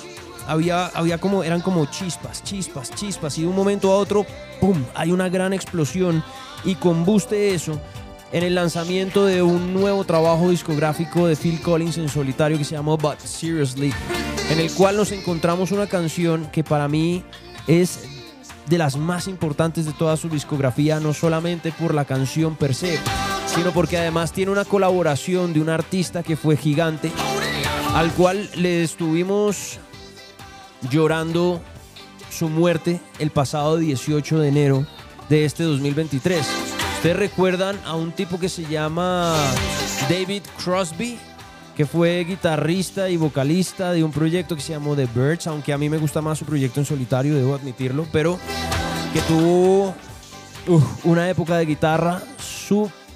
había, 0.47 0.87
había 0.87 1.18
como, 1.18 1.45
eran 1.45 1.61
como 1.61 1.87
chispas, 1.87 2.43
chispas, 2.43 2.91
chispas. 2.95 3.39
Y 3.39 3.43
de 3.43 3.49
un 3.49 3.57
momento 3.57 3.93
a 3.93 3.97
otro, 3.97 4.24
¡pum! 4.61 4.83
Hay 4.95 5.12
una 5.12 5.29
gran 5.29 5.53
explosión 5.53 6.24
y 6.64 6.74
combuste 6.74 7.55
eso 7.55 7.79
en 8.33 8.43
el 8.43 8.55
lanzamiento 8.55 9.24
de 9.24 9.43
un 9.43 9.72
nuevo 9.72 10.05
trabajo 10.05 10.51
discográfico 10.51 11.26
de 11.26 11.37
Phil 11.37 11.61
Collins 11.61 11.99
en 11.99 12.09
solitario 12.09 12.59
que 12.59 12.64
se 12.64 12.74
llamó 12.74 12.97
But 12.99 13.20
Seriously, 13.20 13.93
en 14.51 14.59
el 14.59 14.70
cual 14.72 14.97
nos 14.97 15.12
encontramos 15.12 15.70
una 15.70 15.87
canción 15.87 16.47
que 16.53 16.64
para 16.64 16.89
mí 16.89 17.24
es 17.66 18.01
de 18.66 18.79
las 18.79 18.97
más 18.97 19.29
importantes 19.29 19.87
de 19.87 19.93
toda 19.93 20.16
su 20.16 20.29
discografía, 20.29 21.01
no 21.01 21.14
solamente 21.14 21.72
por 21.72 21.95
la 21.95 22.05
canción 22.05 22.55
per 22.55 22.74
se, 22.74 22.99
sino 23.59 23.72
porque 23.72 23.98
además 23.98 24.30
tiene 24.30 24.52
una 24.52 24.64
colaboración 24.64 25.52
de 25.52 25.61
un 25.61 25.68
artista 25.68 26.22
que 26.22 26.36
fue 26.36 26.56
gigante, 26.56 27.11
al 27.92 28.12
cual 28.12 28.48
le 28.54 28.84
estuvimos 28.84 29.80
llorando 30.88 31.61
su 32.30 32.48
muerte 32.48 33.00
el 33.18 33.32
pasado 33.32 33.76
18 33.76 34.38
de 34.38 34.48
enero 34.48 34.86
de 35.28 35.44
este 35.44 35.64
2023. 35.64 36.46
Ustedes 36.98 37.16
recuerdan 37.16 37.76
a 37.84 37.96
un 37.96 38.12
tipo 38.12 38.38
que 38.38 38.48
se 38.48 38.64
llama 38.64 39.34
David 40.09 40.42
Crosby, 40.62 41.18
que 41.76 41.84
fue 41.84 42.24
guitarrista 42.28 43.11
y 43.11 43.16
vocalista 43.16 43.90
de 43.90 44.04
un 44.04 44.12
proyecto 44.12 44.54
que 44.54 44.62
se 44.62 44.74
llamó 44.74 44.94
The 44.94 45.09
Birds, 45.12 45.48
aunque 45.48 45.72
a 45.72 45.78
mí 45.78 45.88
me 45.88 45.98
gusta 45.98 46.22
más 46.22 46.38
su 46.38 46.44
proyecto 46.44 46.78
en 46.78 46.86
solitario, 46.86 47.34
debo 47.34 47.56
admitirlo, 47.56 48.06
pero 48.12 48.38
que 49.12 49.20
tuvo 49.22 49.96
una 51.02 51.28
época 51.28 51.56
de 51.56 51.66
guitarra 51.66 52.22
súper 52.38 53.07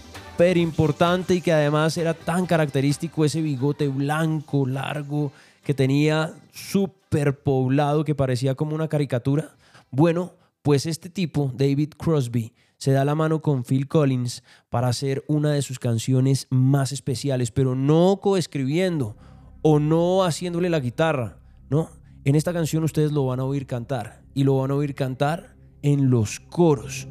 importante 0.57 1.37
y 1.37 1.41
que 1.41 1.53
además 1.53 1.97
era 1.97 2.15
tan 2.15 2.47
característico 2.47 3.25
ese 3.25 3.41
bigote 3.41 3.87
blanco, 3.87 4.67
largo, 4.67 5.31
que 5.63 5.73
tenía 5.73 6.35
súper 6.53 7.41
poblado, 7.43 8.05
que 8.05 8.17
parecía 8.17 8.57
como 8.57 8.75
una 8.75 8.89
caricatura. 8.89 9.57
Bueno, 9.91 10.33
pues 10.63 10.87
este 10.87 11.09
tipo, 11.09 11.53
David 11.55 11.91
Crosby, 11.97 12.53
se 12.77 12.91
da 12.91 13.05
la 13.05 13.15
mano 13.15 13.41
con 13.41 13.63
Phil 13.63 13.87
Collins 13.87 14.43
para 14.69 14.89
hacer 14.89 15.25
una 15.29 15.53
de 15.53 15.63
sus 15.63 15.79
canciones 15.79 16.49
más 16.51 16.91
especiales, 16.91 17.53
pero 17.53 17.77
no 17.77 18.19
coescribiendo 18.21 19.17
o 19.63 19.79
no 19.79 20.25
haciéndole 20.25 20.69
la 20.69 20.81
guitarra, 20.81 21.39
no. 21.71 21.91
En 22.25 22.35
esta 22.35 22.53
canción 22.53 22.83
ustedes 22.83 23.13
lo 23.13 23.27
van 23.27 23.39
a 23.39 23.45
oír 23.45 23.67
cantar 23.67 24.23
y 24.35 24.43
lo 24.43 24.57
van 24.57 24.73
a 24.73 24.75
oír 24.75 24.97
cantar 24.97 25.55
en 25.83 26.11
los 26.11 26.41
coros. 26.41 27.07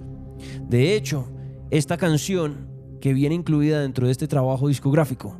De 0.68 0.96
hecho, 0.96 1.32
esta 1.70 1.96
canción 1.96 2.71
que 3.02 3.14
viene 3.14 3.36
incluida 3.36 3.82
dentro 3.82 4.06
de 4.06 4.14
este 4.14 4.28
trabajo 4.28 4.70
discográfico 4.70 5.36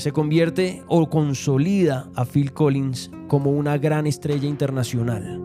se 0.00 0.12
convierte 0.12 0.82
o 0.88 1.08
consolida 1.10 2.08
a 2.14 2.24
Phil 2.24 2.52
Collins 2.52 3.10
como 3.28 3.50
una 3.50 3.76
gran 3.76 4.06
estrella 4.06 4.48
internacional. 4.48 5.44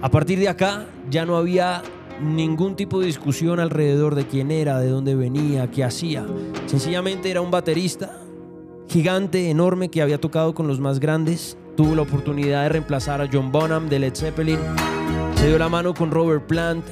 A 0.00 0.10
partir 0.10 0.38
de 0.38 0.48
acá 0.48 0.86
ya 1.10 1.26
no 1.26 1.36
había 1.36 1.82
ningún 2.22 2.76
tipo 2.76 3.00
de 3.00 3.06
discusión 3.06 3.60
alrededor 3.60 4.14
de 4.14 4.26
quién 4.26 4.50
era, 4.50 4.80
de 4.80 4.88
dónde 4.88 5.14
venía, 5.14 5.70
qué 5.70 5.84
hacía. 5.84 6.26
Sencillamente 6.66 7.30
era 7.30 7.42
un 7.42 7.50
baterista 7.50 8.18
gigante, 8.88 9.50
enorme, 9.50 9.90
que 9.90 10.02
había 10.02 10.18
tocado 10.18 10.54
con 10.54 10.66
los 10.66 10.80
más 10.80 10.98
grandes. 10.98 11.56
Tuvo 11.76 11.94
la 11.94 12.02
oportunidad 12.02 12.62
de 12.62 12.70
reemplazar 12.70 13.20
a 13.20 13.28
John 13.30 13.52
Bonham 13.52 13.88
de 13.88 13.98
Led 13.98 14.14
Zeppelin. 14.14 14.58
Se 15.36 15.48
dio 15.48 15.58
la 15.58 15.68
mano 15.68 15.94
con 15.94 16.10
Robert 16.10 16.46
Plant, 16.46 16.84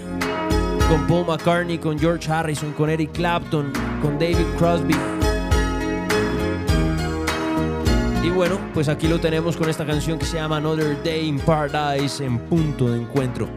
con 0.88 1.06
Paul 1.06 1.26
McCartney, 1.26 1.78
con 1.78 1.98
George 1.98 2.30
Harrison, 2.30 2.72
con 2.72 2.88
Eric 2.88 3.12
Clapton, 3.12 3.72
con 4.00 4.18
David 4.18 4.46
Crosby. 4.56 4.94
Y 8.24 8.30
bueno, 8.30 8.58
pues 8.72 8.88
aquí 8.88 9.06
lo 9.06 9.20
tenemos 9.20 9.56
con 9.56 9.68
esta 9.68 9.84
canción 9.84 10.18
que 10.18 10.24
se 10.24 10.36
llama 10.36 10.56
Another 10.56 11.00
Day 11.02 11.26
in 11.28 11.38
Paradise 11.40 12.24
en 12.24 12.38
punto 12.38 12.90
de 12.90 13.02
encuentro. 13.02 13.48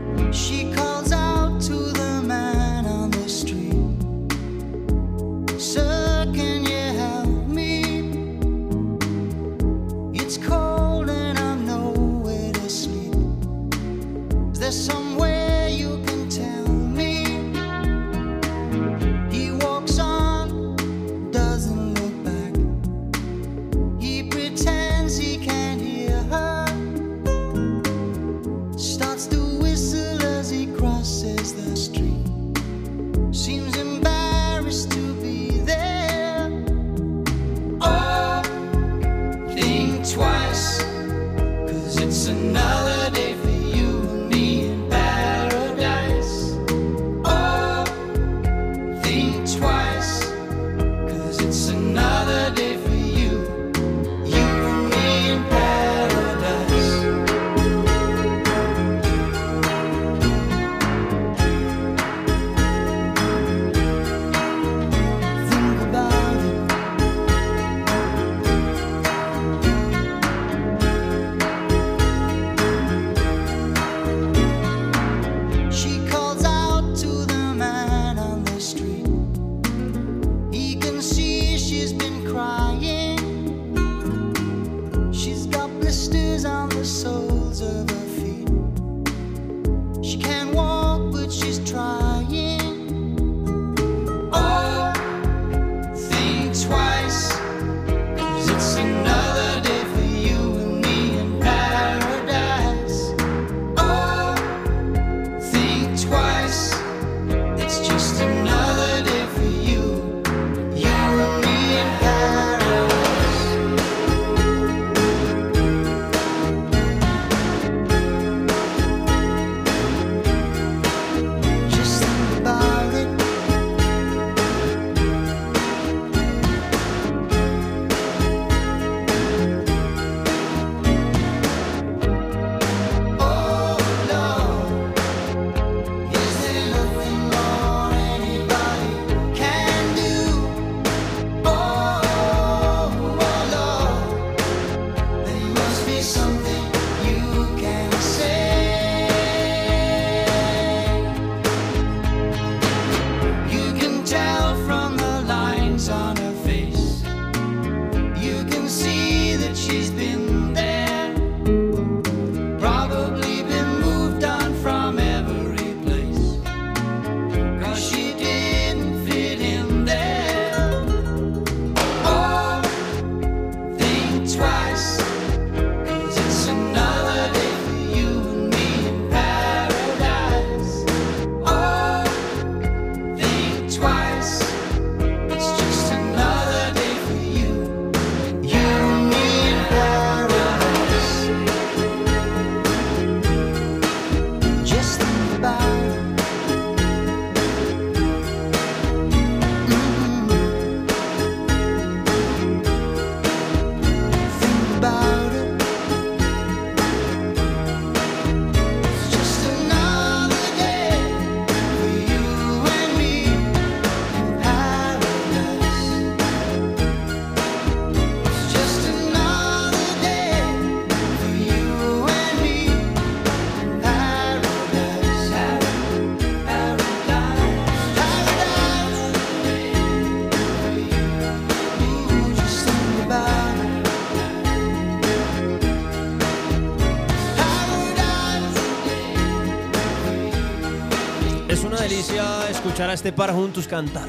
Escuchar 242.81 242.89
a 242.89 242.93
este 242.93 243.11
par 243.13 243.31
juntos 243.31 243.67
cantar. 243.67 244.07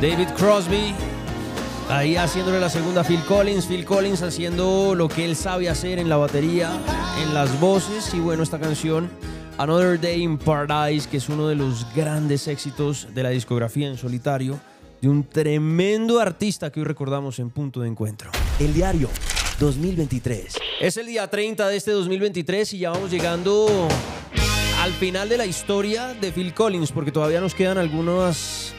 David 0.00 0.28
Crosby 0.36 0.94
ahí 1.88 2.14
haciéndole 2.14 2.60
la 2.60 2.70
segunda 2.70 3.00
a 3.00 3.04
Phil 3.04 3.20
Collins, 3.26 3.66
Phil 3.66 3.84
Collins 3.84 4.22
haciendo 4.22 4.94
lo 4.94 5.08
que 5.08 5.24
él 5.24 5.34
sabe 5.34 5.68
hacer 5.68 5.98
en 5.98 6.08
la 6.08 6.16
batería, 6.16 6.70
en 7.20 7.34
las 7.34 7.58
voces 7.58 8.14
y 8.14 8.20
bueno, 8.20 8.44
esta 8.44 8.60
canción 8.60 9.10
Another 9.56 10.00
Day 10.00 10.22
in 10.22 10.38
Paradise, 10.38 11.08
que 11.08 11.16
es 11.16 11.28
uno 11.28 11.48
de 11.48 11.56
los 11.56 11.84
grandes 11.96 12.46
éxitos 12.46 13.08
de 13.12 13.24
la 13.24 13.30
discografía 13.30 13.88
en 13.88 13.96
solitario 13.96 14.60
de 15.00 15.08
un 15.08 15.24
tremendo 15.24 16.20
artista 16.20 16.70
que 16.70 16.78
hoy 16.78 16.86
recordamos 16.86 17.40
en 17.40 17.50
Punto 17.50 17.80
de 17.80 17.88
Encuentro. 17.88 18.30
El 18.60 18.72
diario 18.72 19.08
2023. 19.58 20.54
Es 20.80 20.96
el 20.96 21.06
día 21.06 21.26
30 21.26 21.66
de 21.66 21.76
este 21.76 21.90
2023 21.90 22.74
y 22.74 22.78
ya 22.78 22.90
vamos 22.90 23.10
llegando 23.10 23.88
al 24.88 24.94
final 24.94 25.28
de 25.28 25.36
la 25.36 25.44
historia 25.44 26.14
de 26.14 26.32
Phil 26.32 26.54
Collins, 26.54 26.92
porque 26.92 27.12
todavía 27.12 27.42
nos 27.42 27.54
quedan 27.54 27.76
algunas 27.76 28.72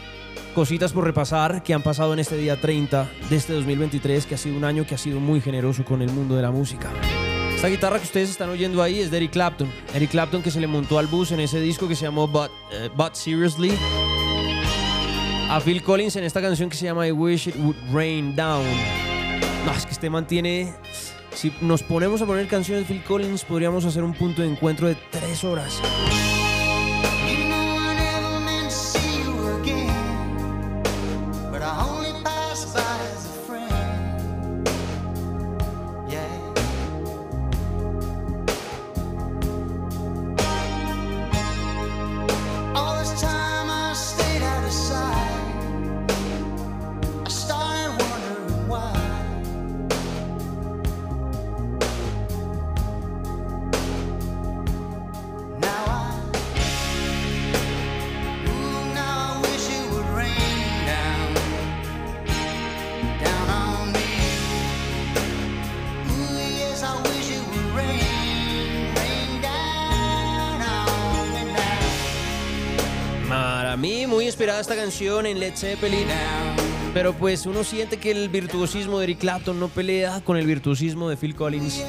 cositas 0.56 0.92
por 0.92 1.04
repasar 1.04 1.62
que 1.62 1.72
han 1.72 1.84
pasado 1.84 2.14
en 2.14 2.20
este 2.20 2.36
día 2.36 2.60
30 2.60 3.08
de 3.30 3.36
este 3.36 3.54
2023, 3.54 4.26
que 4.26 4.34
ha 4.34 4.38
sido 4.40 4.58
un 4.58 4.64
año 4.64 4.88
que 4.88 4.96
ha 4.96 4.98
sido 4.98 5.20
muy 5.20 5.40
generoso 5.40 5.86
con 5.86 6.02
el 6.02 6.10
mundo 6.10 6.36
de 6.36 6.42
la 6.42 6.50
música. 6.50 6.90
Esta 7.54 7.68
guitarra 7.68 8.00
que 8.00 8.06
ustedes 8.06 8.32
están 8.32 8.50
oyendo 8.50 8.82
ahí 8.82 9.02
es 9.02 9.12
de 9.12 9.18
Eric 9.18 9.34
Clapton. 9.34 9.72
Eric 9.94 10.10
Clapton 10.10 10.42
que 10.42 10.50
se 10.50 10.60
le 10.60 10.66
montó 10.66 10.98
al 10.98 11.06
bus 11.06 11.32
en 11.32 11.42
ese 11.42 11.62
disco 11.62 11.88
que 11.88 11.96
se 11.96 12.06
llamó 12.06 12.28
But, 12.28 12.50
eh, 12.72 12.90
Seriously. 13.14 13.78
A 15.48 15.62
Phil 15.64 15.84
Collins 15.84 16.16
en 16.16 16.24
esta 16.24 16.42
canción 16.42 16.72
que 16.72 16.76
se 16.76 16.86
llama 16.86 17.08
I 17.08 17.12
Wish 17.12 17.50
It 17.50 17.56
Would 17.56 17.78
Rain 17.94 18.36
Down. 18.36 18.66
No, 19.64 19.72
es 19.74 19.86
que 19.86 19.92
este 19.92 20.10
mantiene... 20.10 20.74
Si 21.40 21.54
nos 21.62 21.84
ponemos 21.84 22.22
a 22.22 22.26
poner 22.26 22.48
canciones 22.48 22.86
de 22.86 22.94
Phil 22.94 23.02
Collins, 23.02 23.46
podríamos 23.46 23.86
hacer 23.86 24.04
un 24.04 24.14
punto 24.14 24.42
de 24.42 24.50
encuentro 24.50 24.90
de 24.90 24.98
tres 25.10 25.46
horas. 25.46 25.82
Canción 75.00 75.26
en 75.28 75.40
Led 75.40 75.56
Zeppelin. 75.56 76.08
Pero 76.94 77.14
pues 77.14 77.46
uno 77.46 77.64
siente 77.64 77.96
que 77.96 78.12
el 78.12 78.28
virtuosismo 78.28 79.00
de 79.00 79.06
Eric 79.06 79.20
Clapton 79.20 79.58
no 79.58 79.70
pelea 79.70 80.20
con 80.26 80.36
el 80.36 80.46
virtuosismo 80.46 81.08
de 81.08 81.16
Phil 81.16 81.36
Collins. 81.36 81.82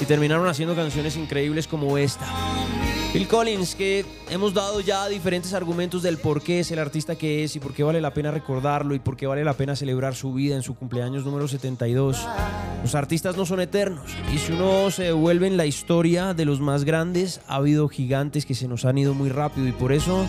Y 0.00 0.04
terminaron 0.04 0.48
haciendo 0.48 0.74
canciones 0.74 1.16
increíbles 1.16 1.68
como 1.68 1.96
esta. 1.96 2.26
Phil 3.12 3.28
Collins, 3.28 3.76
que 3.76 4.04
hemos 4.30 4.52
dado 4.52 4.80
ya 4.80 5.06
diferentes 5.06 5.54
argumentos 5.54 6.02
del 6.02 6.18
por 6.18 6.42
qué 6.42 6.58
es 6.58 6.72
el 6.72 6.80
artista 6.80 7.14
que 7.14 7.44
es 7.44 7.54
y 7.54 7.60
por 7.60 7.72
qué 7.72 7.84
vale 7.84 8.00
la 8.00 8.12
pena 8.12 8.32
recordarlo 8.32 8.96
y 8.96 8.98
por 8.98 9.16
qué 9.16 9.28
vale 9.28 9.44
la 9.44 9.54
pena 9.54 9.76
celebrar 9.76 10.16
su 10.16 10.34
vida 10.34 10.56
en 10.56 10.62
su 10.62 10.74
cumpleaños 10.74 11.24
número 11.24 11.46
72. 11.46 12.26
Los 12.82 12.96
artistas 12.96 13.36
no 13.36 13.46
son 13.46 13.60
eternos 13.60 14.10
y 14.34 14.38
si 14.38 14.50
uno 14.50 14.90
se 14.90 15.04
devuelve 15.04 15.46
en 15.46 15.56
la 15.56 15.66
historia 15.66 16.34
de 16.34 16.44
los 16.44 16.58
más 16.58 16.82
grandes, 16.82 17.42
ha 17.46 17.56
habido 17.56 17.88
gigantes 17.88 18.44
que 18.44 18.56
se 18.56 18.66
nos 18.66 18.84
han 18.84 18.98
ido 18.98 19.14
muy 19.14 19.28
rápido 19.28 19.68
y 19.68 19.72
por 19.72 19.92
eso 19.92 20.26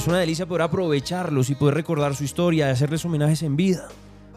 es 0.00 0.06
una 0.06 0.20
delicia 0.20 0.46
poder 0.46 0.62
aprovecharlos 0.62 1.50
y 1.50 1.54
poder 1.54 1.74
recordar 1.74 2.16
su 2.16 2.24
historia 2.24 2.70
hacerles 2.70 3.04
homenajes 3.04 3.42
en 3.42 3.54
vida. 3.54 3.86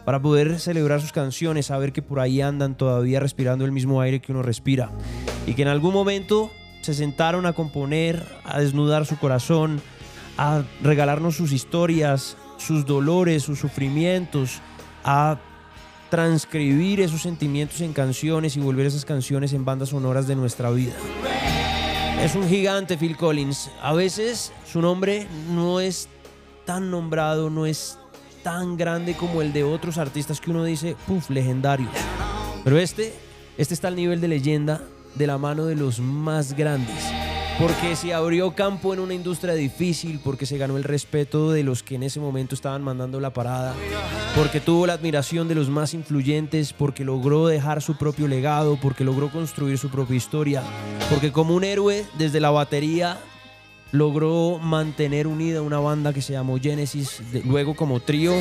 Para 0.04 0.20
poder 0.20 0.60
celebrar 0.60 1.00
sus 1.00 1.10
canciones, 1.10 1.66
saber 1.66 1.94
que 1.94 2.02
por 2.02 2.20
ahí 2.20 2.42
andan 2.42 2.76
todavía 2.76 3.18
respirando 3.18 3.64
el 3.64 3.72
mismo 3.72 4.02
aire 4.02 4.20
que 4.20 4.30
uno 4.30 4.42
respira. 4.42 4.90
Y 5.46 5.54
que 5.54 5.62
en 5.62 5.68
algún 5.68 5.94
momento 5.94 6.50
se 6.82 6.92
sentaron 6.92 7.46
a 7.46 7.54
componer, 7.54 8.22
a 8.44 8.60
desnudar 8.60 9.06
su 9.06 9.16
corazón, 9.16 9.80
a 10.36 10.64
regalarnos 10.82 11.36
sus 11.36 11.50
historias, 11.50 12.36
sus 12.58 12.84
dolores, 12.84 13.42
sus 13.42 13.58
sufrimientos, 13.58 14.60
a 15.02 15.38
transcribir 16.10 17.00
esos 17.00 17.22
sentimientos 17.22 17.80
en 17.80 17.94
canciones 17.94 18.58
y 18.58 18.60
volver 18.60 18.84
esas 18.84 19.06
canciones 19.06 19.54
en 19.54 19.64
bandas 19.64 19.88
sonoras 19.88 20.26
de 20.26 20.36
nuestra 20.36 20.70
vida. 20.70 20.92
Es 22.20 22.34
un 22.34 22.48
gigante 22.48 22.96
Phil 22.96 23.16
Collins. 23.16 23.70
A 23.82 23.92
veces 23.92 24.52
su 24.70 24.80
nombre 24.80 25.26
no 25.50 25.80
es 25.80 26.08
tan 26.64 26.90
nombrado, 26.90 27.50
no 27.50 27.66
es 27.66 27.98
tan 28.42 28.76
grande 28.76 29.14
como 29.14 29.42
el 29.42 29.52
de 29.52 29.64
otros 29.64 29.98
artistas 29.98 30.40
que 30.40 30.50
uno 30.50 30.64
dice, 30.64 30.96
puff, 31.06 31.30
legendarios. 31.30 31.90
Pero 32.62 32.78
este, 32.78 33.14
este 33.58 33.74
está 33.74 33.88
al 33.88 33.96
nivel 33.96 34.20
de 34.20 34.28
leyenda 34.28 34.82
de 35.14 35.26
la 35.26 35.38
mano 35.38 35.66
de 35.66 35.76
los 35.76 36.00
más 36.00 36.54
grandes. 36.54 37.23
Porque 37.58 37.94
se 37.94 38.12
abrió 38.12 38.52
campo 38.54 38.92
en 38.92 38.98
una 38.98 39.14
industria 39.14 39.54
difícil, 39.54 40.20
porque 40.22 40.44
se 40.44 40.58
ganó 40.58 40.76
el 40.76 40.82
respeto 40.82 41.52
de 41.52 41.62
los 41.62 41.84
que 41.84 41.94
en 41.94 42.02
ese 42.02 42.18
momento 42.18 42.56
estaban 42.56 42.82
mandando 42.82 43.20
la 43.20 43.30
parada, 43.30 43.74
porque 44.36 44.60
tuvo 44.60 44.88
la 44.88 44.94
admiración 44.94 45.46
de 45.46 45.54
los 45.54 45.68
más 45.68 45.94
influyentes, 45.94 46.72
porque 46.72 47.04
logró 47.04 47.46
dejar 47.46 47.80
su 47.80 47.96
propio 47.96 48.26
legado, 48.26 48.76
porque 48.82 49.04
logró 49.04 49.30
construir 49.30 49.78
su 49.78 49.88
propia 49.88 50.16
historia, 50.16 50.62
porque 51.08 51.30
como 51.30 51.54
un 51.54 51.62
héroe 51.62 52.04
desde 52.18 52.40
la 52.40 52.50
batería 52.50 53.18
logró 53.92 54.58
mantener 54.58 55.28
unida 55.28 55.62
una 55.62 55.78
banda 55.78 56.12
que 56.12 56.22
se 56.22 56.32
llamó 56.32 56.58
Genesis, 56.58 57.22
luego 57.44 57.76
como 57.76 58.00
trío, 58.00 58.34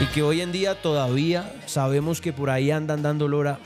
y 0.00 0.06
que 0.14 0.22
hoy 0.22 0.42
en 0.42 0.52
día 0.52 0.80
todavía 0.80 1.52
sabemos 1.66 2.20
que 2.20 2.32
por 2.32 2.50
ahí 2.50 2.70
andan 2.70 3.02
dando 3.02 3.26
lora. 3.26 3.58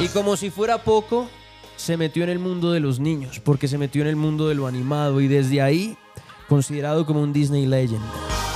Y 0.00 0.06
como 0.08 0.36
si 0.36 0.50
fuera 0.50 0.78
poco, 0.84 1.28
se 1.76 1.96
metió 1.96 2.22
en 2.22 2.30
el 2.30 2.38
mundo 2.38 2.70
de 2.70 2.78
los 2.78 3.00
niños, 3.00 3.40
porque 3.40 3.66
se 3.66 3.78
metió 3.78 4.02
en 4.02 4.08
el 4.08 4.14
mundo 4.14 4.48
de 4.48 4.54
lo 4.54 4.68
animado 4.68 5.20
y 5.20 5.26
desde 5.26 5.60
ahí 5.60 5.96
considerado 6.48 7.04
como 7.04 7.20
un 7.20 7.32
Disney 7.32 7.66
Legend. 7.66 8.04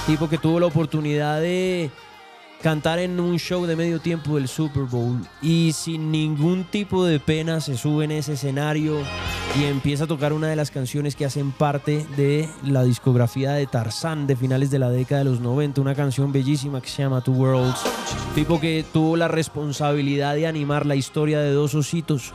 Tipo 0.06 0.28
que 0.28 0.38
tuvo 0.38 0.60
la 0.60 0.66
oportunidad 0.66 1.40
de 1.40 1.90
cantar 2.62 3.00
en 3.00 3.18
un 3.18 3.38
show 3.38 3.66
de 3.66 3.74
medio 3.74 4.00
tiempo 4.00 4.36
del 4.36 4.46
Super 4.46 4.84
Bowl 4.84 5.20
y 5.42 5.72
sin 5.72 6.12
ningún 6.12 6.64
tipo 6.64 7.04
de 7.04 7.18
pena 7.18 7.60
se 7.60 7.76
sube 7.76 8.04
en 8.04 8.12
ese 8.12 8.34
escenario 8.34 8.98
y 9.58 9.64
empieza 9.64 10.04
a 10.04 10.06
tocar 10.06 10.32
una 10.32 10.46
de 10.46 10.54
las 10.54 10.70
canciones 10.70 11.16
que 11.16 11.24
hacen 11.24 11.50
parte 11.50 12.06
de 12.16 12.48
la 12.64 12.84
discografía 12.84 13.52
de 13.52 13.66
Tarzán 13.66 14.26
de 14.26 14.36
finales 14.36 14.70
de 14.70 14.78
la 14.78 14.90
década 14.90 15.24
de 15.24 15.30
los 15.30 15.40
90, 15.40 15.80
una 15.80 15.96
canción 15.96 16.30
bellísima 16.30 16.80
que 16.80 16.88
se 16.88 17.02
llama 17.02 17.20
Two 17.20 17.34
Worlds. 17.34 17.80
Tipo 18.34 18.60
que 18.60 18.84
tuvo 18.92 19.16
la 19.16 19.28
responsabilidad 19.28 20.36
de 20.36 20.46
animar 20.46 20.86
la 20.86 20.94
historia 20.94 21.40
de 21.40 21.52
dos 21.52 21.74
ositos. 21.74 22.32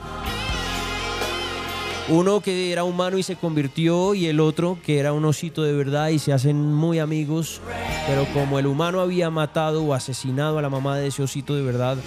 Uno 2.10 2.40
que 2.40 2.72
era 2.72 2.86
humano 2.86 3.18
y 3.18 3.24
se 3.24 3.36
convirtió 3.36 4.14
y 4.14 4.28
el 4.28 4.40
otro 4.40 4.78
que 4.82 5.00
era 5.00 5.12
un 5.12 5.26
osito 5.26 5.64
de 5.64 5.74
verdad 5.74 6.08
y 6.08 6.20
se 6.20 6.32
hacen 6.32 6.74
muy 6.74 7.00
amigos. 7.00 7.60
Pero 8.08 8.26
como 8.34 8.60
el 8.60 8.66
humano 8.66 9.02
había 9.02 9.30
matado 9.30 9.84
o 9.84 9.94
asesinado 9.94 10.58
a 10.58 10.62
la 10.62 10.70
mamá 10.70 10.98
de 10.98 11.08
ese 11.08 11.22
osito 11.22 11.54
de 11.54 11.64
verdad, 11.64 11.98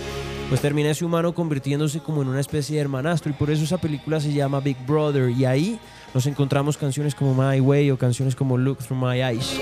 pues 0.48 0.62
termina 0.62 0.90
ese 0.90 1.05
humano 1.05 1.34
convirtiéndose 1.34 2.01
como 2.01 2.22
en 2.22 2.28
una 2.28 2.40
especie 2.40 2.76
de 2.76 2.80
hermanastro 2.80 3.30
y 3.30 3.34
por 3.34 3.51
eso 3.51 3.62
esa 3.62 3.76
película 3.76 4.20
se 4.20 4.32
llama 4.32 4.61
Big 4.61 4.78
Brother 4.86 5.28
y 5.28 5.44
ahí 5.44 5.78
nos 6.14 6.26
encontramos 6.26 6.78
canciones 6.78 7.14
como 7.14 7.34
My 7.34 7.61
Way 7.61 7.90
o 7.90 7.98
canciones 7.98 8.34
como 8.34 8.57
Look 8.57 8.78
Through 8.78 9.05
My 9.05 9.20
Eyes. 9.20 9.61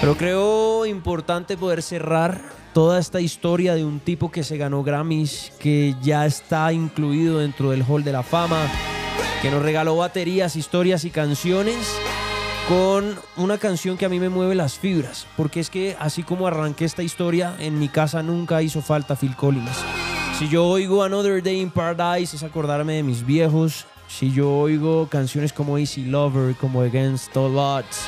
Pero 0.00 0.16
creo 0.16 0.84
importante 0.84 1.56
poder 1.56 1.82
cerrar 1.82 2.59
toda 2.72 2.98
esta 2.98 3.20
historia 3.20 3.74
de 3.74 3.84
un 3.84 4.00
tipo 4.00 4.30
que 4.30 4.44
se 4.44 4.56
ganó 4.56 4.82
Grammys, 4.82 5.52
que 5.58 5.94
ya 6.02 6.26
está 6.26 6.72
incluido 6.72 7.38
dentro 7.38 7.70
del 7.70 7.82
Hall 7.82 8.04
de 8.04 8.12
la 8.12 8.22
Fama, 8.22 8.66
que 9.42 9.50
nos 9.50 9.62
regaló 9.62 9.96
baterías, 9.96 10.56
historias 10.56 11.04
y 11.04 11.10
canciones 11.10 11.76
con 12.68 13.18
una 13.36 13.58
canción 13.58 13.96
que 13.96 14.06
a 14.06 14.08
mí 14.08 14.20
me 14.20 14.28
mueve 14.28 14.54
las 14.54 14.78
fibras, 14.78 15.26
porque 15.36 15.60
es 15.60 15.70
que 15.70 15.96
así 15.98 16.22
como 16.22 16.46
arranqué 16.46 16.84
esta 16.84 17.02
historia, 17.02 17.56
en 17.58 17.78
mi 17.78 17.88
casa 17.88 18.22
nunca 18.22 18.62
hizo 18.62 18.80
falta 18.80 19.16
Phil 19.16 19.34
Collins. 19.34 19.84
Si 20.38 20.48
yo 20.48 20.66
oigo 20.66 21.02
Another 21.02 21.42
Day 21.42 21.60
in 21.60 21.70
Paradise 21.70 22.36
es 22.36 22.42
acordarme 22.42 22.94
de 22.94 23.02
mis 23.02 23.26
viejos, 23.26 23.86
si 24.08 24.32
yo 24.32 24.50
oigo 24.52 25.08
canciones 25.08 25.52
como 25.52 25.78
Easy 25.78 26.04
Lover, 26.04 26.54
como 26.56 26.82
Against 26.82 27.36
All 27.36 27.56
Odds, 27.56 28.06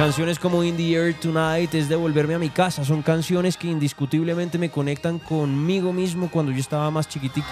Canciones 0.00 0.38
como 0.38 0.64
In 0.64 0.78
the 0.78 0.94
Air 0.94 1.12
Tonight 1.12 1.74
es 1.74 1.90
devolverme 1.90 2.34
a 2.34 2.38
mi 2.38 2.48
casa. 2.48 2.86
Son 2.86 3.02
canciones 3.02 3.58
que 3.58 3.68
indiscutiblemente 3.68 4.56
me 4.56 4.70
conectan 4.70 5.18
conmigo 5.18 5.92
mismo 5.92 6.30
cuando 6.30 6.52
yo 6.52 6.58
estaba 6.58 6.90
más 6.90 7.06
chiquitico. 7.06 7.46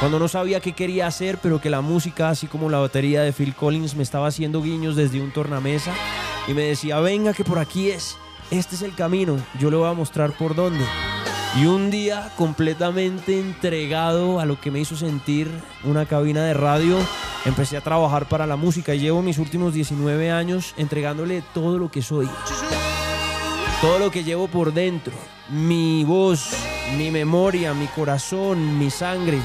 Cuando 0.00 0.18
no 0.18 0.26
sabía 0.26 0.58
qué 0.58 0.72
quería 0.72 1.06
hacer, 1.06 1.38
pero 1.40 1.60
que 1.60 1.70
la 1.70 1.80
música, 1.80 2.28
así 2.28 2.48
como 2.48 2.70
la 2.70 2.78
batería 2.78 3.22
de 3.22 3.32
Phil 3.32 3.54
Collins, 3.54 3.94
me 3.94 4.02
estaba 4.02 4.26
haciendo 4.26 4.60
guiños 4.60 4.96
desde 4.96 5.20
un 5.20 5.30
tornamesa 5.30 5.94
y 6.48 6.54
me 6.54 6.62
decía, 6.62 6.98
venga 6.98 7.34
que 7.34 7.44
por 7.44 7.60
aquí 7.60 7.90
es, 7.90 8.16
este 8.50 8.74
es 8.74 8.82
el 8.82 8.96
camino, 8.96 9.36
yo 9.60 9.70
le 9.70 9.76
voy 9.76 9.88
a 9.88 9.94
mostrar 9.94 10.32
por 10.32 10.56
dónde. 10.56 10.84
Y 11.58 11.66
un 11.66 11.90
día 11.90 12.30
completamente 12.36 13.40
entregado 13.40 14.38
a 14.38 14.44
lo 14.44 14.60
que 14.60 14.70
me 14.70 14.78
hizo 14.78 14.96
sentir 14.96 15.50
una 15.82 16.06
cabina 16.06 16.44
de 16.44 16.54
radio, 16.54 16.96
empecé 17.44 17.76
a 17.76 17.80
trabajar 17.80 18.28
para 18.28 18.46
la 18.46 18.54
música 18.54 18.94
y 18.94 19.00
llevo 19.00 19.20
mis 19.20 19.38
últimos 19.38 19.74
19 19.74 20.30
años 20.30 20.74
entregándole 20.76 21.42
todo 21.52 21.76
lo 21.78 21.90
que 21.90 22.02
soy. 22.02 22.28
Todo 23.80 23.98
lo 23.98 24.12
que 24.12 24.22
llevo 24.22 24.46
por 24.46 24.72
dentro, 24.72 25.12
mi 25.48 26.04
voz, 26.04 26.50
mi 26.96 27.10
memoria, 27.10 27.74
mi 27.74 27.86
corazón, 27.88 28.78
mi 28.78 28.90
sangre, 28.90 29.40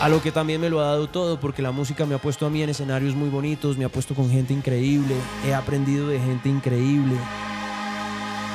a 0.00 0.08
lo 0.08 0.22
que 0.22 0.32
también 0.32 0.60
me 0.60 0.70
lo 0.70 0.80
ha 0.80 0.86
dado 0.86 1.08
todo, 1.08 1.38
porque 1.38 1.60
la 1.60 1.72
música 1.72 2.06
me 2.06 2.14
ha 2.14 2.18
puesto 2.18 2.46
a 2.46 2.50
mí 2.50 2.62
en 2.62 2.70
escenarios 2.70 3.14
muy 3.14 3.28
bonitos, 3.28 3.76
me 3.76 3.84
ha 3.84 3.88
puesto 3.90 4.14
con 4.14 4.30
gente 4.30 4.54
increíble, 4.54 5.14
he 5.46 5.52
aprendido 5.52 6.08
de 6.08 6.20
gente 6.20 6.48
increíble, 6.48 7.16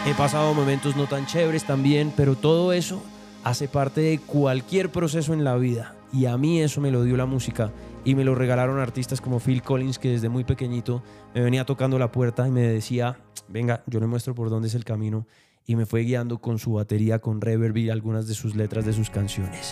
he 0.06 0.14
pasado 0.16 0.54
momentos 0.54 0.95
no 0.97 1.08
tan 1.08 1.26
chéveres 1.26 1.64
también, 1.64 2.12
pero 2.16 2.36
todo 2.36 2.74
eso 2.74 3.01
hace 3.43 3.68
parte 3.68 4.01
de 4.01 4.20
cualquier 4.20 4.91
proceso 4.91 5.34
en 5.34 5.43
la 5.43 5.56
vida. 5.56 5.95
Y 6.12 6.26
a 6.26 6.38
mí 6.38 6.62
eso 6.62 6.82
me 6.82 6.91
lo 6.91 7.04
dio 7.04 7.18
la 7.18 7.26
música 7.26 7.72
y 8.04 8.16
me 8.16 8.26
lo 8.26 8.36
regalaron 8.36 8.80
artistas 8.80 9.22
como 9.22 9.39
Phil 9.39 9.62
Collins, 9.62 9.97
que 9.97 10.10
desde 10.10 10.30
muy 10.30 10.43
pequeñito 10.43 11.01
me 11.34 11.41
venía 11.41 11.66
tocando 11.66 11.97
la 11.97 12.12
puerta 12.12 12.47
y 12.47 12.51
me 12.51 12.62
decía, 12.62 13.18
venga, 13.47 13.84
yo 13.88 13.99
le 13.99 14.08
muestro 14.08 14.36
por 14.36 14.49
dónde 14.49 14.68
es 14.68 14.76
el 14.76 14.84
camino. 14.84 15.26
Y 15.66 15.78
me 15.78 15.86
fue 15.86 16.01
guiando 16.01 16.39
con 16.39 16.60
su 16.60 16.74
batería, 16.74 17.20
con 17.20 17.39
reverb 17.39 17.78
y 17.78 17.89
algunas 17.89 18.28
de 18.28 18.34
sus 18.34 18.54
letras 18.54 18.86
de 18.86 18.91
sus 18.91 19.10
canciones. 19.10 19.72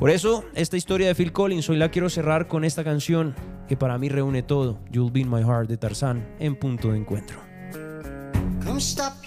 Por 0.00 0.10
eso, 0.10 0.44
esta 0.54 0.76
historia 0.76 1.06
de 1.06 1.14
Phil 1.14 1.30
Collins 1.30 1.70
hoy 1.70 1.76
la 1.76 1.92
quiero 1.92 2.10
cerrar 2.10 2.48
con 2.48 2.64
esta 2.64 2.82
canción 2.82 3.36
que 3.68 3.76
para 3.76 3.98
mí 3.98 4.08
reúne 4.08 4.42
todo, 4.42 4.80
You'll 4.90 5.12
Be 5.12 5.20
in 5.20 5.30
My 5.30 5.42
Heart 5.42 5.68
de 5.68 5.76
Tarzán 5.76 6.26
en 6.40 6.56
punto 6.56 6.90
de 6.90 6.98
encuentro. 6.98 7.38
Come 8.64 8.80
stop 8.80 9.21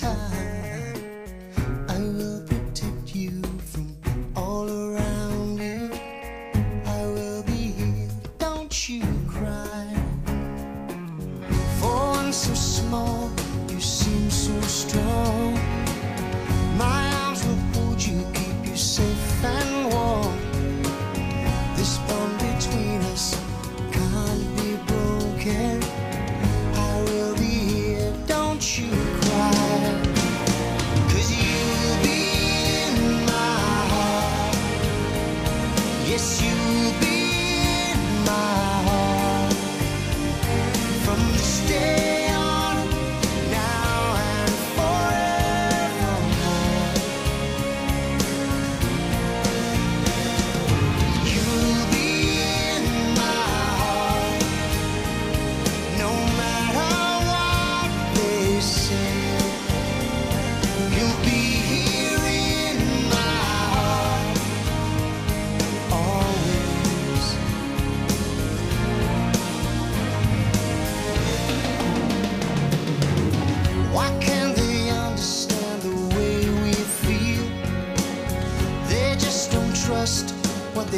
time. 0.00 0.49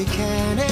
They 0.04 0.10
can't 0.16 0.72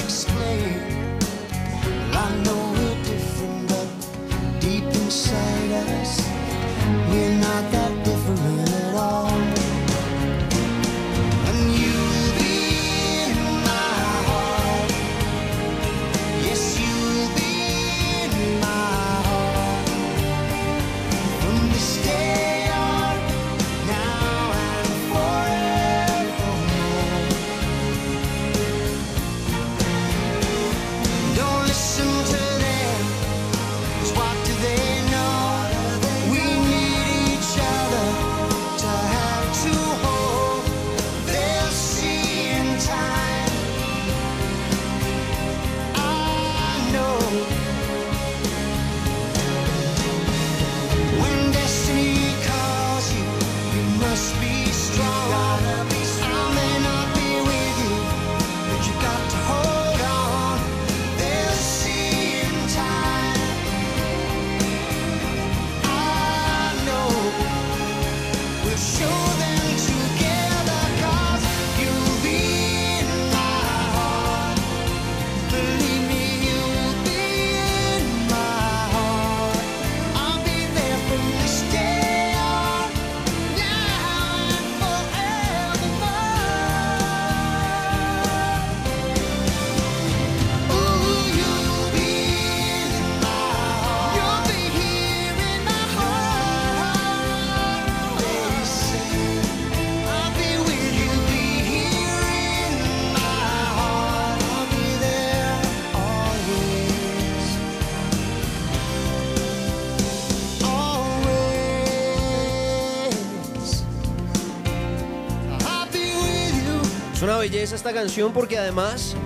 belleza 117.40 117.74
esta 117.74 117.94
canción 117.94 118.34
porque 118.34 118.58
además, 118.58 119.16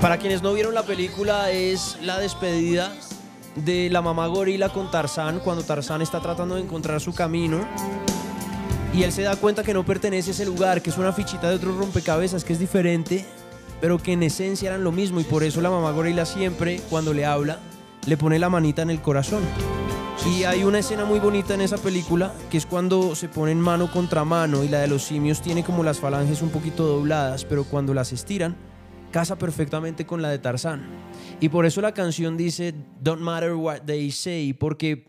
para 0.00 0.18
quienes 0.18 0.42
no 0.42 0.52
vieron 0.52 0.74
la 0.74 0.82
película, 0.82 1.52
es 1.52 1.96
la 2.02 2.18
despedida 2.18 2.92
de 3.54 3.88
la 3.88 4.02
mamá 4.02 4.26
gorila 4.26 4.68
con 4.70 4.90
Tarzán 4.90 5.38
cuando 5.38 5.62
Tarzán 5.62 6.02
está 6.02 6.20
tratando 6.20 6.56
de 6.56 6.62
encontrar 6.62 7.00
su 7.00 7.14
camino 7.14 7.64
y 8.92 9.04
él 9.04 9.12
se 9.12 9.22
da 9.22 9.36
cuenta 9.36 9.62
que 9.62 9.72
no 9.72 9.86
pertenece 9.86 10.30
a 10.30 10.32
ese 10.32 10.44
lugar, 10.44 10.82
que 10.82 10.90
es 10.90 10.98
una 10.98 11.12
fichita 11.12 11.48
de 11.48 11.54
otro 11.54 11.78
rompecabezas 11.78 12.42
que 12.42 12.52
es 12.52 12.58
diferente, 12.58 13.24
pero 13.80 13.98
que 13.98 14.14
en 14.14 14.24
esencia 14.24 14.70
eran 14.70 14.82
lo 14.82 14.90
mismo 14.90 15.20
y 15.20 15.24
por 15.24 15.44
eso 15.44 15.60
la 15.60 15.70
mamá 15.70 15.92
gorila 15.92 16.26
siempre 16.26 16.80
cuando 16.90 17.14
le 17.14 17.26
habla 17.26 17.60
le 18.06 18.16
pone 18.16 18.40
la 18.40 18.48
manita 18.48 18.82
en 18.82 18.90
el 18.90 19.00
corazón. 19.00 19.42
Y 20.24 20.44
hay 20.44 20.64
una 20.64 20.78
escena 20.78 21.04
muy 21.04 21.18
bonita 21.18 21.54
en 21.54 21.60
esa 21.60 21.76
película 21.76 22.34
que 22.50 22.56
es 22.56 22.66
cuando 22.66 23.14
se 23.14 23.28
ponen 23.28 23.60
mano 23.60 23.90
contra 23.90 24.24
mano 24.24 24.64
y 24.64 24.68
la 24.68 24.80
de 24.80 24.88
los 24.88 25.02
simios 25.02 25.42
tiene 25.42 25.62
como 25.62 25.82
las 25.84 26.00
falanges 26.00 26.42
un 26.42 26.50
poquito 26.50 26.86
dobladas, 26.86 27.44
pero 27.44 27.64
cuando 27.64 27.92
las 27.92 28.12
estiran 28.12 28.56
casa 29.10 29.38
perfectamente 29.38 30.06
con 30.06 30.22
la 30.22 30.30
de 30.30 30.38
Tarzán. 30.38 30.84
Y 31.40 31.48
por 31.48 31.66
eso 31.66 31.80
la 31.80 31.94
canción 31.94 32.36
dice 32.36 32.74
Don't 33.00 33.22
matter 33.22 33.54
what 33.54 33.82
they 33.82 34.10
say, 34.10 34.52
porque 34.52 35.08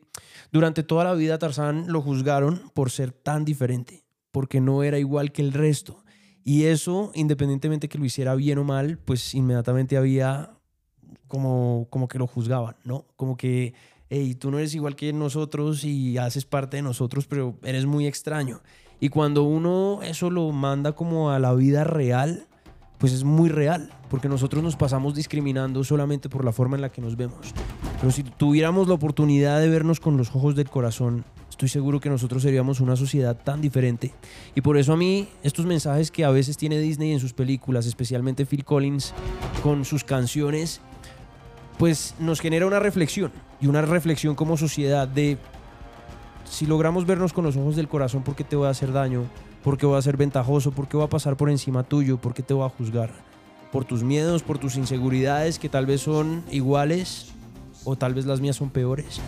durante 0.51 0.83
toda 0.83 1.03
la 1.03 1.13
vida 1.13 1.37
Tarzán 1.39 1.91
lo 1.91 2.01
juzgaron 2.01 2.71
por 2.73 2.91
ser 2.91 3.11
tan 3.11 3.43
diferente, 3.43 4.03
porque 4.31 4.61
no 4.61 4.83
era 4.83 4.99
igual 4.99 5.31
que 5.31 5.41
el 5.41 5.53
resto. 5.53 6.03
Y 6.43 6.65
eso, 6.65 7.11
independientemente 7.15 7.89
que 7.89 7.97
lo 7.97 8.05
hiciera 8.05 8.33
bien 8.35 8.57
o 8.59 8.63
mal, 8.63 8.97
pues 8.99 9.35
inmediatamente 9.35 9.97
había 9.97 10.51
como, 11.27 11.87
como 11.89 12.07
que 12.07 12.19
lo 12.19 12.27
juzgaban, 12.27 12.77
¿no? 12.85 13.05
Como 13.17 13.35
que, 13.35 13.73
hey, 14.09 14.35
tú 14.35 14.51
no 14.51 14.59
eres 14.59 14.75
igual 14.75 14.95
que 14.95 15.13
nosotros 15.13 15.83
y 15.83 16.17
haces 16.17 16.45
parte 16.45 16.77
de 16.77 16.83
nosotros, 16.83 17.27
pero 17.27 17.57
eres 17.63 17.85
muy 17.85 18.07
extraño. 18.07 18.61
Y 18.99 19.09
cuando 19.09 19.43
uno 19.43 19.99
eso 20.03 20.29
lo 20.29 20.51
manda 20.51 20.93
como 20.93 21.31
a 21.31 21.39
la 21.39 21.53
vida 21.53 21.83
real, 21.83 22.47
pues 22.97 23.13
es 23.13 23.23
muy 23.23 23.49
real, 23.49 23.91
porque 24.09 24.27
nosotros 24.27 24.63
nos 24.63 24.75
pasamos 24.75 25.13
discriminando 25.13 25.83
solamente 25.83 26.29
por 26.29 26.43
la 26.43 26.51
forma 26.51 26.75
en 26.77 26.81
la 26.81 26.91
que 26.91 27.01
nos 27.01 27.15
vemos. 27.15 27.53
Pero 27.99 28.11
si 28.11 28.23
tuviéramos 28.23 28.87
la 28.87 28.95
oportunidad 28.95 29.59
de 29.59 29.69
vernos 29.69 29.99
con 29.99 30.17
los 30.17 30.29
ojos 30.35 30.55
del 30.55 30.69
corazón, 30.69 31.23
estoy 31.49 31.69
seguro 31.69 31.99
que 31.99 32.09
nosotros 32.09 32.41
seríamos 32.41 32.79
una 32.79 32.95
sociedad 32.95 33.35
tan 33.35 33.61
diferente. 33.61 34.13
Y 34.55 34.61
por 34.61 34.77
eso 34.77 34.93
a 34.93 34.97
mí, 34.97 35.27
estos 35.43 35.67
mensajes 35.67 36.09
que 36.09 36.25
a 36.25 36.31
veces 36.31 36.57
tiene 36.57 36.79
Disney 36.79 37.11
en 37.11 37.19
sus 37.19 37.33
películas, 37.33 37.85
especialmente 37.85 38.45
Phil 38.45 38.65
Collins, 38.65 39.13
con 39.61 39.85
sus 39.85 40.03
canciones, 40.03 40.81
pues 41.77 42.15
nos 42.19 42.41
genera 42.41 42.65
una 42.65 42.79
reflexión 42.79 43.31
y 43.61 43.67
una 43.67 43.81
reflexión 43.81 44.35
como 44.35 44.57
sociedad 44.57 45.07
de 45.07 45.37
si 46.45 46.65
logramos 46.65 47.05
vernos 47.05 47.33
con 47.33 47.43
los 47.43 47.57
ojos 47.57 47.75
del 47.75 47.87
corazón, 47.87 48.23
¿por 48.23 48.35
qué 48.35 48.43
te 48.43 48.55
voy 48.55 48.67
a 48.67 48.71
hacer 48.71 48.91
daño? 48.91 49.25
¿Por 49.63 49.77
qué 49.77 49.85
voy 49.85 49.97
a 49.97 50.01
ser 50.01 50.17
ventajoso? 50.17 50.71
¿Por 50.71 50.87
qué 50.87 50.97
voy 50.97 51.05
a 51.05 51.09
pasar 51.09 51.35
por 51.35 51.49
encima 51.49 51.83
tuyo? 51.83 52.17
¿Por 52.17 52.33
qué 52.33 52.41
te 52.41 52.53
voy 52.53 52.65
a 52.65 52.69
juzgar? 52.69 53.11
¿Por 53.71 53.83
tus 53.85 54.03
miedos? 54.03 54.43
¿Por 54.43 54.57
tus 54.57 54.77
inseguridades 54.77 55.59
que 55.59 55.67
tal 55.67 55.85
vez 55.85 56.01
son 56.01 56.43
iguales? 56.51 57.33
¿O 57.83 57.95
tal 57.95 58.13
vez 58.13 58.25
las 58.25 58.39
mías 58.39 58.55
son 58.55 58.69
peores? 58.69 59.19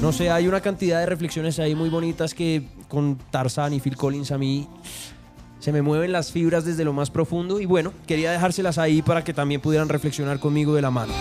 No 0.00 0.12
sé, 0.12 0.30
hay 0.30 0.48
una 0.48 0.60
cantidad 0.60 1.00
de 1.00 1.06
reflexiones 1.06 1.58
ahí 1.58 1.74
muy 1.74 1.88
bonitas 1.88 2.34
que 2.34 2.66
con 2.88 3.18
Tarzán 3.30 3.72
y 3.72 3.80
Phil 3.80 3.96
Collins 3.96 4.32
a 4.32 4.38
mí 4.38 4.68
se 5.62 5.70
me 5.70 5.80
mueven 5.80 6.10
las 6.10 6.32
fibras 6.32 6.64
desde 6.64 6.84
lo 6.84 6.92
más 6.92 7.10
profundo 7.10 7.60
y 7.60 7.66
bueno, 7.66 7.92
quería 8.08 8.32
dejárselas 8.32 8.78
ahí 8.78 9.00
para 9.00 9.22
que 9.22 9.32
también 9.32 9.60
pudieran 9.60 9.88
reflexionar 9.88 10.40
conmigo 10.40 10.74
de 10.74 10.82
la 10.82 10.90
mano. 10.90 11.12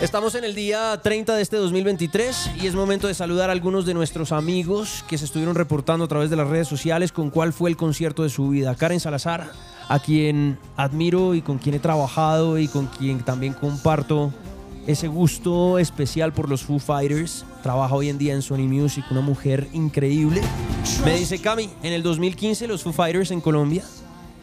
Estamos 0.00 0.34
en 0.34 0.42
el 0.42 0.56
día 0.56 1.00
30 1.00 1.36
de 1.36 1.42
este 1.42 1.56
2023 1.56 2.50
y 2.60 2.66
es 2.66 2.74
momento 2.74 3.06
de 3.06 3.14
saludar 3.14 3.50
a 3.50 3.52
algunos 3.52 3.86
de 3.86 3.94
nuestros 3.94 4.32
amigos 4.32 5.04
que 5.08 5.16
se 5.16 5.26
estuvieron 5.26 5.54
reportando 5.54 6.06
a 6.06 6.08
través 6.08 6.28
de 6.28 6.34
las 6.34 6.48
redes 6.48 6.66
sociales 6.66 7.12
con 7.12 7.30
cuál 7.30 7.52
fue 7.52 7.70
el 7.70 7.76
concierto 7.76 8.24
de 8.24 8.30
su 8.30 8.48
vida. 8.48 8.74
Karen 8.74 8.98
Salazar, 8.98 9.52
a 9.88 10.00
quien 10.00 10.58
admiro 10.76 11.36
y 11.36 11.40
con 11.40 11.58
quien 11.58 11.76
he 11.76 11.78
trabajado 11.78 12.58
y 12.58 12.66
con 12.66 12.86
quien 12.86 13.20
también 13.22 13.52
comparto 13.52 14.32
ese 14.88 15.06
gusto 15.06 15.78
especial 15.78 16.32
por 16.32 16.48
los 16.48 16.64
Foo 16.64 16.80
Fighters. 16.80 17.44
Trabaja 17.62 17.94
hoy 17.94 18.08
en 18.08 18.18
día 18.18 18.34
en 18.34 18.42
Sony 18.42 18.66
Music, 18.66 19.04
una 19.12 19.20
mujer 19.20 19.68
increíble. 19.72 20.42
Me 21.04 21.18
dice 21.18 21.38
Cami, 21.38 21.70
en 21.82 21.92
el 21.92 22.02
2015 22.02 22.68
los 22.68 22.82
Foo 22.82 22.92
Fighters 22.92 23.30
en 23.30 23.40
Colombia 23.40 23.84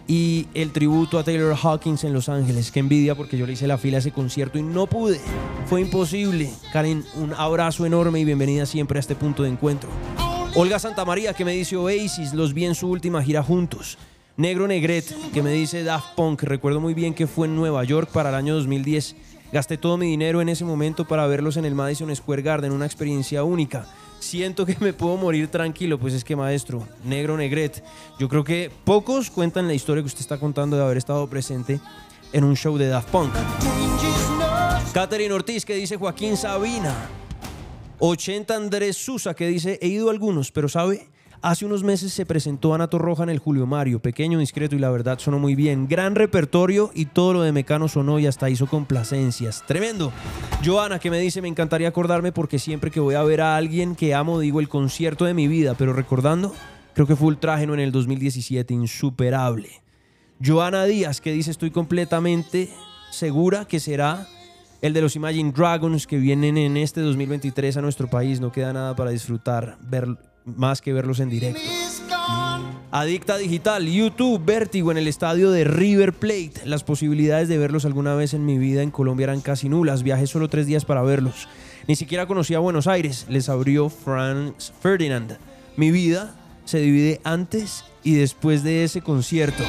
y 0.07 0.47
el 0.55 0.71
tributo 0.71 1.19
a 1.19 1.23
Taylor 1.23 1.55
Hawkins 1.55 2.03
en 2.03 2.13
Los 2.13 2.29
Ángeles. 2.29 2.71
Qué 2.71 2.79
envidia 2.79 3.13
porque 3.13 3.37
yo 3.37 3.45
le 3.45 3.53
hice 3.53 3.67
la 3.67 3.77
fila 3.77 3.97
a 3.97 3.99
ese 3.99 4.11
concierto 4.11 4.57
y 4.57 4.63
no 4.63 4.87
pude. 4.87 5.21
Fue 5.67 5.81
imposible. 5.81 6.51
Karen, 6.73 7.05
un 7.15 7.33
abrazo 7.35 7.85
enorme 7.85 8.19
y 8.19 8.25
bienvenida 8.25 8.65
siempre 8.65 8.97
a 8.97 9.01
este 9.01 9.15
punto 9.15 9.43
de 9.43 9.49
encuentro. 9.49 9.89
Olga 10.55 10.79
Santamaría 10.79 11.33
que 11.33 11.45
me 11.45 11.53
dice 11.53 11.77
Oasis, 11.77 12.33
los 12.33 12.53
vi 12.53 12.65
en 12.65 12.75
su 12.75 12.89
última 12.89 13.21
gira 13.23 13.43
juntos. 13.43 13.99
Negro 14.35 14.67
Negret 14.67 15.05
que 15.33 15.43
me 15.43 15.51
dice 15.51 15.83
Daft 15.83 16.15
Punk, 16.15 16.41
recuerdo 16.41 16.79
muy 16.79 16.95
bien 16.95 17.13
que 17.13 17.27
fue 17.27 17.45
en 17.47 17.55
Nueva 17.55 17.83
York 17.83 18.09
para 18.11 18.29
el 18.29 18.35
año 18.35 18.55
2010. 18.55 19.15
Gasté 19.53 19.77
todo 19.77 19.97
mi 19.97 20.07
dinero 20.07 20.41
en 20.41 20.49
ese 20.49 20.65
momento 20.65 21.07
para 21.07 21.27
verlos 21.27 21.57
en 21.57 21.65
el 21.65 21.75
Madison 21.75 22.15
Square 22.15 22.41
Garden, 22.41 22.71
una 22.71 22.85
experiencia 22.85 23.43
única. 23.43 23.85
Siento 24.21 24.67
que 24.67 24.77
me 24.79 24.93
puedo 24.93 25.17
morir 25.17 25.47
tranquilo, 25.47 25.99
pues 25.99 26.13
es 26.13 26.23
que 26.23 26.35
maestro, 26.35 26.87
negro 27.03 27.35
negret. 27.35 27.83
Yo 28.19 28.29
creo 28.29 28.43
que 28.43 28.71
pocos 28.85 29.31
cuentan 29.31 29.67
la 29.67 29.73
historia 29.73 30.03
que 30.03 30.07
usted 30.07 30.21
está 30.21 30.37
contando 30.37 30.77
de 30.77 30.83
haber 30.83 30.97
estado 30.97 31.27
presente 31.27 31.79
en 32.31 32.43
un 32.43 32.55
show 32.55 32.77
de 32.77 32.87
Daft 32.87 33.09
Punk. 33.09 33.33
Catherine 34.93 35.33
Ortiz 35.33 35.65
que 35.65 35.73
dice 35.73 35.97
Joaquín 35.97 36.37
Sabina. 36.37 36.95
80 37.97 38.55
Andrés 38.55 38.95
Susa 38.95 39.33
que 39.33 39.47
dice 39.47 39.79
he 39.81 39.87
ido 39.87 40.09
a 40.09 40.11
algunos, 40.11 40.51
pero 40.51 40.69
sabe, 40.69 41.09
hace 41.41 41.65
unos 41.65 41.83
meses 41.83 42.13
se 42.13 42.25
presentó 42.25 42.73
Anato 42.73 42.97
Roja 42.97 43.23
en 43.23 43.29
el 43.29 43.39
Julio 43.39 43.65
Mario, 43.65 43.99
pequeño, 43.99 44.39
discreto 44.39 44.75
y 44.75 44.79
la 44.79 44.89
verdad 44.89 45.19
sonó 45.19 45.39
muy 45.39 45.55
bien. 45.55 45.87
Gran 45.87 46.15
repertorio 46.15 46.91
y 46.93 47.05
todo 47.05 47.33
lo 47.33 47.41
de 47.41 47.51
Mecano 47.51 47.87
sonó 47.87 48.19
y 48.19 48.27
hasta 48.27 48.49
hizo 48.49 48.67
complacencias. 48.67 49.63
Tremendo. 49.65 50.11
Joana 50.63 50.99
que 50.99 51.09
me 51.09 51.19
dice 51.19 51.41
me 51.41 51.47
encantaría 51.47 51.87
acordarme 51.87 52.31
porque 52.31 52.59
siempre 52.59 52.91
que 52.91 52.99
voy 52.99 53.15
a 53.15 53.23
ver 53.23 53.41
a 53.41 53.55
alguien 53.55 53.95
que 53.95 54.13
amo 54.13 54.39
digo 54.39 54.59
el 54.59 54.69
concierto 54.69 55.25
de 55.25 55.33
mi 55.33 55.47
vida, 55.47 55.75
pero 55.77 55.93
recordando, 55.93 56.53
creo 56.93 57.07
que 57.07 57.15
fue 57.15 57.29
Ultrágeno 57.29 57.73
en 57.73 57.79
el 57.79 57.91
2017, 57.91 58.73
insuperable. 58.73 59.69
Joana 60.43 60.85
Díaz 60.85 61.21
que 61.21 61.33
dice 61.33 61.51
estoy 61.51 61.71
completamente 61.71 62.69
segura 63.11 63.65
que 63.65 63.79
será 63.79 64.27
el 64.81 64.93
de 64.93 65.01
los 65.01 65.15
Imagine 65.15 65.51
Dragons 65.51 66.07
que 66.07 66.17
vienen 66.17 66.57
en 66.57 66.77
este 66.77 67.01
2023 67.01 67.77
a 67.77 67.81
nuestro 67.81 68.09
país. 68.09 68.39
No 68.41 68.51
queda 68.51 68.73
nada 68.73 68.95
para 68.95 69.11
disfrutar, 69.11 69.77
ver, 69.81 70.07
más 70.45 70.81
que 70.81 70.93
verlos 70.93 71.19
en 71.19 71.29
directo. 71.29 71.61
Adicta 72.91 73.37
Digital, 73.37 73.87
YouTube, 73.87 74.43
Vértigo 74.43 74.91
en 74.91 74.97
el 74.97 75.07
estadio 75.07 75.49
de 75.51 75.63
River 75.63 76.11
Plate. 76.11 76.53
Las 76.65 76.83
posibilidades 76.83 77.47
de 77.47 77.57
verlos 77.57 77.85
alguna 77.85 78.15
vez 78.15 78.33
en 78.33 78.45
mi 78.45 78.57
vida 78.57 78.83
en 78.83 78.91
Colombia 78.91 79.25
eran 79.25 79.39
casi 79.39 79.69
nulas. 79.69 80.03
Viajé 80.03 80.27
solo 80.27 80.49
tres 80.49 80.65
días 80.65 80.83
para 80.83 81.01
verlos. 81.01 81.47
Ni 81.87 81.95
siquiera 81.95 82.25
conocía 82.25 82.59
Buenos 82.59 82.87
Aires. 82.87 83.25
Les 83.29 83.47
abrió 83.47 83.89
Franz 83.89 84.73
Ferdinand. 84.81 85.37
Mi 85.77 85.89
vida 85.89 86.35
se 86.65 86.79
divide 86.79 87.21
antes 87.23 87.85
y 88.03 88.15
después 88.15 88.63
de 88.63 88.83
ese 88.83 89.01
concierto. 89.01 89.63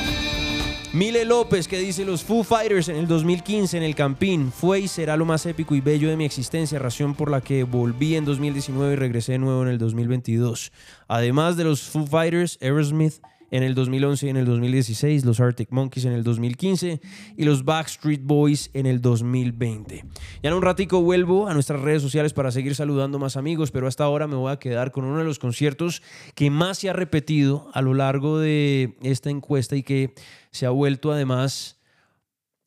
Mile 0.95 1.25
López 1.25 1.69
que 1.69 1.79
dice 1.79 2.05
los 2.05 2.23
Foo 2.23 2.45
Fighters 2.45 2.91
en 2.91 2.97
el 2.97 3.07
2015 3.07 3.79
en 3.79 3.83
el 3.83 3.95
Campín 3.95 4.53
fue 4.53 4.81
y 4.81 4.89
será 4.89 5.17
lo 5.17 5.25
más 5.25 5.47
épico 5.47 5.75
y 5.75 5.81
bello 5.81 6.11
de 6.11 6.19
mi 6.19 6.27
existencia, 6.27 6.79
razón 6.79 7.15
por 7.15 7.31
la 7.31 7.41
que 7.41 7.65
volví 7.65 8.15
en 8.15 8.27
2019 8.27 8.93
y 8.93 8.97
regresé 8.97 9.33
de 9.33 9.39
nuevo 9.39 9.63
en 9.63 9.69
el 9.69 9.79
2022. 9.79 10.71
Además 11.09 11.57
de 11.57 11.65
los 11.65 11.81
Foo 11.81 12.07
Fighters, 12.07 12.59
Aerosmith 12.61 13.23
en 13.53 13.63
el 13.63 13.75
2011 13.75 14.27
y 14.27 14.31
en 14.31 14.37
el 14.39 14.47
2016, 14.47 15.25
los 15.25 15.39
Arctic 15.39 15.71
Monkeys 15.71 16.07
en 16.07 16.13
el 16.13 16.25
2015 16.25 17.01
y 17.37 17.45
los 17.45 17.65
Backstreet 17.65 18.23
Boys 18.23 18.71
en 18.73 18.87
el 18.87 19.01
2020. 19.01 20.05
Ya 20.43 20.51
en 20.51 20.55
un 20.55 20.63
ratico 20.63 21.03
vuelvo 21.03 21.49
a 21.49 21.55
nuestras 21.55 21.81
redes 21.81 22.03
sociales 22.03 22.33
para 22.33 22.51
seguir 22.51 22.75
saludando 22.75 23.19
más 23.19 23.37
amigos, 23.37 23.71
pero 23.71 23.87
hasta 23.87 24.05
ahora 24.05 24.27
me 24.27 24.37
voy 24.37 24.53
a 24.53 24.59
quedar 24.59 24.91
con 24.91 25.05
uno 25.05 25.19
de 25.19 25.25
los 25.25 25.39
conciertos 25.39 26.03
que 26.35 26.51
más 26.51 26.79
se 26.79 26.89
ha 26.89 26.95
repetido 26.95 27.71
a 27.75 27.83
lo 27.83 27.93
largo 27.93 28.39
de 28.39 28.97
esta 29.03 29.29
encuesta 29.29 29.77
y 29.77 29.83
que 29.83 30.15
se 30.53 30.67
ha 30.67 30.71
vuelto 30.71 31.13
además 31.13 31.79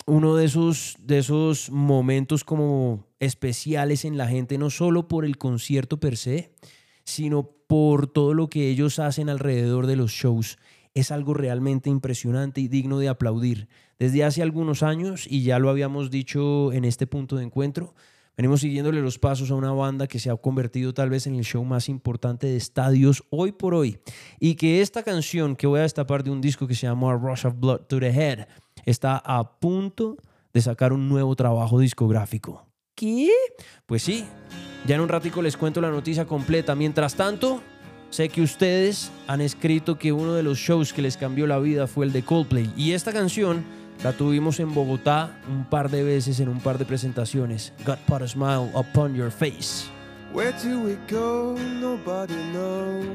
uno 0.08 0.36
de 0.36 0.46
esos, 0.46 0.98
de 1.00 1.20
esos 1.20 1.72
momentos 1.72 2.44
como 2.44 3.08
especiales 3.20 4.06
en 4.06 4.18
la 4.18 4.28
gente, 4.28 4.58
no 4.58 4.70
solo 4.70 5.08
por 5.08 5.26
el 5.26 5.38
concierto 5.38 6.00
per 6.00 6.18
se, 6.18 6.54
sino 7.04 7.52
por 7.68 8.08
todo 8.08 8.34
lo 8.34 8.50
que 8.50 8.70
ellos 8.70 9.00
hacen 9.00 9.30
alrededor 9.30 9.88
de 9.88 9.96
los 9.96 10.12
shows. 10.12 10.58
Es 10.94 11.12
algo 11.12 11.34
realmente 11.34 11.90
impresionante 11.90 12.62
y 12.62 12.68
digno 12.68 13.00
de 13.00 13.10
aplaudir. 13.10 13.68
Desde 13.98 14.24
hace 14.24 14.42
algunos 14.42 14.84
años, 14.84 15.26
y 15.30 15.44
ya 15.44 15.60
lo 15.60 15.70
habíamos 15.70 16.12
dicho 16.12 16.72
en 16.72 16.86
este 16.86 17.08
punto 17.08 17.36
de 17.38 17.46
encuentro, 17.46 17.96
venimos 18.38 18.62
siguiéndole 18.62 19.02
los 19.02 19.20
pasos 19.20 19.52
a 19.52 19.56
una 19.56 19.72
banda 19.72 20.08
que 20.08 20.20
se 20.20 20.30
ha 20.30 20.36
convertido 20.36 20.94
tal 20.94 21.10
vez 21.10 21.28
en 21.28 21.36
el 21.36 21.44
show 21.44 21.64
más 21.64 21.90
importante 21.90 22.48
de 22.48 22.58
estadios 22.58 23.24
hoy 23.30 23.52
por 23.52 23.74
hoy. 23.74 24.00
Y 24.40 24.56
que 24.56 24.82
esta 24.82 25.04
canción 25.04 25.56
que 25.56 25.68
voy 25.68 25.80
a 25.80 25.84
destapar 25.84 26.24
de 26.24 26.32
un 26.32 26.42
disco 26.42 26.68
que 26.68 26.76
se 26.76 26.88
llama 26.88 27.14
Rush 27.14 27.46
of 27.46 27.60
Blood 27.60 27.82
to 27.88 28.00
the 28.00 28.10
Head 28.10 28.48
está 28.86 29.18
a 29.18 29.60
punto 29.60 30.18
de 30.54 30.62
sacar 30.62 30.94
un 30.94 31.10
nuevo 31.10 31.36
trabajo 31.36 31.80
discográfico. 31.80 32.66
¿Qué? 32.96 33.30
Pues 33.86 34.04
sí, 34.04 34.26
ya 34.88 34.96
en 34.96 35.02
un 35.02 35.10
ratico 35.10 35.42
les 35.42 35.58
cuento 35.58 35.82
la 35.82 35.92
noticia 35.92 36.26
completa. 36.26 36.76
Mientras 36.76 37.16
tanto, 37.16 37.62
sé 38.10 38.30
que 38.30 38.42
ustedes 38.42 39.12
han 39.28 39.42
escrito 39.42 39.98
que 39.98 40.14
uno 40.14 40.34
de 40.34 40.44
los 40.44 40.58
shows 40.58 40.94
que 40.94 41.02
les 41.02 41.18
cambió 41.18 41.46
la 41.46 41.60
vida 41.60 41.88
fue 41.88 42.06
el 42.06 42.14
de 42.14 42.24
Coldplay. 42.24 42.72
Y 42.78 42.94
esta 42.94 43.12
canción 43.12 43.66
la 44.04 44.14
tuvimos 44.14 44.60
en 44.60 44.74
Bogotá 44.74 45.32
un 45.50 45.64
par 45.64 45.90
de 45.90 46.04
veces 46.04 46.40
en 46.40 46.50
un 46.50 46.60
par 46.60 46.78
de 46.78 46.86
presentaciones. 46.86 47.74
God 47.86 47.98
put 48.08 48.22
a 48.22 48.28
smile 48.28 48.70
upon 48.76 49.16
your 49.16 49.32
face. 49.32 49.90
Where 50.34 50.54
do 50.62 50.82
we 50.82 50.98
go? 51.08 51.56
Nobody 51.80 52.36
knows. 52.52 53.06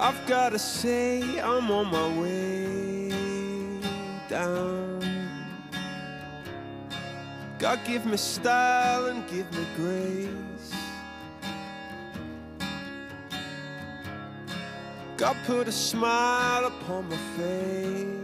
I've 0.00 0.26
gotta 0.26 0.58
say, 0.58 1.20
I'm 1.40 1.70
on 1.70 1.90
my 1.90 2.08
way 2.18 3.12
down. 4.30 5.00
God 7.58 7.78
give 7.84 8.06
me 8.06 8.16
style 8.16 9.06
and 9.06 9.28
give 9.28 9.52
me 9.52 9.66
grace. 9.76 10.79
God 15.20 15.36
put 15.44 15.68
a 15.68 15.72
smile 15.72 16.64
upon 16.64 17.10
my 17.10 17.16
face. 17.36 18.19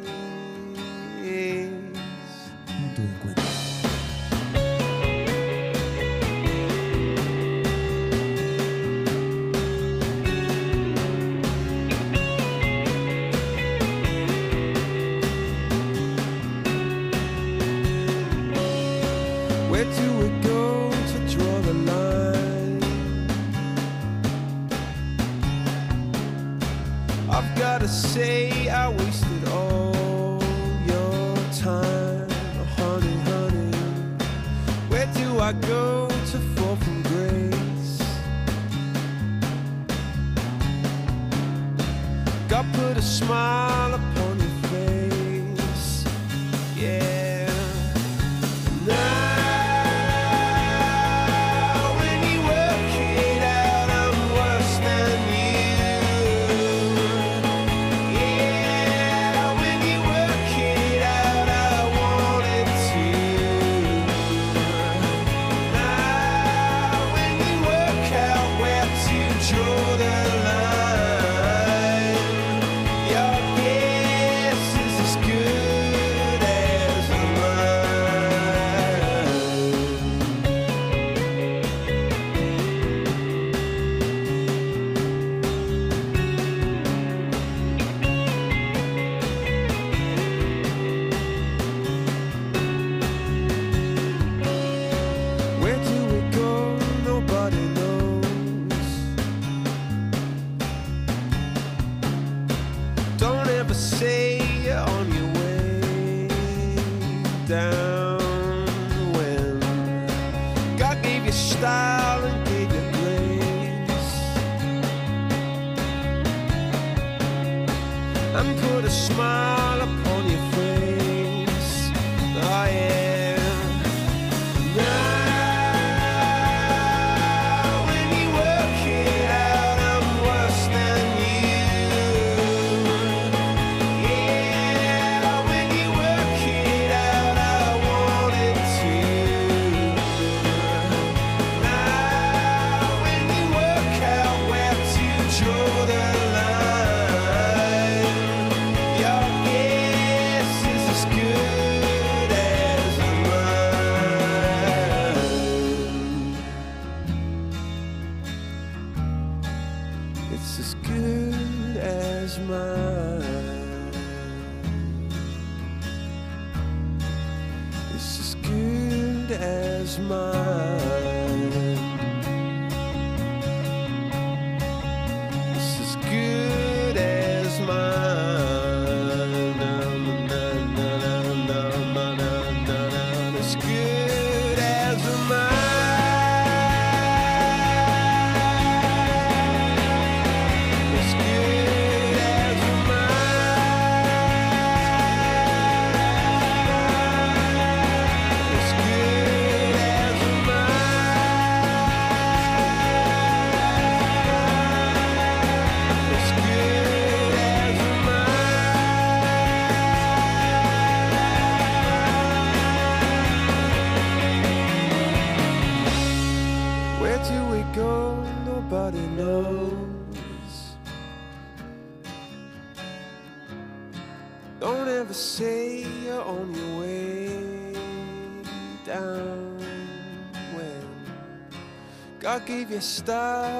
is 169.86 170.00
mine. 170.00 170.95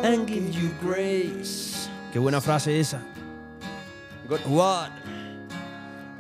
And 0.05 0.27
give 0.27 0.51
you 0.51 0.71
grace. 0.81 1.89
Qué 2.13 2.19
buena 2.21 2.41
frase 2.41 2.79
esa. 2.79 3.01
God, 4.29 4.41
what? 4.47 4.91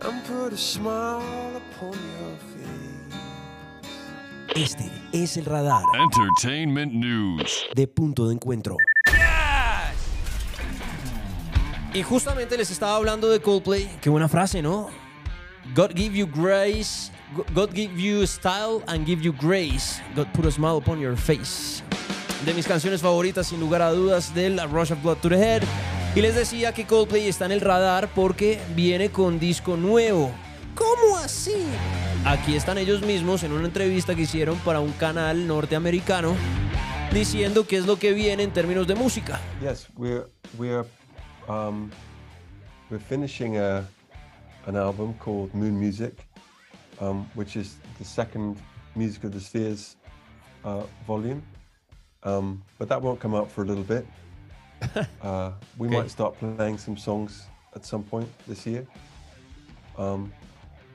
and 0.02 0.22
put 0.24 0.52
a 0.52 0.56
smile 0.56 1.56
upon 1.56 1.92
your 1.92 2.36
face. 2.52 2.62
Este 4.54 4.90
es 5.12 5.36
el 5.36 5.44
radar 5.44 5.82
Entertainment 5.94 6.92
News. 6.92 7.66
de 7.74 7.86
punto 7.86 8.28
de 8.28 8.34
encuentro. 8.34 8.76
Y 11.92 12.02
justamente 12.02 12.56
les 12.58 12.70
estaba 12.70 12.96
hablando 12.96 13.28
de 13.28 13.40
Coldplay. 13.40 13.88
Qué 14.02 14.10
buena 14.10 14.28
frase, 14.28 14.60
¿no? 14.62 14.90
God 15.74 15.94
give 15.94 16.14
you 16.14 16.26
grace. 16.26 17.10
God 17.54 17.74
give 17.74 17.98
you 17.98 18.26
style 18.26 18.82
and 18.86 19.06
give 19.06 19.22
you 19.22 19.32
grace. 19.32 20.00
God 20.14 20.26
put 20.34 20.44
a 20.44 20.50
smile 20.50 20.76
upon 20.76 21.00
your 21.00 21.16
face. 21.16 21.82
De 22.44 22.54
mis 22.54 22.66
canciones 22.66 23.00
favoritas, 23.00 23.46
sin 23.48 23.60
lugar 23.60 23.82
a 23.82 23.90
dudas, 23.90 24.34
del 24.34 24.60
Rush 24.70 24.92
of 24.92 25.02
Blood 25.02 25.18
to 25.18 25.28
the 25.28 25.36
Head. 25.36 25.62
Y 26.14 26.20
les 26.20 26.34
decía 26.34 26.72
que 26.72 26.86
Coldplay 26.86 27.26
está 27.26 27.46
en 27.46 27.52
el 27.52 27.60
radar 27.60 28.08
porque 28.14 28.60
viene 28.74 29.10
con 29.10 29.38
disco 29.38 29.76
nuevo. 29.76 30.30
¿Cómo 30.74 31.16
así? 31.16 31.66
Aquí 32.24 32.54
están 32.54 32.78
ellos 32.78 33.02
mismos 33.02 33.42
en 33.42 33.52
una 33.52 33.66
entrevista 33.66 34.14
que 34.14 34.22
hicieron 34.22 34.58
para 34.58 34.80
un 34.80 34.92
canal 34.92 35.46
norteamericano 35.46 36.34
diciendo 37.12 37.66
qué 37.66 37.78
es 37.78 37.86
lo 37.86 37.98
que 37.98 38.12
viene 38.12 38.42
en 38.42 38.52
términos 38.52 38.86
de 38.86 38.94
música. 38.94 39.40
Yes, 39.60 39.88
we're 39.96 40.26
we're 40.58 40.84
um, 41.48 41.90
we're 42.90 43.02
finishing 43.02 43.56
an 43.56 44.76
album 44.76 45.14
called 45.18 45.54
Moon 45.54 45.78
Music, 45.78 46.14
um, 47.00 47.26
which 47.34 47.56
is 47.56 47.78
the 47.98 48.04
second 48.04 48.56
Music 48.94 49.24
of 49.24 49.32
the 49.32 49.40
Spheres 49.40 49.96
uh, 50.64 50.82
volume, 51.06 51.42
um, 52.26 52.62
but 52.78 52.88
that 52.88 53.00
won't 53.00 53.18
come 53.20 53.34
out 53.34 53.50
for 53.50 53.62
a 53.62 53.66
little 53.66 53.84
bit. 53.84 54.04
uh, 55.22 55.52
we 55.78 55.86
Okay. 55.88 55.96
might 55.98 56.10
start 56.10 56.34
playing 56.38 56.76
some 56.78 56.96
songs 56.98 57.46
at 57.74 57.84
some 57.86 58.02
point 58.02 58.28
this 58.46 58.66
year. 58.66 58.84
Um, 59.96 60.30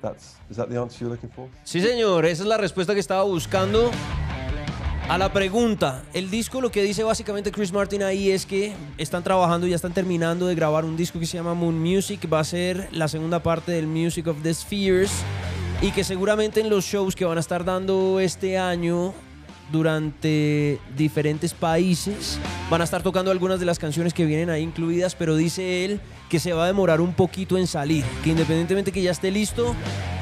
that's 0.02 0.36
is 0.50 0.58
that 0.58 0.70
the 0.70 0.80
answer 0.80 1.04
you're 1.06 1.10
looking 1.12 1.30
for? 1.32 1.48
Sí, 1.64 1.82
señor, 1.82 2.26
esa 2.26 2.44
es 2.44 2.48
la 2.48 2.58
respuesta 2.58 2.94
que 2.94 3.00
estaba 3.00 3.24
buscando 3.24 3.90
a 5.10 5.18
la 5.18 5.34
pregunta. 5.34 6.04
El 6.14 6.30
disco 6.30 6.62
lo 6.62 6.70
que 6.72 6.84
dice 6.84 7.04
básicamente 7.04 7.52
Chris 7.52 7.72
Martin 7.74 8.04
ahí 8.04 8.30
es 8.32 8.46
que 8.46 8.74
están 8.98 9.24
trabajando, 9.24 9.66
ya 9.68 9.76
están 9.76 9.94
terminando 9.94 10.46
de 10.48 10.56
grabar 10.56 10.86
un 10.86 10.96
disco 10.96 11.20
que 11.20 11.26
se 11.26 11.38
llama 11.38 11.54
Moon 11.56 11.80
Music, 11.80 12.28
va 12.32 12.40
a 12.40 12.44
ser 12.44 12.88
la 12.92 13.08
segunda 13.08 13.42
parte 13.42 13.72
del 13.72 13.88
Music 13.88 14.28
of 14.28 14.42
the 14.44 14.54
Spheres 14.54 15.12
y 15.82 15.92
que 15.92 16.04
seguramente 16.04 16.62
en 16.62 16.70
los 16.70 16.86
shows 16.86 17.16
que 17.16 17.26
van 17.26 17.38
a 17.38 17.42
estar 17.42 17.66
dando 17.66 18.20
este 18.20 18.58
año 18.60 19.14
durante 19.72 20.80
diferentes 20.96 21.54
países. 21.54 22.40
Van 22.70 22.82
a 22.82 22.84
estar 22.84 23.04
tocando 23.04 23.32
algunas 23.32 23.60
de 23.60 23.66
las 23.66 23.80
canciones 23.80 24.14
que 24.14 24.26
vienen 24.26 24.50
ahí 24.50 24.62
incluidas, 24.62 25.16
pero 25.16 25.36
dice 25.36 25.86
él 25.86 26.02
que 26.30 26.40
se 26.40 26.54
va 26.54 26.64
a 26.64 26.68
demorar 26.68 27.02
un 27.02 27.14
poquito 27.14 27.58
en 27.58 27.68
salir, 27.68 28.06
que 28.24 28.30
independientemente 28.30 28.94
que 28.94 29.02
ya 29.02 29.12
esté 29.12 29.32
listo, 29.32 29.76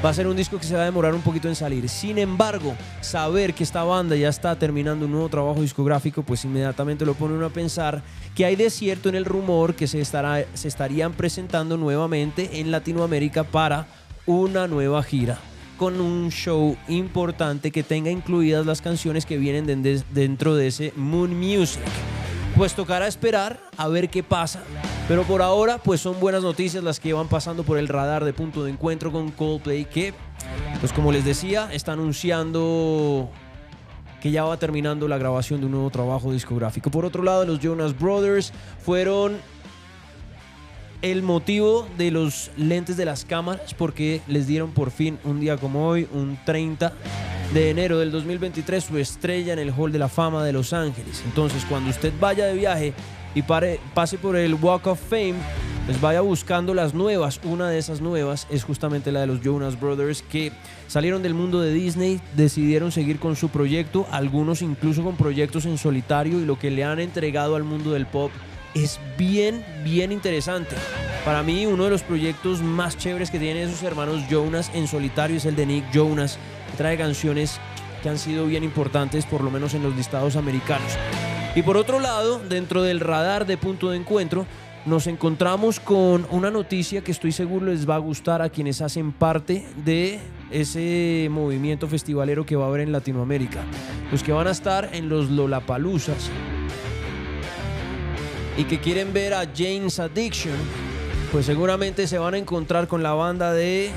va 0.04 0.10
a 0.10 0.14
ser 0.14 0.26
un 0.26 0.36
disco 0.36 0.58
que 0.58 0.66
se 0.66 0.74
va 0.74 0.82
a 0.82 0.84
demorar 0.84 1.14
un 1.14 1.22
poquito 1.22 1.46
en 1.46 1.54
salir. 1.54 1.88
Sin 1.88 2.18
embargo, 2.18 2.74
saber 3.00 3.54
que 3.54 3.62
esta 3.62 3.84
banda 3.84 4.16
ya 4.16 4.28
está 4.28 4.56
terminando 4.56 5.04
un 5.04 5.12
nuevo 5.12 5.28
trabajo 5.28 5.62
discográfico, 5.62 6.24
pues 6.24 6.44
inmediatamente 6.44 7.06
lo 7.06 7.14
pone 7.14 7.34
uno 7.34 7.46
a 7.46 7.50
pensar 7.50 8.02
que 8.34 8.44
hay 8.44 8.56
de 8.56 8.70
cierto 8.70 9.08
en 9.08 9.14
el 9.14 9.24
rumor 9.24 9.74
que 9.74 9.86
se, 9.86 10.00
estará, 10.00 10.44
se 10.54 10.66
estarían 10.66 11.12
presentando 11.12 11.76
nuevamente 11.76 12.60
en 12.60 12.72
Latinoamérica 12.72 13.44
para 13.44 13.86
una 14.26 14.66
nueva 14.66 15.02
gira 15.04 15.38
con 15.80 15.98
un 15.98 16.30
show 16.30 16.76
importante 16.88 17.70
que 17.70 17.82
tenga 17.82 18.10
incluidas 18.10 18.66
las 18.66 18.82
canciones 18.82 19.24
que 19.24 19.38
vienen 19.38 19.64
de- 19.64 20.02
dentro 20.12 20.54
de 20.54 20.66
ese 20.66 20.92
Moon 20.94 21.34
Music. 21.34 21.80
Pues 22.54 22.74
tocará 22.74 23.06
esperar 23.06 23.58
a 23.78 23.88
ver 23.88 24.10
qué 24.10 24.22
pasa. 24.22 24.62
Pero 25.08 25.22
por 25.22 25.40
ahora, 25.40 25.78
pues 25.78 26.02
son 26.02 26.20
buenas 26.20 26.42
noticias 26.42 26.84
las 26.84 27.00
que 27.00 27.14
van 27.14 27.28
pasando 27.28 27.62
por 27.62 27.78
el 27.78 27.88
radar 27.88 28.26
de 28.26 28.34
punto 28.34 28.62
de 28.62 28.72
encuentro 28.72 29.10
con 29.10 29.30
Coldplay, 29.30 29.86
que, 29.86 30.12
pues 30.80 30.92
como 30.92 31.12
les 31.12 31.24
decía, 31.24 31.70
está 31.72 31.92
anunciando 31.92 33.30
que 34.20 34.30
ya 34.30 34.44
va 34.44 34.58
terminando 34.58 35.08
la 35.08 35.16
grabación 35.16 35.60
de 35.60 35.66
un 35.66 35.72
nuevo 35.72 35.88
trabajo 35.88 36.30
discográfico. 36.30 36.90
Por 36.90 37.06
otro 37.06 37.22
lado, 37.22 37.46
los 37.46 37.58
Jonas 37.58 37.98
Brothers 37.98 38.52
fueron 38.84 39.38
el 41.02 41.22
motivo 41.22 41.88
de 41.96 42.10
los 42.10 42.50
lentes 42.56 42.96
de 42.96 43.04
las 43.04 43.24
cámaras 43.24 43.74
porque 43.74 44.20
les 44.28 44.46
dieron 44.46 44.70
por 44.72 44.90
fin 44.90 45.18
un 45.24 45.40
día 45.40 45.56
como 45.56 45.86
hoy, 45.88 46.06
un 46.12 46.38
30 46.44 46.92
de 47.54 47.70
enero 47.70 47.98
del 47.98 48.12
2023, 48.12 48.84
su 48.84 48.98
estrella 48.98 49.52
en 49.52 49.58
el 49.58 49.70
Hall 49.76 49.92
de 49.92 49.98
la 49.98 50.08
Fama 50.08 50.44
de 50.44 50.52
Los 50.52 50.72
Ángeles. 50.72 51.22
Entonces, 51.24 51.64
cuando 51.68 51.90
usted 51.90 52.12
vaya 52.20 52.46
de 52.46 52.54
viaje 52.54 52.92
y 53.34 53.42
pare- 53.42 53.80
pase 53.94 54.18
por 54.18 54.36
el 54.36 54.54
Walk 54.54 54.86
of 54.86 55.00
Fame, 55.00 55.34
pues 55.86 56.00
vaya 56.00 56.20
buscando 56.20 56.74
las 56.74 56.94
nuevas. 56.94 57.40
Una 57.42 57.68
de 57.68 57.78
esas 57.78 58.00
nuevas 58.00 58.46
es 58.50 58.62
justamente 58.62 59.10
la 59.10 59.20
de 59.22 59.26
los 59.26 59.40
Jonas 59.40 59.80
Brothers 59.80 60.22
que 60.22 60.52
salieron 60.86 61.22
del 61.22 61.34
mundo 61.34 61.60
de 61.60 61.72
Disney, 61.72 62.20
decidieron 62.36 62.92
seguir 62.92 63.18
con 63.18 63.34
su 63.34 63.48
proyecto, 63.48 64.06
algunos 64.12 64.62
incluso 64.62 65.02
con 65.02 65.16
proyectos 65.16 65.64
en 65.64 65.78
solitario 65.78 66.38
y 66.40 66.44
lo 66.44 66.58
que 66.58 66.70
le 66.70 66.84
han 66.84 67.00
entregado 67.00 67.56
al 67.56 67.64
mundo 67.64 67.90
del 67.92 68.06
pop 68.06 68.30
es 68.74 69.00
bien, 69.18 69.64
bien 69.84 70.12
interesante. 70.12 70.76
Para 71.24 71.42
mí, 71.42 71.66
uno 71.66 71.84
de 71.84 71.90
los 71.90 72.02
proyectos 72.02 72.62
más 72.62 72.96
chéveres 72.96 73.30
que 73.30 73.38
tienen 73.38 73.68
esos 73.68 73.82
hermanos 73.82 74.22
Jonas 74.28 74.70
en 74.74 74.88
solitario 74.88 75.36
es 75.36 75.44
el 75.44 75.56
de 75.56 75.66
Nick 75.66 75.90
Jonas, 75.92 76.38
trae 76.76 76.96
canciones 76.96 77.60
que 78.02 78.08
han 78.08 78.18
sido 78.18 78.46
bien 78.46 78.64
importantes, 78.64 79.26
por 79.26 79.42
lo 79.42 79.50
menos 79.50 79.74
en 79.74 79.82
los 79.82 79.94
listados 79.94 80.36
americanos. 80.36 80.92
Y 81.54 81.62
por 81.62 81.76
otro 81.76 82.00
lado, 82.00 82.38
dentro 82.38 82.82
del 82.82 83.00
radar 83.00 83.46
de 83.46 83.56
punto 83.56 83.90
de 83.90 83.98
encuentro, 83.98 84.46
nos 84.86 85.06
encontramos 85.06 85.78
con 85.78 86.26
una 86.30 86.50
noticia 86.50 87.02
que 87.02 87.12
estoy 87.12 87.32
seguro 87.32 87.66
les 87.66 87.88
va 87.88 87.96
a 87.96 87.98
gustar 87.98 88.40
a 88.40 88.48
quienes 88.48 88.80
hacen 88.80 89.12
parte 89.12 89.66
de 89.84 90.20
ese 90.50 91.28
movimiento 91.30 91.86
festivalero 91.86 92.46
que 92.46 92.56
va 92.56 92.64
a 92.64 92.68
haber 92.68 92.80
en 92.80 92.92
Latinoamérica. 92.92 93.62
Los 94.10 94.22
que 94.22 94.32
van 94.32 94.46
a 94.46 94.52
estar 94.52 94.88
en 94.92 95.08
los 95.10 95.28
Lollapaloozas 95.28 96.30
y 98.56 98.64
que 98.64 98.80
quieren 98.80 99.12
ver 99.12 99.34
a 99.34 99.46
James 99.56 99.98
Addiction, 99.98 100.56
pues 101.32 101.46
seguramente 101.46 102.06
se 102.06 102.18
van 102.18 102.34
a 102.34 102.38
encontrar 102.38 102.88
con 102.88 103.02
la 103.02 103.12
banda 103.12 103.52
de 103.52 103.90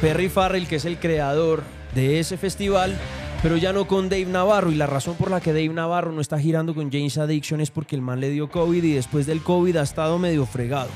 Perry 0.00 0.28
Farrell, 0.28 0.66
que 0.66 0.76
es 0.76 0.84
el 0.84 0.98
creador 0.98 1.62
de 1.94 2.18
ese 2.18 2.36
festival, 2.36 2.96
pero 3.42 3.56
ya 3.56 3.72
no 3.72 3.86
con 3.86 4.08
Dave 4.08 4.26
Navarro. 4.26 4.70
Y 4.70 4.74
la 4.74 4.86
razón 4.86 5.16
por 5.16 5.30
la 5.30 5.40
que 5.40 5.52
Dave 5.52 5.68
Navarro 5.68 6.12
no 6.12 6.20
está 6.20 6.38
girando 6.38 6.74
con 6.74 6.90
James 6.90 7.18
Addiction 7.18 7.60
es 7.60 7.70
porque 7.70 7.96
el 7.96 8.02
man 8.02 8.20
le 8.20 8.30
dio 8.30 8.48
COVID 8.48 8.82
y 8.82 8.92
después 8.92 9.26
del 9.26 9.42
COVID 9.42 9.76
ha 9.76 9.82
estado 9.82 10.18
medio 10.18 10.46
fregado. 10.46 10.90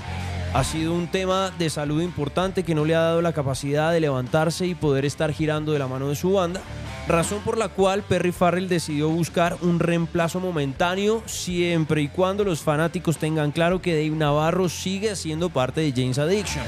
Ha 0.55 0.64
sido 0.64 0.93
un 0.93 1.09
tema 1.09 1.51
de 1.59 1.70
salud 1.70 2.02
importante 2.02 2.62
que 2.62 2.74
no 2.74 2.84
le 2.84 2.94
ha 2.94 3.01
dado 3.01 3.22
la 3.22 3.32
capacidad 3.32 3.90
de 3.90 4.01
levantarse 4.01 4.66
y 4.66 4.74
poder 4.74 5.05
estar 5.05 5.32
girando 5.32 5.72
de 5.72 5.78
la 5.78 5.86
mano 5.86 6.09
de 6.09 6.14
su 6.14 6.32
banda. 6.32 6.60
Razón 7.09 7.41
por 7.41 7.59
la 7.59 7.69
cual 7.69 8.03
Perry 8.03 8.31
Farrell 8.31 8.69
decidió 8.69 9.09
buscar 9.09 9.57
un 9.61 9.81
reemplazo 9.81 10.39
momentáneo 10.39 11.23
siempre 11.27 12.01
y 12.03 12.09
cuando 12.09 12.45
los 12.45 12.61
fanáticos 12.61 13.19
tengan 13.19 13.51
claro 13.51 13.83
que 13.83 13.95
Dave 13.95 14.16
Navarro 14.16 14.69
sigue 14.69 15.16
siendo 15.16 15.51
parte 15.51 15.81
de 15.81 15.93
James 15.93 16.19
Addiction. 16.19 16.65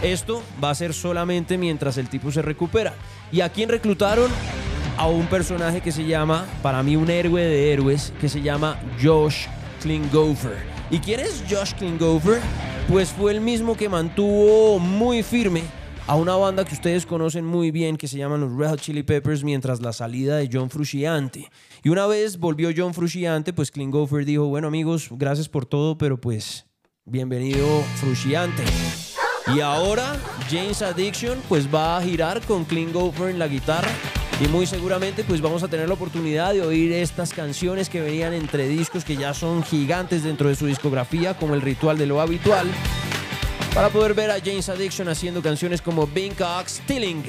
Esto 0.00 0.40
va 0.62 0.70
a 0.70 0.74
ser 0.76 0.94
solamente 0.94 1.58
mientras 1.58 1.98
el 1.98 2.08
tipo 2.08 2.30
se 2.30 2.42
recupera. 2.42 2.94
¿Y 3.32 3.40
a 3.40 3.48
quién 3.48 3.68
reclutaron? 3.68 4.30
A 4.98 5.08
un 5.08 5.26
personaje 5.26 5.80
que 5.80 5.90
se 5.90 6.06
llama, 6.06 6.46
para 6.62 6.82
mí 6.84 6.94
un 6.94 7.10
héroe 7.10 7.42
de 7.42 7.72
héroes, 7.72 8.12
que 8.20 8.28
se 8.28 8.40
llama 8.40 8.78
Josh 9.02 9.46
Klinghoffer. 9.80 10.58
¿Y 10.90 11.00
quién 11.00 11.18
es 11.18 11.42
Josh 11.50 11.74
Klinghoffer? 11.74 12.40
Pues 12.88 13.08
fue 13.08 13.32
el 13.32 13.40
mismo 13.40 13.76
que 13.76 13.88
mantuvo 13.88 14.78
muy 14.78 15.24
firme 15.24 15.62
a 16.12 16.14
una 16.14 16.36
banda 16.36 16.66
que 16.66 16.74
ustedes 16.74 17.06
conocen 17.06 17.46
muy 17.46 17.70
bien 17.70 17.96
que 17.96 18.06
se 18.06 18.18
llaman 18.18 18.42
los 18.42 18.54
Red 18.54 18.68
Hot 18.68 18.80
Chili 18.82 19.02
Peppers 19.02 19.42
mientras 19.44 19.80
la 19.80 19.94
salida 19.94 20.36
de 20.36 20.50
John 20.52 20.68
Frusciante. 20.68 21.50
Y 21.82 21.88
una 21.88 22.06
vez 22.06 22.38
volvió 22.38 22.68
John 22.76 22.92
Frusciante, 22.92 23.54
pues 23.54 23.70
Klinghoffer 23.70 24.26
dijo, 24.26 24.44
bueno 24.44 24.68
amigos, 24.68 25.08
gracias 25.12 25.48
por 25.48 25.64
todo, 25.64 25.96
pero 25.96 26.20
pues 26.20 26.66
bienvenido 27.06 27.66
Frusciante. 27.96 28.62
Y 29.56 29.60
ahora 29.60 30.20
James 30.50 30.82
Addiction 30.82 31.38
pues 31.48 31.74
va 31.74 31.96
a 31.96 32.02
girar 32.02 32.42
con 32.42 32.66
Klinghoffer 32.66 33.30
en 33.30 33.38
la 33.38 33.48
guitarra 33.48 33.88
y 34.38 34.48
muy 34.48 34.66
seguramente 34.66 35.24
pues 35.24 35.40
vamos 35.40 35.62
a 35.62 35.68
tener 35.68 35.88
la 35.88 35.94
oportunidad 35.94 36.52
de 36.52 36.60
oír 36.60 36.92
estas 36.92 37.32
canciones 37.32 37.88
que 37.88 38.02
venían 38.02 38.34
entre 38.34 38.68
discos 38.68 39.06
que 39.06 39.16
ya 39.16 39.32
son 39.32 39.62
gigantes 39.62 40.24
dentro 40.24 40.50
de 40.50 40.56
su 40.56 40.66
discografía 40.66 41.38
como 41.38 41.54
el 41.54 41.62
ritual 41.62 41.96
de 41.96 42.04
lo 42.04 42.20
habitual 42.20 42.68
para 43.74 43.88
poder 43.88 44.14
ver 44.14 44.30
a 44.30 44.38
James 44.38 44.68
Addiction 44.68 45.08
haciendo 45.08 45.42
canciones 45.42 45.80
como 45.80 46.06
Bing 46.06 46.34
Cox 46.34 46.80
Stealing. 46.84 47.24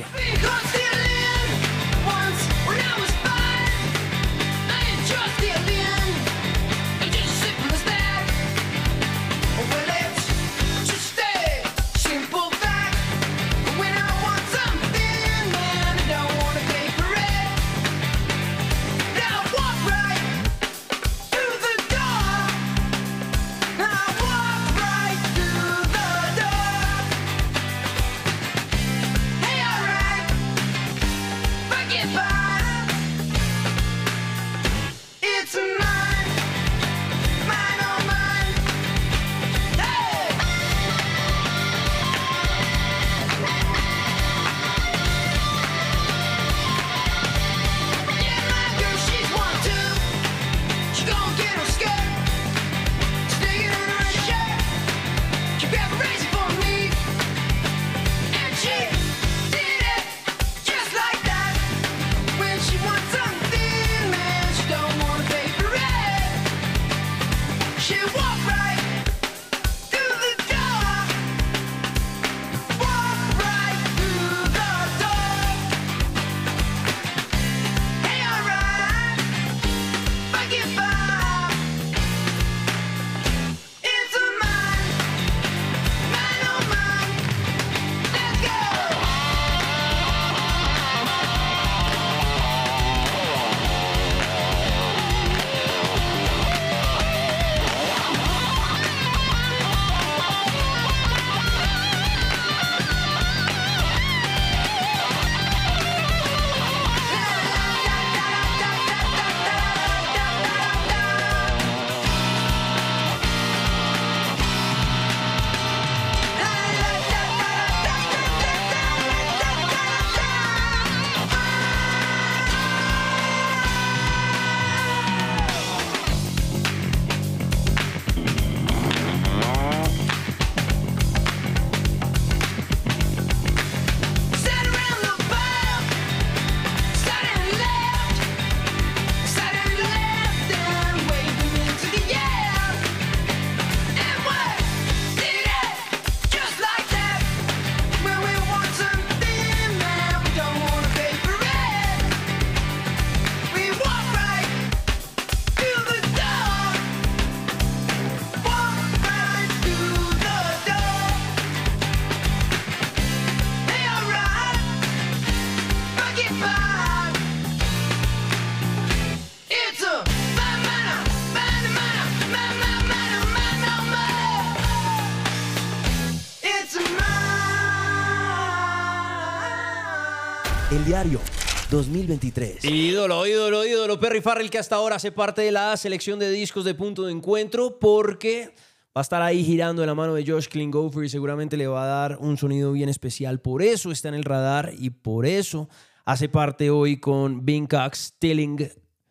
2023. 181.74 182.66
Ídolo, 182.66 183.26
ídolo, 183.26 183.66
ídolo. 183.66 184.00
Perry 184.00 184.22
Farrell 184.22 184.52
que 184.52 184.60
hasta 184.60 184.76
ahora 184.76 184.98
hace 184.98 185.12
parte 185.12 185.42
de 185.42 185.52
la 185.52 185.76
selección 185.76 186.20
de 186.20 186.30
discos 186.30 186.66
de 186.66 186.76
punto 186.76 187.04
de 187.04 187.12
encuentro 187.12 187.80
porque 187.80 188.54
va 188.96 189.02
a 189.02 189.02
estar 189.02 189.24
ahí 189.24 189.44
girando 189.44 189.82
de 189.82 189.88
la 189.88 189.96
mano 189.96 190.14
de 190.14 190.24
Josh 190.24 190.50
Klinghoffer 190.50 191.04
y 191.04 191.10
seguramente 191.10 191.58
le 191.58 191.66
va 191.66 191.84
a 191.84 191.88
dar 191.88 192.18
un 192.20 192.38
sonido 192.38 192.72
bien 192.74 192.90
especial. 192.90 193.40
Por 193.42 193.64
eso 193.64 193.92
está 193.92 194.10
en 194.10 194.14
el 194.14 194.24
radar 194.24 194.72
y 194.78 194.92
por 194.92 195.26
eso 195.26 195.68
hace 196.06 196.30
parte 196.30 196.70
hoy 196.70 197.00
con 197.00 197.44
Bing 197.44 197.66
Cox 197.66 198.14
Tilling 198.20 198.70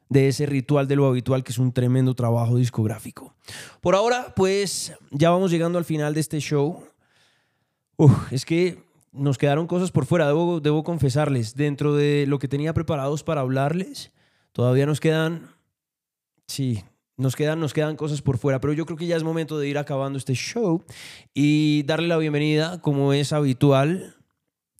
de 0.08 0.28
ese 0.28 0.46
ritual 0.46 0.86
de 0.86 0.94
lo 0.94 1.08
habitual 1.08 1.42
que 1.42 1.50
es 1.50 1.58
un 1.58 1.72
tremendo 1.72 2.14
trabajo 2.14 2.54
discográfico. 2.54 3.34
Por 3.80 3.96
ahora, 3.96 4.34
pues 4.36 4.92
ya 5.10 5.30
vamos 5.30 5.50
llegando 5.50 5.78
al 5.78 5.84
final 5.84 6.14
de 6.14 6.20
este 6.20 6.38
show. 6.38 6.84
Uf, 7.96 8.32
es 8.32 8.44
que 8.44 8.91
nos 9.12 9.38
quedaron 9.38 9.66
cosas 9.66 9.90
por 9.90 10.06
fuera, 10.06 10.26
debo, 10.26 10.60
debo 10.60 10.82
confesarles. 10.82 11.54
Dentro 11.54 11.94
de 11.94 12.26
lo 12.26 12.38
que 12.38 12.48
tenía 12.48 12.74
preparados 12.74 13.22
para 13.22 13.42
hablarles, 13.42 14.12
todavía 14.52 14.86
nos 14.86 15.00
quedan, 15.00 15.50
sí, 16.46 16.82
nos 17.16 17.36
quedan, 17.36 17.60
nos 17.60 17.74
quedan 17.74 17.96
cosas 17.96 18.22
por 18.22 18.38
fuera, 18.38 18.60
pero 18.60 18.72
yo 18.72 18.86
creo 18.86 18.96
que 18.96 19.06
ya 19.06 19.16
es 19.16 19.22
momento 19.22 19.58
de 19.58 19.68
ir 19.68 19.78
acabando 19.78 20.18
este 20.18 20.34
show 20.34 20.82
y 21.34 21.82
darle 21.84 22.08
la 22.08 22.16
bienvenida, 22.16 22.80
como 22.80 23.12
es 23.12 23.32
habitual 23.32 24.16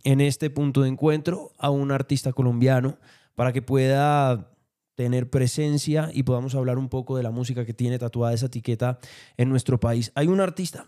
en 0.03 0.21
este 0.21 0.51
punto 0.51 0.83
de 0.83 0.89
encuentro, 0.89 1.53
a 1.59 1.71
un 1.71 1.93
artista 1.93 2.33
colombiano 2.33 2.99
para 3.35 3.53
que 3.53 3.63
pueda 3.63 4.49
tener 4.95 5.31
presencia 5.31 6.11
y 6.13 6.23
podamos 6.23 6.55
hablar 6.55 6.79
un 6.79 6.89
poco 6.89 7.17
de 7.17 7.23
la 7.23 7.31
música 7.31 7.65
que 7.65 7.75
tiene 7.75 7.99
tatuada 7.99 8.35
esa 8.35 8.47
etiqueta 8.47 8.99
en 9.37 9.49
nuestro 9.49 9.79
país. 9.81 10.13
Hay 10.15 10.27
un 10.27 10.41
artista 10.41 10.87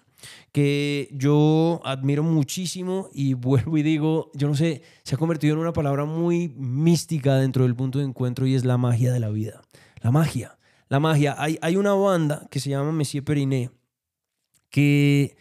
que 0.52 1.08
yo 1.12 1.80
admiro 1.84 2.22
muchísimo 2.22 3.08
y 3.12 3.34
vuelvo 3.34 3.78
y 3.78 3.82
digo, 3.82 4.30
yo 4.34 4.48
no 4.48 4.54
sé, 4.54 4.82
se 5.02 5.14
ha 5.14 5.18
convertido 5.18 5.54
en 5.54 5.60
una 5.60 5.72
palabra 5.72 6.04
muy 6.04 6.48
mística 6.56 7.36
dentro 7.36 7.64
del 7.64 7.74
punto 7.74 7.98
de 7.98 8.04
encuentro 8.04 8.46
y 8.46 8.54
es 8.54 8.64
la 8.64 8.78
magia 8.78 9.12
de 9.12 9.20
la 9.20 9.30
vida. 9.30 9.62
La 10.00 10.10
magia, 10.10 10.58
la 10.88 11.00
magia. 11.00 11.34
Hay, 11.38 11.58
hay 11.62 11.76
una 11.76 11.94
banda 11.94 12.46
que 12.50 12.60
se 12.60 12.70
llama 12.70 12.92
Monsieur 12.92 13.24
Periné 13.24 13.70
que 14.74 15.36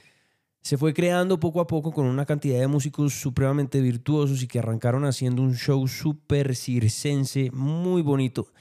se 0.61 0.77
fue 0.77 0.93
creando 0.93 1.39
poco 1.39 1.59
a 1.59 1.65
poco 1.65 1.91
con 1.91 2.05
una 2.05 2.25
cantidad 2.25 2.59
de 2.59 2.67
músicos 2.67 3.13
supremamente 3.13 3.81
virtuosos 3.81 4.43
y 4.43 4.47
que 4.47 4.59
arrancaron 4.59 5.05
haciendo 5.05 5.41
un 5.41 5.55
show 5.55 5.87
súper 5.87 6.55
circense, 6.55 7.49
muy 7.51 8.03
bonito, 8.03 8.53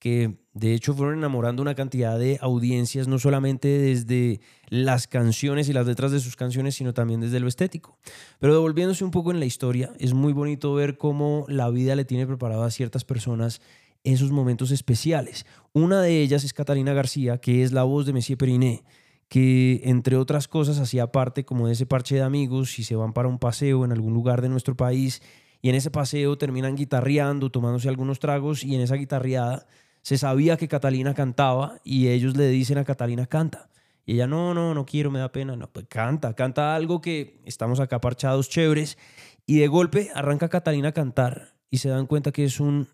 que 0.00 0.38
de 0.54 0.74
hecho 0.74 0.94
fueron 0.94 1.18
enamorando 1.18 1.62
una 1.62 1.76
cantidad 1.76 2.18
de 2.18 2.38
audiencias, 2.40 3.06
no 3.06 3.18
solamente 3.18 3.68
desde 3.68 4.40
las 4.68 5.06
canciones 5.06 5.68
y 5.68 5.72
las 5.72 5.86
letras 5.86 6.10
de 6.10 6.20
sus 6.20 6.34
canciones, 6.34 6.74
sino 6.74 6.92
también 6.94 7.20
desde 7.20 7.38
lo 7.38 7.46
estético. 7.46 7.98
Pero 8.40 8.54
devolviéndose 8.54 9.04
un 9.04 9.10
poco 9.12 9.30
en 9.30 9.38
la 9.38 9.46
historia, 9.46 9.92
es 10.00 10.14
muy 10.14 10.32
bonito 10.32 10.74
ver 10.74 10.96
cómo 10.96 11.44
la 11.48 11.70
vida 11.70 11.94
le 11.94 12.06
tiene 12.06 12.26
preparado 12.26 12.64
a 12.64 12.70
ciertas 12.70 13.04
personas 13.04 13.60
esos 14.02 14.30
momentos 14.32 14.70
especiales. 14.70 15.44
Una 15.74 16.00
de 16.00 16.22
ellas 16.22 16.44
es 16.44 16.54
Catalina 16.54 16.94
García, 16.94 17.38
que 17.38 17.62
es 17.62 17.72
la 17.72 17.82
voz 17.82 18.06
de 18.06 18.14
Messier 18.14 18.38
Periné, 18.38 18.82
que 19.28 19.82
entre 19.84 20.16
otras 20.16 20.48
cosas 20.48 20.78
hacía 20.78 21.12
parte 21.12 21.44
como 21.44 21.66
de 21.66 21.74
ese 21.74 21.84
parche 21.84 22.14
de 22.14 22.22
amigos 22.22 22.78
y 22.78 22.84
se 22.84 22.96
van 22.96 23.12
para 23.12 23.28
un 23.28 23.38
paseo 23.38 23.84
en 23.84 23.92
algún 23.92 24.14
lugar 24.14 24.40
de 24.40 24.48
nuestro 24.48 24.76
país 24.76 25.20
y 25.60 25.68
en 25.68 25.74
ese 25.74 25.90
paseo 25.90 26.38
terminan 26.38 26.74
guitarreando, 26.74 27.50
tomándose 27.50 27.90
algunos 27.90 28.18
tragos 28.18 28.64
y 28.64 28.74
en 28.74 28.80
esa 28.80 28.96
guitarreada 28.96 29.66
se 30.02 30.18
sabía 30.18 30.56
que 30.56 30.68
Catalina 30.68 31.14
cantaba 31.14 31.80
y 31.84 32.08
ellos 32.08 32.36
le 32.36 32.48
dicen 32.48 32.78
a 32.78 32.84
Catalina 32.84 33.26
canta. 33.26 33.68
Y 34.06 34.14
ella, 34.14 34.26
no, 34.26 34.54
no, 34.54 34.74
no 34.74 34.86
quiero, 34.86 35.10
me 35.10 35.18
da 35.18 35.30
pena. 35.30 35.56
No, 35.56 35.70
pues 35.70 35.86
canta, 35.88 36.34
canta 36.34 36.74
algo 36.74 37.00
que 37.00 37.40
estamos 37.44 37.80
acá 37.80 38.00
parchados 38.00 38.48
chéveres. 38.48 38.98
Y 39.46 39.58
de 39.58 39.68
golpe 39.68 40.10
arranca 40.14 40.48
Catalina 40.48 40.88
a 40.88 40.92
cantar 40.92 41.54
y 41.70 41.78
se 41.78 41.88
dan 41.88 42.06
cuenta 42.06 42.32
que 42.32 42.44
es 42.44 42.60
un 42.60 42.88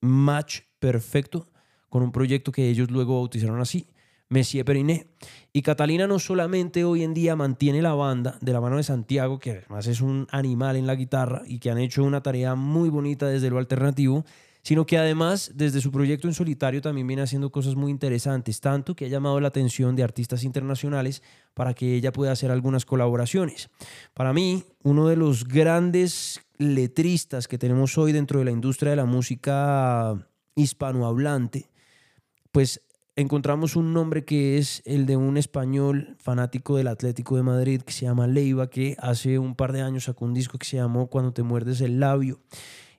match 0.00 0.60
perfecto 0.78 1.48
con 1.88 2.02
un 2.02 2.12
proyecto 2.12 2.52
que 2.52 2.68
ellos 2.68 2.90
luego 2.90 3.18
bautizaron 3.18 3.60
así, 3.60 3.86
Messier 4.28 4.64
Periné. 4.64 5.08
Y 5.52 5.62
Catalina 5.62 6.06
no 6.06 6.18
solamente 6.18 6.84
hoy 6.84 7.02
en 7.02 7.12
día 7.12 7.36
mantiene 7.36 7.82
la 7.82 7.94
banda 7.94 8.38
de 8.40 8.52
la 8.52 8.60
mano 8.60 8.78
de 8.78 8.82
Santiago, 8.82 9.38
que 9.38 9.50
además 9.50 9.86
es 9.86 10.00
un 10.00 10.26
animal 10.30 10.76
en 10.76 10.86
la 10.86 10.94
guitarra 10.94 11.42
y 11.46 11.58
que 11.58 11.70
han 11.70 11.78
hecho 11.78 12.02
una 12.02 12.22
tarea 12.22 12.54
muy 12.54 12.88
bonita 12.88 13.26
desde 13.26 13.50
lo 13.50 13.58
alternativo, 13.58 14.24
sino 14.62 14.86
que 14.86 14.96
además 14.96 15.52
desde 15.54 15.80
su 15.80 15.90
proyecto 15.90 16.28
en 16.28 16.34
solitario 16.34 16.80
también 16.80 17.06
viene 17.06 17.22
haciendo 17.22 17.50
cosas 17.50 17.74
muy 17.74 17.90
interesantes, 17.90 18.60
tanto 18.60 18.94
que 18.94 19.06
ha 19.06 19.08
llamado 19.08 19.40
la 19.40 19.48
atención 19.48 19.96
de 19.96 20.04
artistas 20.04 20.44
internacionales 20.44 21.22
para 21.52 21.74
que 21.74 21.96
ella 21.96 22.12
pueda 22.12 22.32
hacer 22.32 22.50
algunas 22.50 22.84
colaboraciones. 22.84 23.70
Para 24.14 24.32
mí, 24.32 24.64
uno 24.84 25.08
de 25.08 25.16
los 25.16 25.46
grandes 25.46 26.40
letristas 26.58 27.48
que 27.48 27.58
tenemos 27.58 27.98
hoy 27.98 28.12
dentro 28.12 28.38
de 28.38 28.44
la 28.44 28.52
industria 28.52 28.90
de 28.90 28.96
la 28.96 29.04
música 29.04 30.28
hispanohablante, 30.54 31.68
pues 32.52 32.80
encontramos 33.16 33.74
un 33.74 33.92
nombre 33.92 34.24
que 34.24 34.58
es 34.58 34.80
el 34.84 35.06
de 35.06 35.16
un 35.16 35.36
español 35.36 36.16
fanático 36.20 36.76
del 36.76 36.86
Atlético 36.86 37.36
de 37.36 37.42
Madrid 37.42 37.82
que 37.82 37.92
se 37.92 38.06
llama 38.06 38.28
Leiva, 38.28 38.70
que 38.70 38.96
hace 39.00 39.40
un 39.40 39.56
par 39.56 39.72
de 39.72 39.82
años 39.82 40.04
sacó 40.04 40.24
un 40.24 40.34
disco 40.34 40.56
que 40.56 40.66
se 40.66 40.76
llamó 40.76 41.08
Cuando 41.08 41.32
te 41.32 41.42
muerdes 41.42 41.80
el 41.80 41.98
labio 41.98 42.38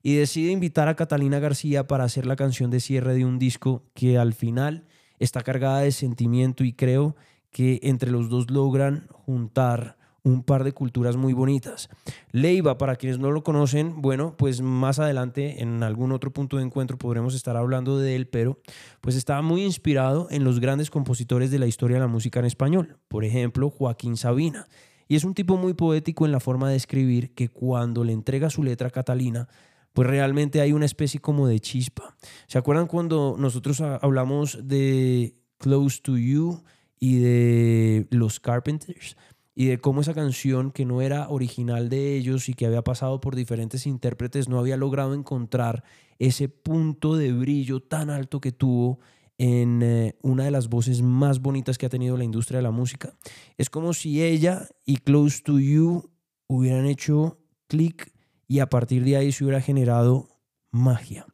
y 0.04 0.16
decide 0.16 0.52
invitar 0.52 0.90
a 0.90 0.96
Catalina 0.96 1.40
García 1.40 1.88
para 1.88 2.04
hacer 2.04 2.26
la 2.26 2.36
canción 2.36 2.70
de 2.70 2.82
cierre 2.82 3.16
de 3.16 3.26
un 3.26 3.40
disco 3.40 3.84
que 3.94 4.18
al 4.18 4.34
final 4.34 4.84
está 5.18 5.42
cargada 5.42 5.80
de 5.80 5.94
sentimiento 5.94 6.66
y 6.66 6.74
creo 6.74 7.16
que 7.52 7.80
entre 7.84 8.12
los 8.12 8.30
dos 8.30 8.52
logran 8.52 9.08
juntar 9.10 9.98
un 10.24 10.44
par 10.44 10.64
de 10.64 10.72
culturas 10.72 11.18
muy 11.18 11.34
bonitas. 11.34 11.90
Leiva, 12.32 12.78
para 12.78 12.96
quienes 12.96 13.20
no 13.20 13.32
lo 13.32 13.44
conocen, 13.44 14.02
bueno, 14.02 14.36
pues 14.38 14.62
más 14.62 15.00
adelante 15.00 15.62
en 15.62 15.84
algún 15.84 16.12
otro 16.12 16.32
punto 16.32 16.58
de 16.58 16.64
encuentro 16.64 16.98
podremos 16.98 17.36
estar 17.36 17.56
hablando 17.56 17.98
de 17.98 18.16
él, 18.16 18.28
pero 18.28 18.60
pues 19.02 19.16
estaba 19.16 19.42
muy 19.42 19.64
inspirado 19.64 20.28
en 20.32 20.44
los 20.44 20.60
grandes 20.60 20.90
compositores 20.90 21.52
de 21.52 21.60
la 21.60 21.68
historia 21.68 21.98
de 21.98 22.02
la 22.02 22.08
música 22.08 22.40
en 22.40 22.46
español, 22.46 22.98
por 23.08 23.24
ejemplo, 23.24 23.70
Joaquín 23.70 24.18
Sabina. 24.18 24.68
Y 25.08 25.16
es 25.16 25.26
un 25.26 25.34
tipo 25.34 25.58
muy 25.58 25.74
poético 25.74 26.26
en 26.26 26.32
la 26.32 26.40
forma 26.40 26.70
de 26.70 26.78
escribir 26.78 27.34
que 27.34 27.50
cuando 27.50 28.04
le 28.04 28.14
entrega 28.14 28.50
su 28.50 28.64
letra 28.64 28.88
a 28.88 28.92
Catalina, 28.92 29.50
pues 29.94 30.08
realmente 30.08 30.60
hay 30.62 30.74
una 30.74 30.86
especie 30.86 31.20
como 31.20 31.48
de 31.48 31.60
chispa. 31.60 32.16
¿Se 32.48 32.58
acuerdan 32.58 32.88
cuando 32.88 33.36
nosotros 33.40 33.80
ha- 33.82 33.98
hablamos 33.98 34.60
de 34.64 35.36
Close 35.60 36.02
to 36.02 36.18
You 36.18 36.64
y 37.00 37.20
de 37.20 38.08
los 38.10 38.40
Carpenters? 38.40 39.16
Y 39.56 39.68
de 39.68 39.78
cómo 39.78 40.02
esa 40.02 40.16
canción 40.16 40.72
que 40.72 40.84
no 40.84 41.02
era 41.04 41.30
original 41.30 41.88
de 41.88 42.18
ellos 42.18 42.50
y 42.50 42.56
que 42.56 42.66
había 42.66 42.84
pasado 42.84 43.22
por 43.22 43.36
diferentes 43.36 43.86
intérpretes 43.86 44.50
no 44.50 44.58
había 44.58 44.78
logrado 44.78 45.14
encontrar 45.14 45.84
ese 46.18 46.50
punto 46.50 47.16
de 47.16 47.32
brillo 47.34 47.80
tan 47.80 48.10
alto 48.10 48.42
que 48.42 48.52
tuvo 48.52 49.00
en 49.38 49.82
eh, 49.84 50.16
una 50.24 50.46
de 50.46 50.52
las 50.52 50.70
voces 50.70 51.02
más 51.04 51.40
bonitas 51.40 51.78
que 51.78 51.86
ha 51.86 51.90
tenido 51.90 52.18
la 52.18 52.24
industria 52.24 52.58
de 52.58 52.64
la 52.64 52.72
música. 52.72 53.14
Es 53.58 53.70
como 53.70 53.94
si 53.94 54.24
ella 54.24 54.68
y 54.86 54.98
Close 54.98 55.42
to 55.44 55.60
You 55.60 56.10
hubieran 56.48 56.86
hecho 56.88 57.40
clic 57.68 58.12
y 58.48 58.60
a 58.60 58.70
partir 58.70 59.04
de 59.04 59.18
ahí 59.18 59.32
se 59.32 59.44
hubiera 59.44 59.62
generado 59.62 60.30
magia. 60.72 61.26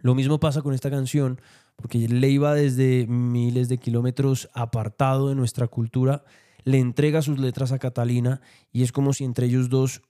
Lo 0.00 0.14
mismo 0.14 0.40
pasa 0.40 0.62
con 0.62 0.74
esta 0.74 0.90
canción, 0.90 1.40
porque 1.76 2.08
le 2.08 2.28
iba 2.28 2.54
desde 2.54 3.06
miles 3.06 3.68
de 3.68 3.78
kilómetros 3.78 4.48
apartado 4.52 5.28
de 5.28 5.34
nuestra 5.34 5.68
cultura, 5.68 6.24
le 6.64 6.78
entrega 6.78 7.22
sus 7.22 7.38
letras 7.38 7.72
a 7.72 7.78
Catalina 7.78 8.40
y 8.72 8.82
es 8.82 8.92
como 8.92 9.12
si 9.12 9.24
entre 9.24 9.46
ellos 9.46 9.68
dos 9.68 10.02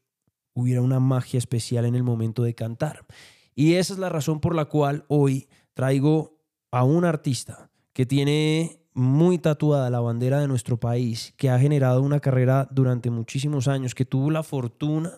hubiera 0.54 0.82
una 0.82 1.00
magia 1.00 1.38
especial 1.38 1.84
en 1.84 1.94
el 1.94 2.02
momento 2.02 2.42
de 2.42 2.54
cantar. 2.54 3.06
Y 3.54 3.74
esa 3.74 3.92
es 3.94 3.98
la 3.98 4.08
razón 4.08 4.40
por 4.40 4.54
la 4.54 4.66
cual 4.66 5.04
hoy 5.08 5.48
traigo 5.74 6.38
a 6.70 6.84
un 6.84 7.04
artista 7.04 7.70
que 7.92 8.06
tiene 8.06 8.82
muy 8.94 9.38
tatuada 9.38 9.90
la 9.90 10.00
bandera 10.00 10.40
de 10.40 10.48
nuestro 10.48 10.78
país, 10.78 11.32
que 11.36 11.50
ha 11.50 11.58
generado 11.58 12.02
una 12.02 12.20
carrera 12.20 12.68
durante 12.70 13.10
muchísimos 13.10 13.68
años, 13.68 13.94
que 13.94 14.04
tuvo 14.04 14.30
la 14.30 14.42
fortuna 14.42 15.12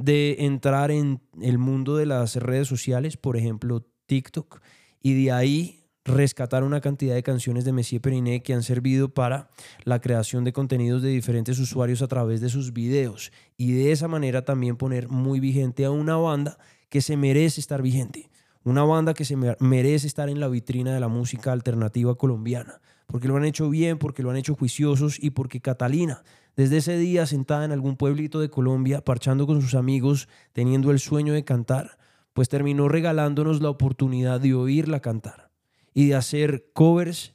de 0.00 0.36
entrar 0.40 0.90
en 0.90 1.20
el 1.40 1.58
mundo 1.58 1.96
de 1.96 2.06
las 2.06 2.36
redes 2.36 2.68
sociales, 2.68 3.16
por 3.16 3.36
ejemplo 3.36 3.86
TikTok, 4.06 4.60
y 5.02 5.24
de 5.24 5.32
ahí 5.32 5.76
rescatar 6.04 6.64
una 6.64 6.80
cantidad 6.80 7.14
de 7.14 7.22
canciones 7.22 7.64
de 7.64 7.72
Messier 7.72 8.00
Periné 8.00 8.42
que 8.42 8.54
han 8.54 8.62
servido 8.62 9.12
para 9.12 9.50
la 9.84 10.00
creación 10.00 10.44
de 10.44 10.52
contenidos 10.52 11.02
de 11.02 11.10
diferentes 11.10 11.58
usuarios 11.58 12.00
a 12.00 12.08
través 12.08 12.40
de 12.40 12.48
sus 12.48 12.72
videos. 12.72 13.30
Y 13.58 13.72
de 13.72 13.92
esa 13.92 14.08
manera 14.08 14.44
también 14.44 14.76
poner 14.76 15.08
muy 15.08 15.38
vigente 15.40 15.84
a 15.84 15.90
una 15.90 16.16
banda 16.16 16.58
que 16.88 17.02
se 17.02 17.16
merece 17.18 17.60
estar 17.60 17.82
vigente, 17.82 18.30
una 18.64 18.82
banda 18.82 19.12
que 19.14 19.24
se 19.26 19.36
me- 19.36 19.56
merece 19.60 20.06
estar 20.06 20.28
en 20.30 20.40
la 20.40 20.48
vitrina 20.48 20.92
de 20.94 21.00
la 21.00 21.08
música 21.08 21.52
alternativa 21.52 22.16
colombiana, 22.16 22.80
porque 23.06 23.28
lo 23.28 23.36
han 23.36 23.44
hecho 23.44 23.68
bien, 23.68 23.98
porque 23.98 24.22
lo 24.22 24.30
han 24.30 24.36
hecho 24.36 24.54
juiciosos 24.56 25.22
y 25.22 25.30
porque 25.30 25.60
Catalina, 25.60 26.22
desde 26.56 26.78
ese 26.78 26.96
día 26.98 27.26
sentada 27.26 27.64
en 27.64 27.72
algún 27.72 27.96
pueblito 27.96 28.40
de 28.40 28.50
Colombia, 28.50 29.04
parchando 29.04 29.46
con 29.46 29.60
sus 29.62 29.74
amigos, 29.74 30.28
teniendo 30.52 30.90
el 30.90 30.98
sueño 30.98 31.32
de 31.32 31.44
cantar, 31.44 31.98
pues 32.32 32.48
terminó 32.48 32.88
regalándonos 32.88 33.60
la 33.60 33.70
oportunidad 33.70 34.40
de 34.40 34.54
oírla 34.54 35.00
cantar 35.00 35.50
y 35.94 36.08
de 36.08 36.14
hacer 36.14 36.70
covers 36.72 37.34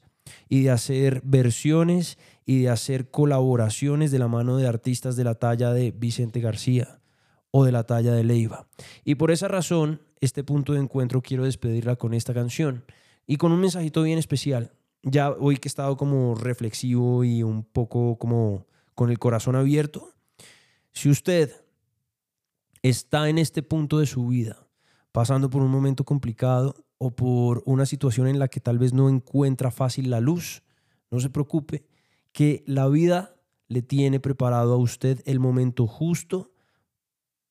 y 0.50 0.64
de 0.64 0.72
hacer 0.72 1.22
versiones 1.24 2.18
y 2.46 2.62
de 2.62 2.70
hacer 2.70 3.10
colaboraciones 3.10 4.12
de 4.12 4.20
la 4.20 4.28
mano 4.28 4.58
de 4.58 4.68
artistas 4.68 5.16
de 5.16 5.24
la 5.24 5.36
talla 5.36 5.74
de 5.74 5.92
Vicente 5.92 6.40
García 6.40 7.00
o 7.52 7.66
de 7.66 7.72
la 7.72 7.86
talla 7.86 8.14
de 8.14 8.24
Leiva. 8.24 8.68
Y 9.04 9.16
por 9.16 9.32
esa 9.32 9.48
razón, 9.48 10.02
este 10.20 10.44
punto 10.44 10.74
de 10.74 10.80
encuentro 10.80 11.22
quiero 11.22 11.46
despedirla 11.46 11.96
con 11.96 12.14
esta 12.14 12.34
canción 12.34 12.86
y 13.26 13.38
con 13.38 13.52
un 13.52 13.62
mensajito 13.62 14.04
bien 14.04 14.20
especial. 14.20 14.74
Ya 15.04 15.32
hoy 15.32 15.58
que 15.58 15.68
he 15.68 15.70
estado 15.70 15.98
como 15.98 16.36
reflexivo 16.36 17.24
y 17.24 17.44
un 17.44 17.64
poco 17.64 18.18
como 18.18 18.66
con 18.96 19.12
el 19.12 19.20
corazón 19.20 19.56
abierto, 19.56 20.14
si 20.92 21.10
usted 21.10 21.52
está 22.82 23.30
en 23.30 23.38
este 23.38 23.62
punto 23.62 24.00
de 24.00 24.06
su 24.06 24.28
vida, 24.28 24.68
pasando 25.12 25.50
por 25.50 25.62
un 25.62 25.72
momento 25.72 26.04
complicado 26.06 26.86
o 26.98 27.16
por 27.16 27.62
una 27.66 27.86
situación 27.86 28.28
en 28.28 28.40
la 28.40 28.48
que 28.48 28.62
tal 28.62 28.80
vez 28.80 28.94
no 28.94 29.10
encuentra 29.10 29.72
fácil 29.72 30.10
la 30.10 30.22
luz, 30.22 30.64
no 31.12 31.20
se 31.20 31.30
preocupe, 31.30 31.86
que 32.32 32.64
la 32.68 32.88
vida 32.88 33.36
le 33.68 33.82
tiene 33.82 34.20
preparado 34.20 34.74
a 34.74 34.78
usted 34.78 35.22
el 35.26 35.40
momento 35.40 35.88
justo 35.88 36.52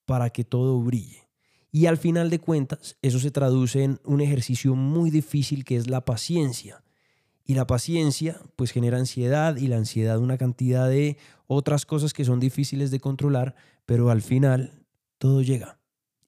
para 0.04 0.30
que 0.30 0.44
todo 0.44 0.80
brille. 0.80 1.28
Y 1.70 1.86
al 1.86 1.96
final 1.96 2.30
de 2.30 2.38
cuentas, 2.38 2.96
eso 3.02 3.18
se 3.18 3.32
traduce 3.32 3.82
en 3.82 4.00
un 4.04 4.20
ejercicio 4.20 4.76
muy 4.76 5.10
difícil 5.10 5.64
que 5.64 5.76
es 5.76 5.88
la 5.88 6.04
paciencia. 6.04 6.83
Y 7.46 7.54
la 7.54 7.66
paciencia 7.66 8.40
pues 8.56 8.72
genera 8.72 8.98
ansiedad 8.98 9.56
y 9.56 9.66
la 9.66 9.76
ansiedad 9.76 10.18
una 10.18 10.38
cantidad 10.38 10.88
de 10.88 11.18
otras 11.46 11.84
cosas 11.84 12.12
que 12.12 12.24
son 12.24 12.40
difíciles 12.40 12.90
de 12.90 13.00
controlar, 13.00 13.54
pero 13.84 14.10
al 14.10 14.22
final 14.22 14.72
todo 15.18 15.42
llega. 15.42 15.78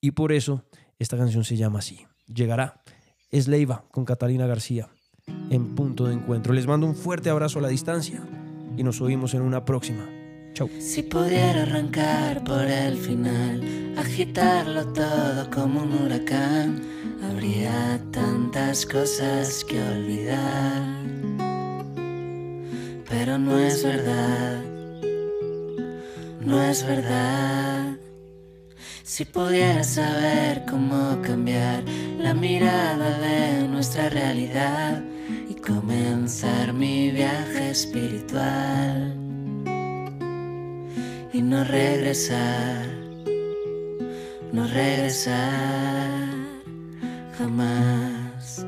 Y 0.01 0.11
por 0.13 0.33
eso 0.33 0.65
esta 0.99 1.17
canción 1.17 1.45
se 1.45 1.57
llama 1.57 1.79
así. 1.79 2.07
Llegará. 2.27 2.83
Es 3.31 3.49
Leiva 3.49 3.85
con 3.91 4.05
Catalina 4.05 4.47
García 4.47 4.89
en 5.51 5.75
punto 5.75 6.07
de 6.07 6.15
encuentro. 6.15 6.53
Les 6.53 6.67
mando 6.67 6.87
un 6.87 6.95
fuerte 6.95 7.31
abrazo 7.31 7.59
a 7.59 7.63
la 7.63 7.69
distancia 7.69 8.23
y 8.77 8.83
nos 8.83 9.01
oímos 9.01 9.35
en 9.35 9.43
una 9.43 9.65
próxima. 9.65 10.09
Chau. 10.53 10.71
Si 10.79 11.03
pudiera 11.03 11.63
arrancar 11.63 12.43
por 12.45 12.63
el 12.63 12.97
final, 12.97 13.95
agitarlo 13.99 14.93
todo 14.93 15.51
como 15.51 15.83
un 15.83 15.93
huracán, 15.93 16.81
habría 17.23 18.01
tantas 18.11 18.87
cosas 18.87 19.65
que 19.65 19.81
olvidar. 19.81 20.83
Pero 23.09 23.39
no 23.39 23.59
es 23.59 23.83
verdad, 23.83 24.63
no 26.41 26.63
es 26.63 26.85
verdad. 26.87 27.97
Si 29.03 29.25
pudiera 29.25 29.85
saber 29.85 30.65
cómo 30.69 31.23
cambiar 31.23 31.85
la 32.19 32.35
mirada 32.35 33.19
de 33.19 33.69
nuestra 33.69 34.09
realidad 34.09 35.03
y 35.49 35.55
comenzar 35.55 36.73
mi 36.73 37.11
viaje 37.11 37.71
espiritual 37.71 39.17
y 41.33 41.43
no 41.43 41.65
regresar, 41.65 42.87
no 44.53 44.67
regresar 44.67 46.36
jamás. 47.39 48.67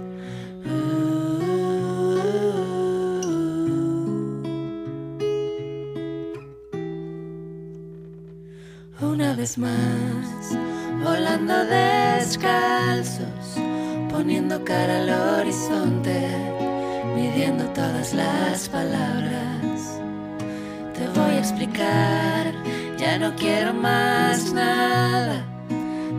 Una 9.01 9.35
vez 9.35 9.57
más, 9.59 10.57
volando 11.03 11.65
descalzos, 11.65 13.27
poniendo 14.11 14.65
cara 14.65 14.99
al 14.99 15.11
horizonte, 15.41 16.29
midiendo 17.15 17.65
todas 17.75 18.13
las 18.13 18.69
palabras 18.69 19.49
te 20.99 21.07
voy 21.09 21.37
a 21.37 21.39
explicar, 21.39 22.53
ya 22.97 23.19
no 23.19 23.35
quiero 23.37 23.73
más 23.73 24.53
nada, 24.53 25.45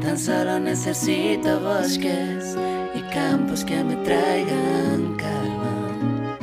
tan 0.10 0.18
solo 0.18 0.60
necesito 0.60 1.60
bosques 1.60 2.58
y 2.96 3.02
campos 3.14 3.64
que 3.64 3.84
me 3.84 3.96
traigan 3.98 5.16
calma. 5.18 6.40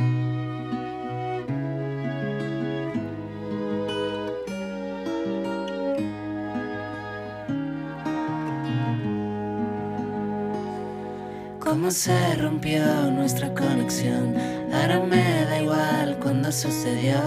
Cómo 11.58 11.90
se 11.90 12.36
rompió 12.36 12.84
nuestra 13.10 13.52
conexión, 13.52 14.36
ahora 14.72 15.00
me 15.00 15.44
da 15.46 15.60
igual 15.60 16.16
cuando 16.22 16.52
sucedió. 16.52 17.18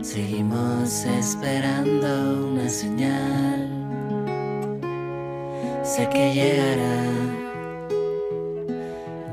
Seguimos 0.00 1.04
esperando 1.06 2.46
una 2.52 2.68
señal. 2.68 3.71
Sé 5.94 6.08
que 6.08 6.32
llegará, 6.32 6.96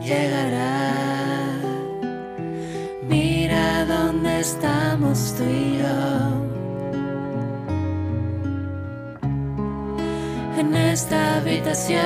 llegará. 0.02 0.91
Mira 3.07 3.86
dónde 3.86 4.41
estamos 4.41 5.36
tú 5.38 5.45
y 5.45 5.77
yo. 5.77 5.99
En 10.60 10.76
esta 10.76 11.38
habitación, 11.38 12.02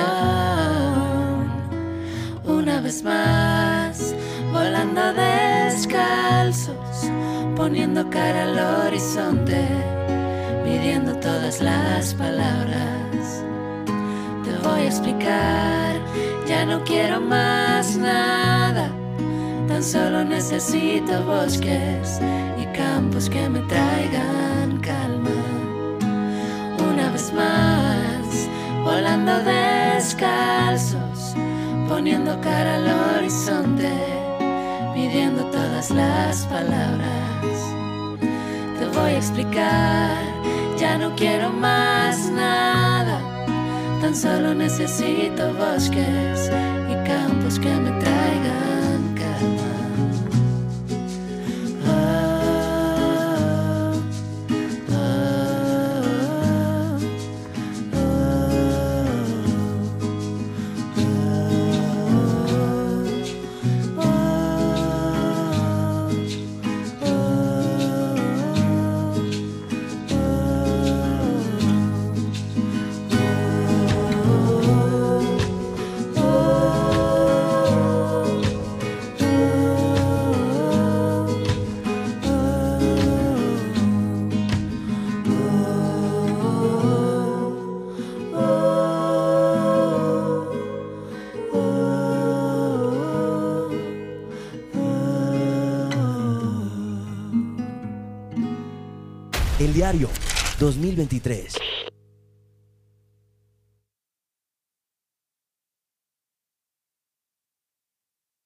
una 2.44 2.80
vez 2.80 3.02
más, 3.02 4.14
volando 4.52 5.14
descalzos 5.14 7.10
poniendo 7.56 8.08
cara 8.08 8.44
al 8.44 8.86
horizonte, 8.86 9.66
midiendo 10.64 11.16
todas 11.16 11.60
las 11.60 12.14
palabras. 12.14 12.93
Explicar, 14.86 15.96
ya 16.46 16.64
no 16.66 16.84
quiero 16.84 17.20
más 17.20 17.96
nada, 17.96 18.90
tan 19.66 19.82
solo 19.82 20.24
necesito 20.24 21.24
bosques 21.24 22.20
y 22.58 22.66
campos 22.76 23.28
que 23.28 23.48
me 23.48 23.60
traigan 23.60 24.78
calma. 24.80 25.30
Una 26.92 27.10
vez 27.10 27.32
más, 27.32 28.48
volando 28.84 29.32
descalzos, 29.42 31.34
poniendo 31.88 32.40
cara 32.40 32.76
al 32.76 33.16
horizonte 33.16 33.90
midiendo 34.94 35.44
todas 35.46 35.90
las 35.90 36.46
palabras. 36.46 37.58
Te 38.78 38.86
voy 38.86 39.12
a 39.12 39.16
explicar, 39.16 40.22
ya 40.78 40.96
no 40.98 41.14
quiero 41.16 41.50
más 41.50 42.30
nada, 42.30 43.20
tan 44.04 44.14
solo 44.14 44.54
necesito 44.54 45.50
bosques 45.54 46.50
y 46.90 47.08
campos 47.08 47.58
que 47.58 47.70
me 47.70 47.90
traigan 48.02 48.83
diario 99.84 100.08
2023. 100.58 101.73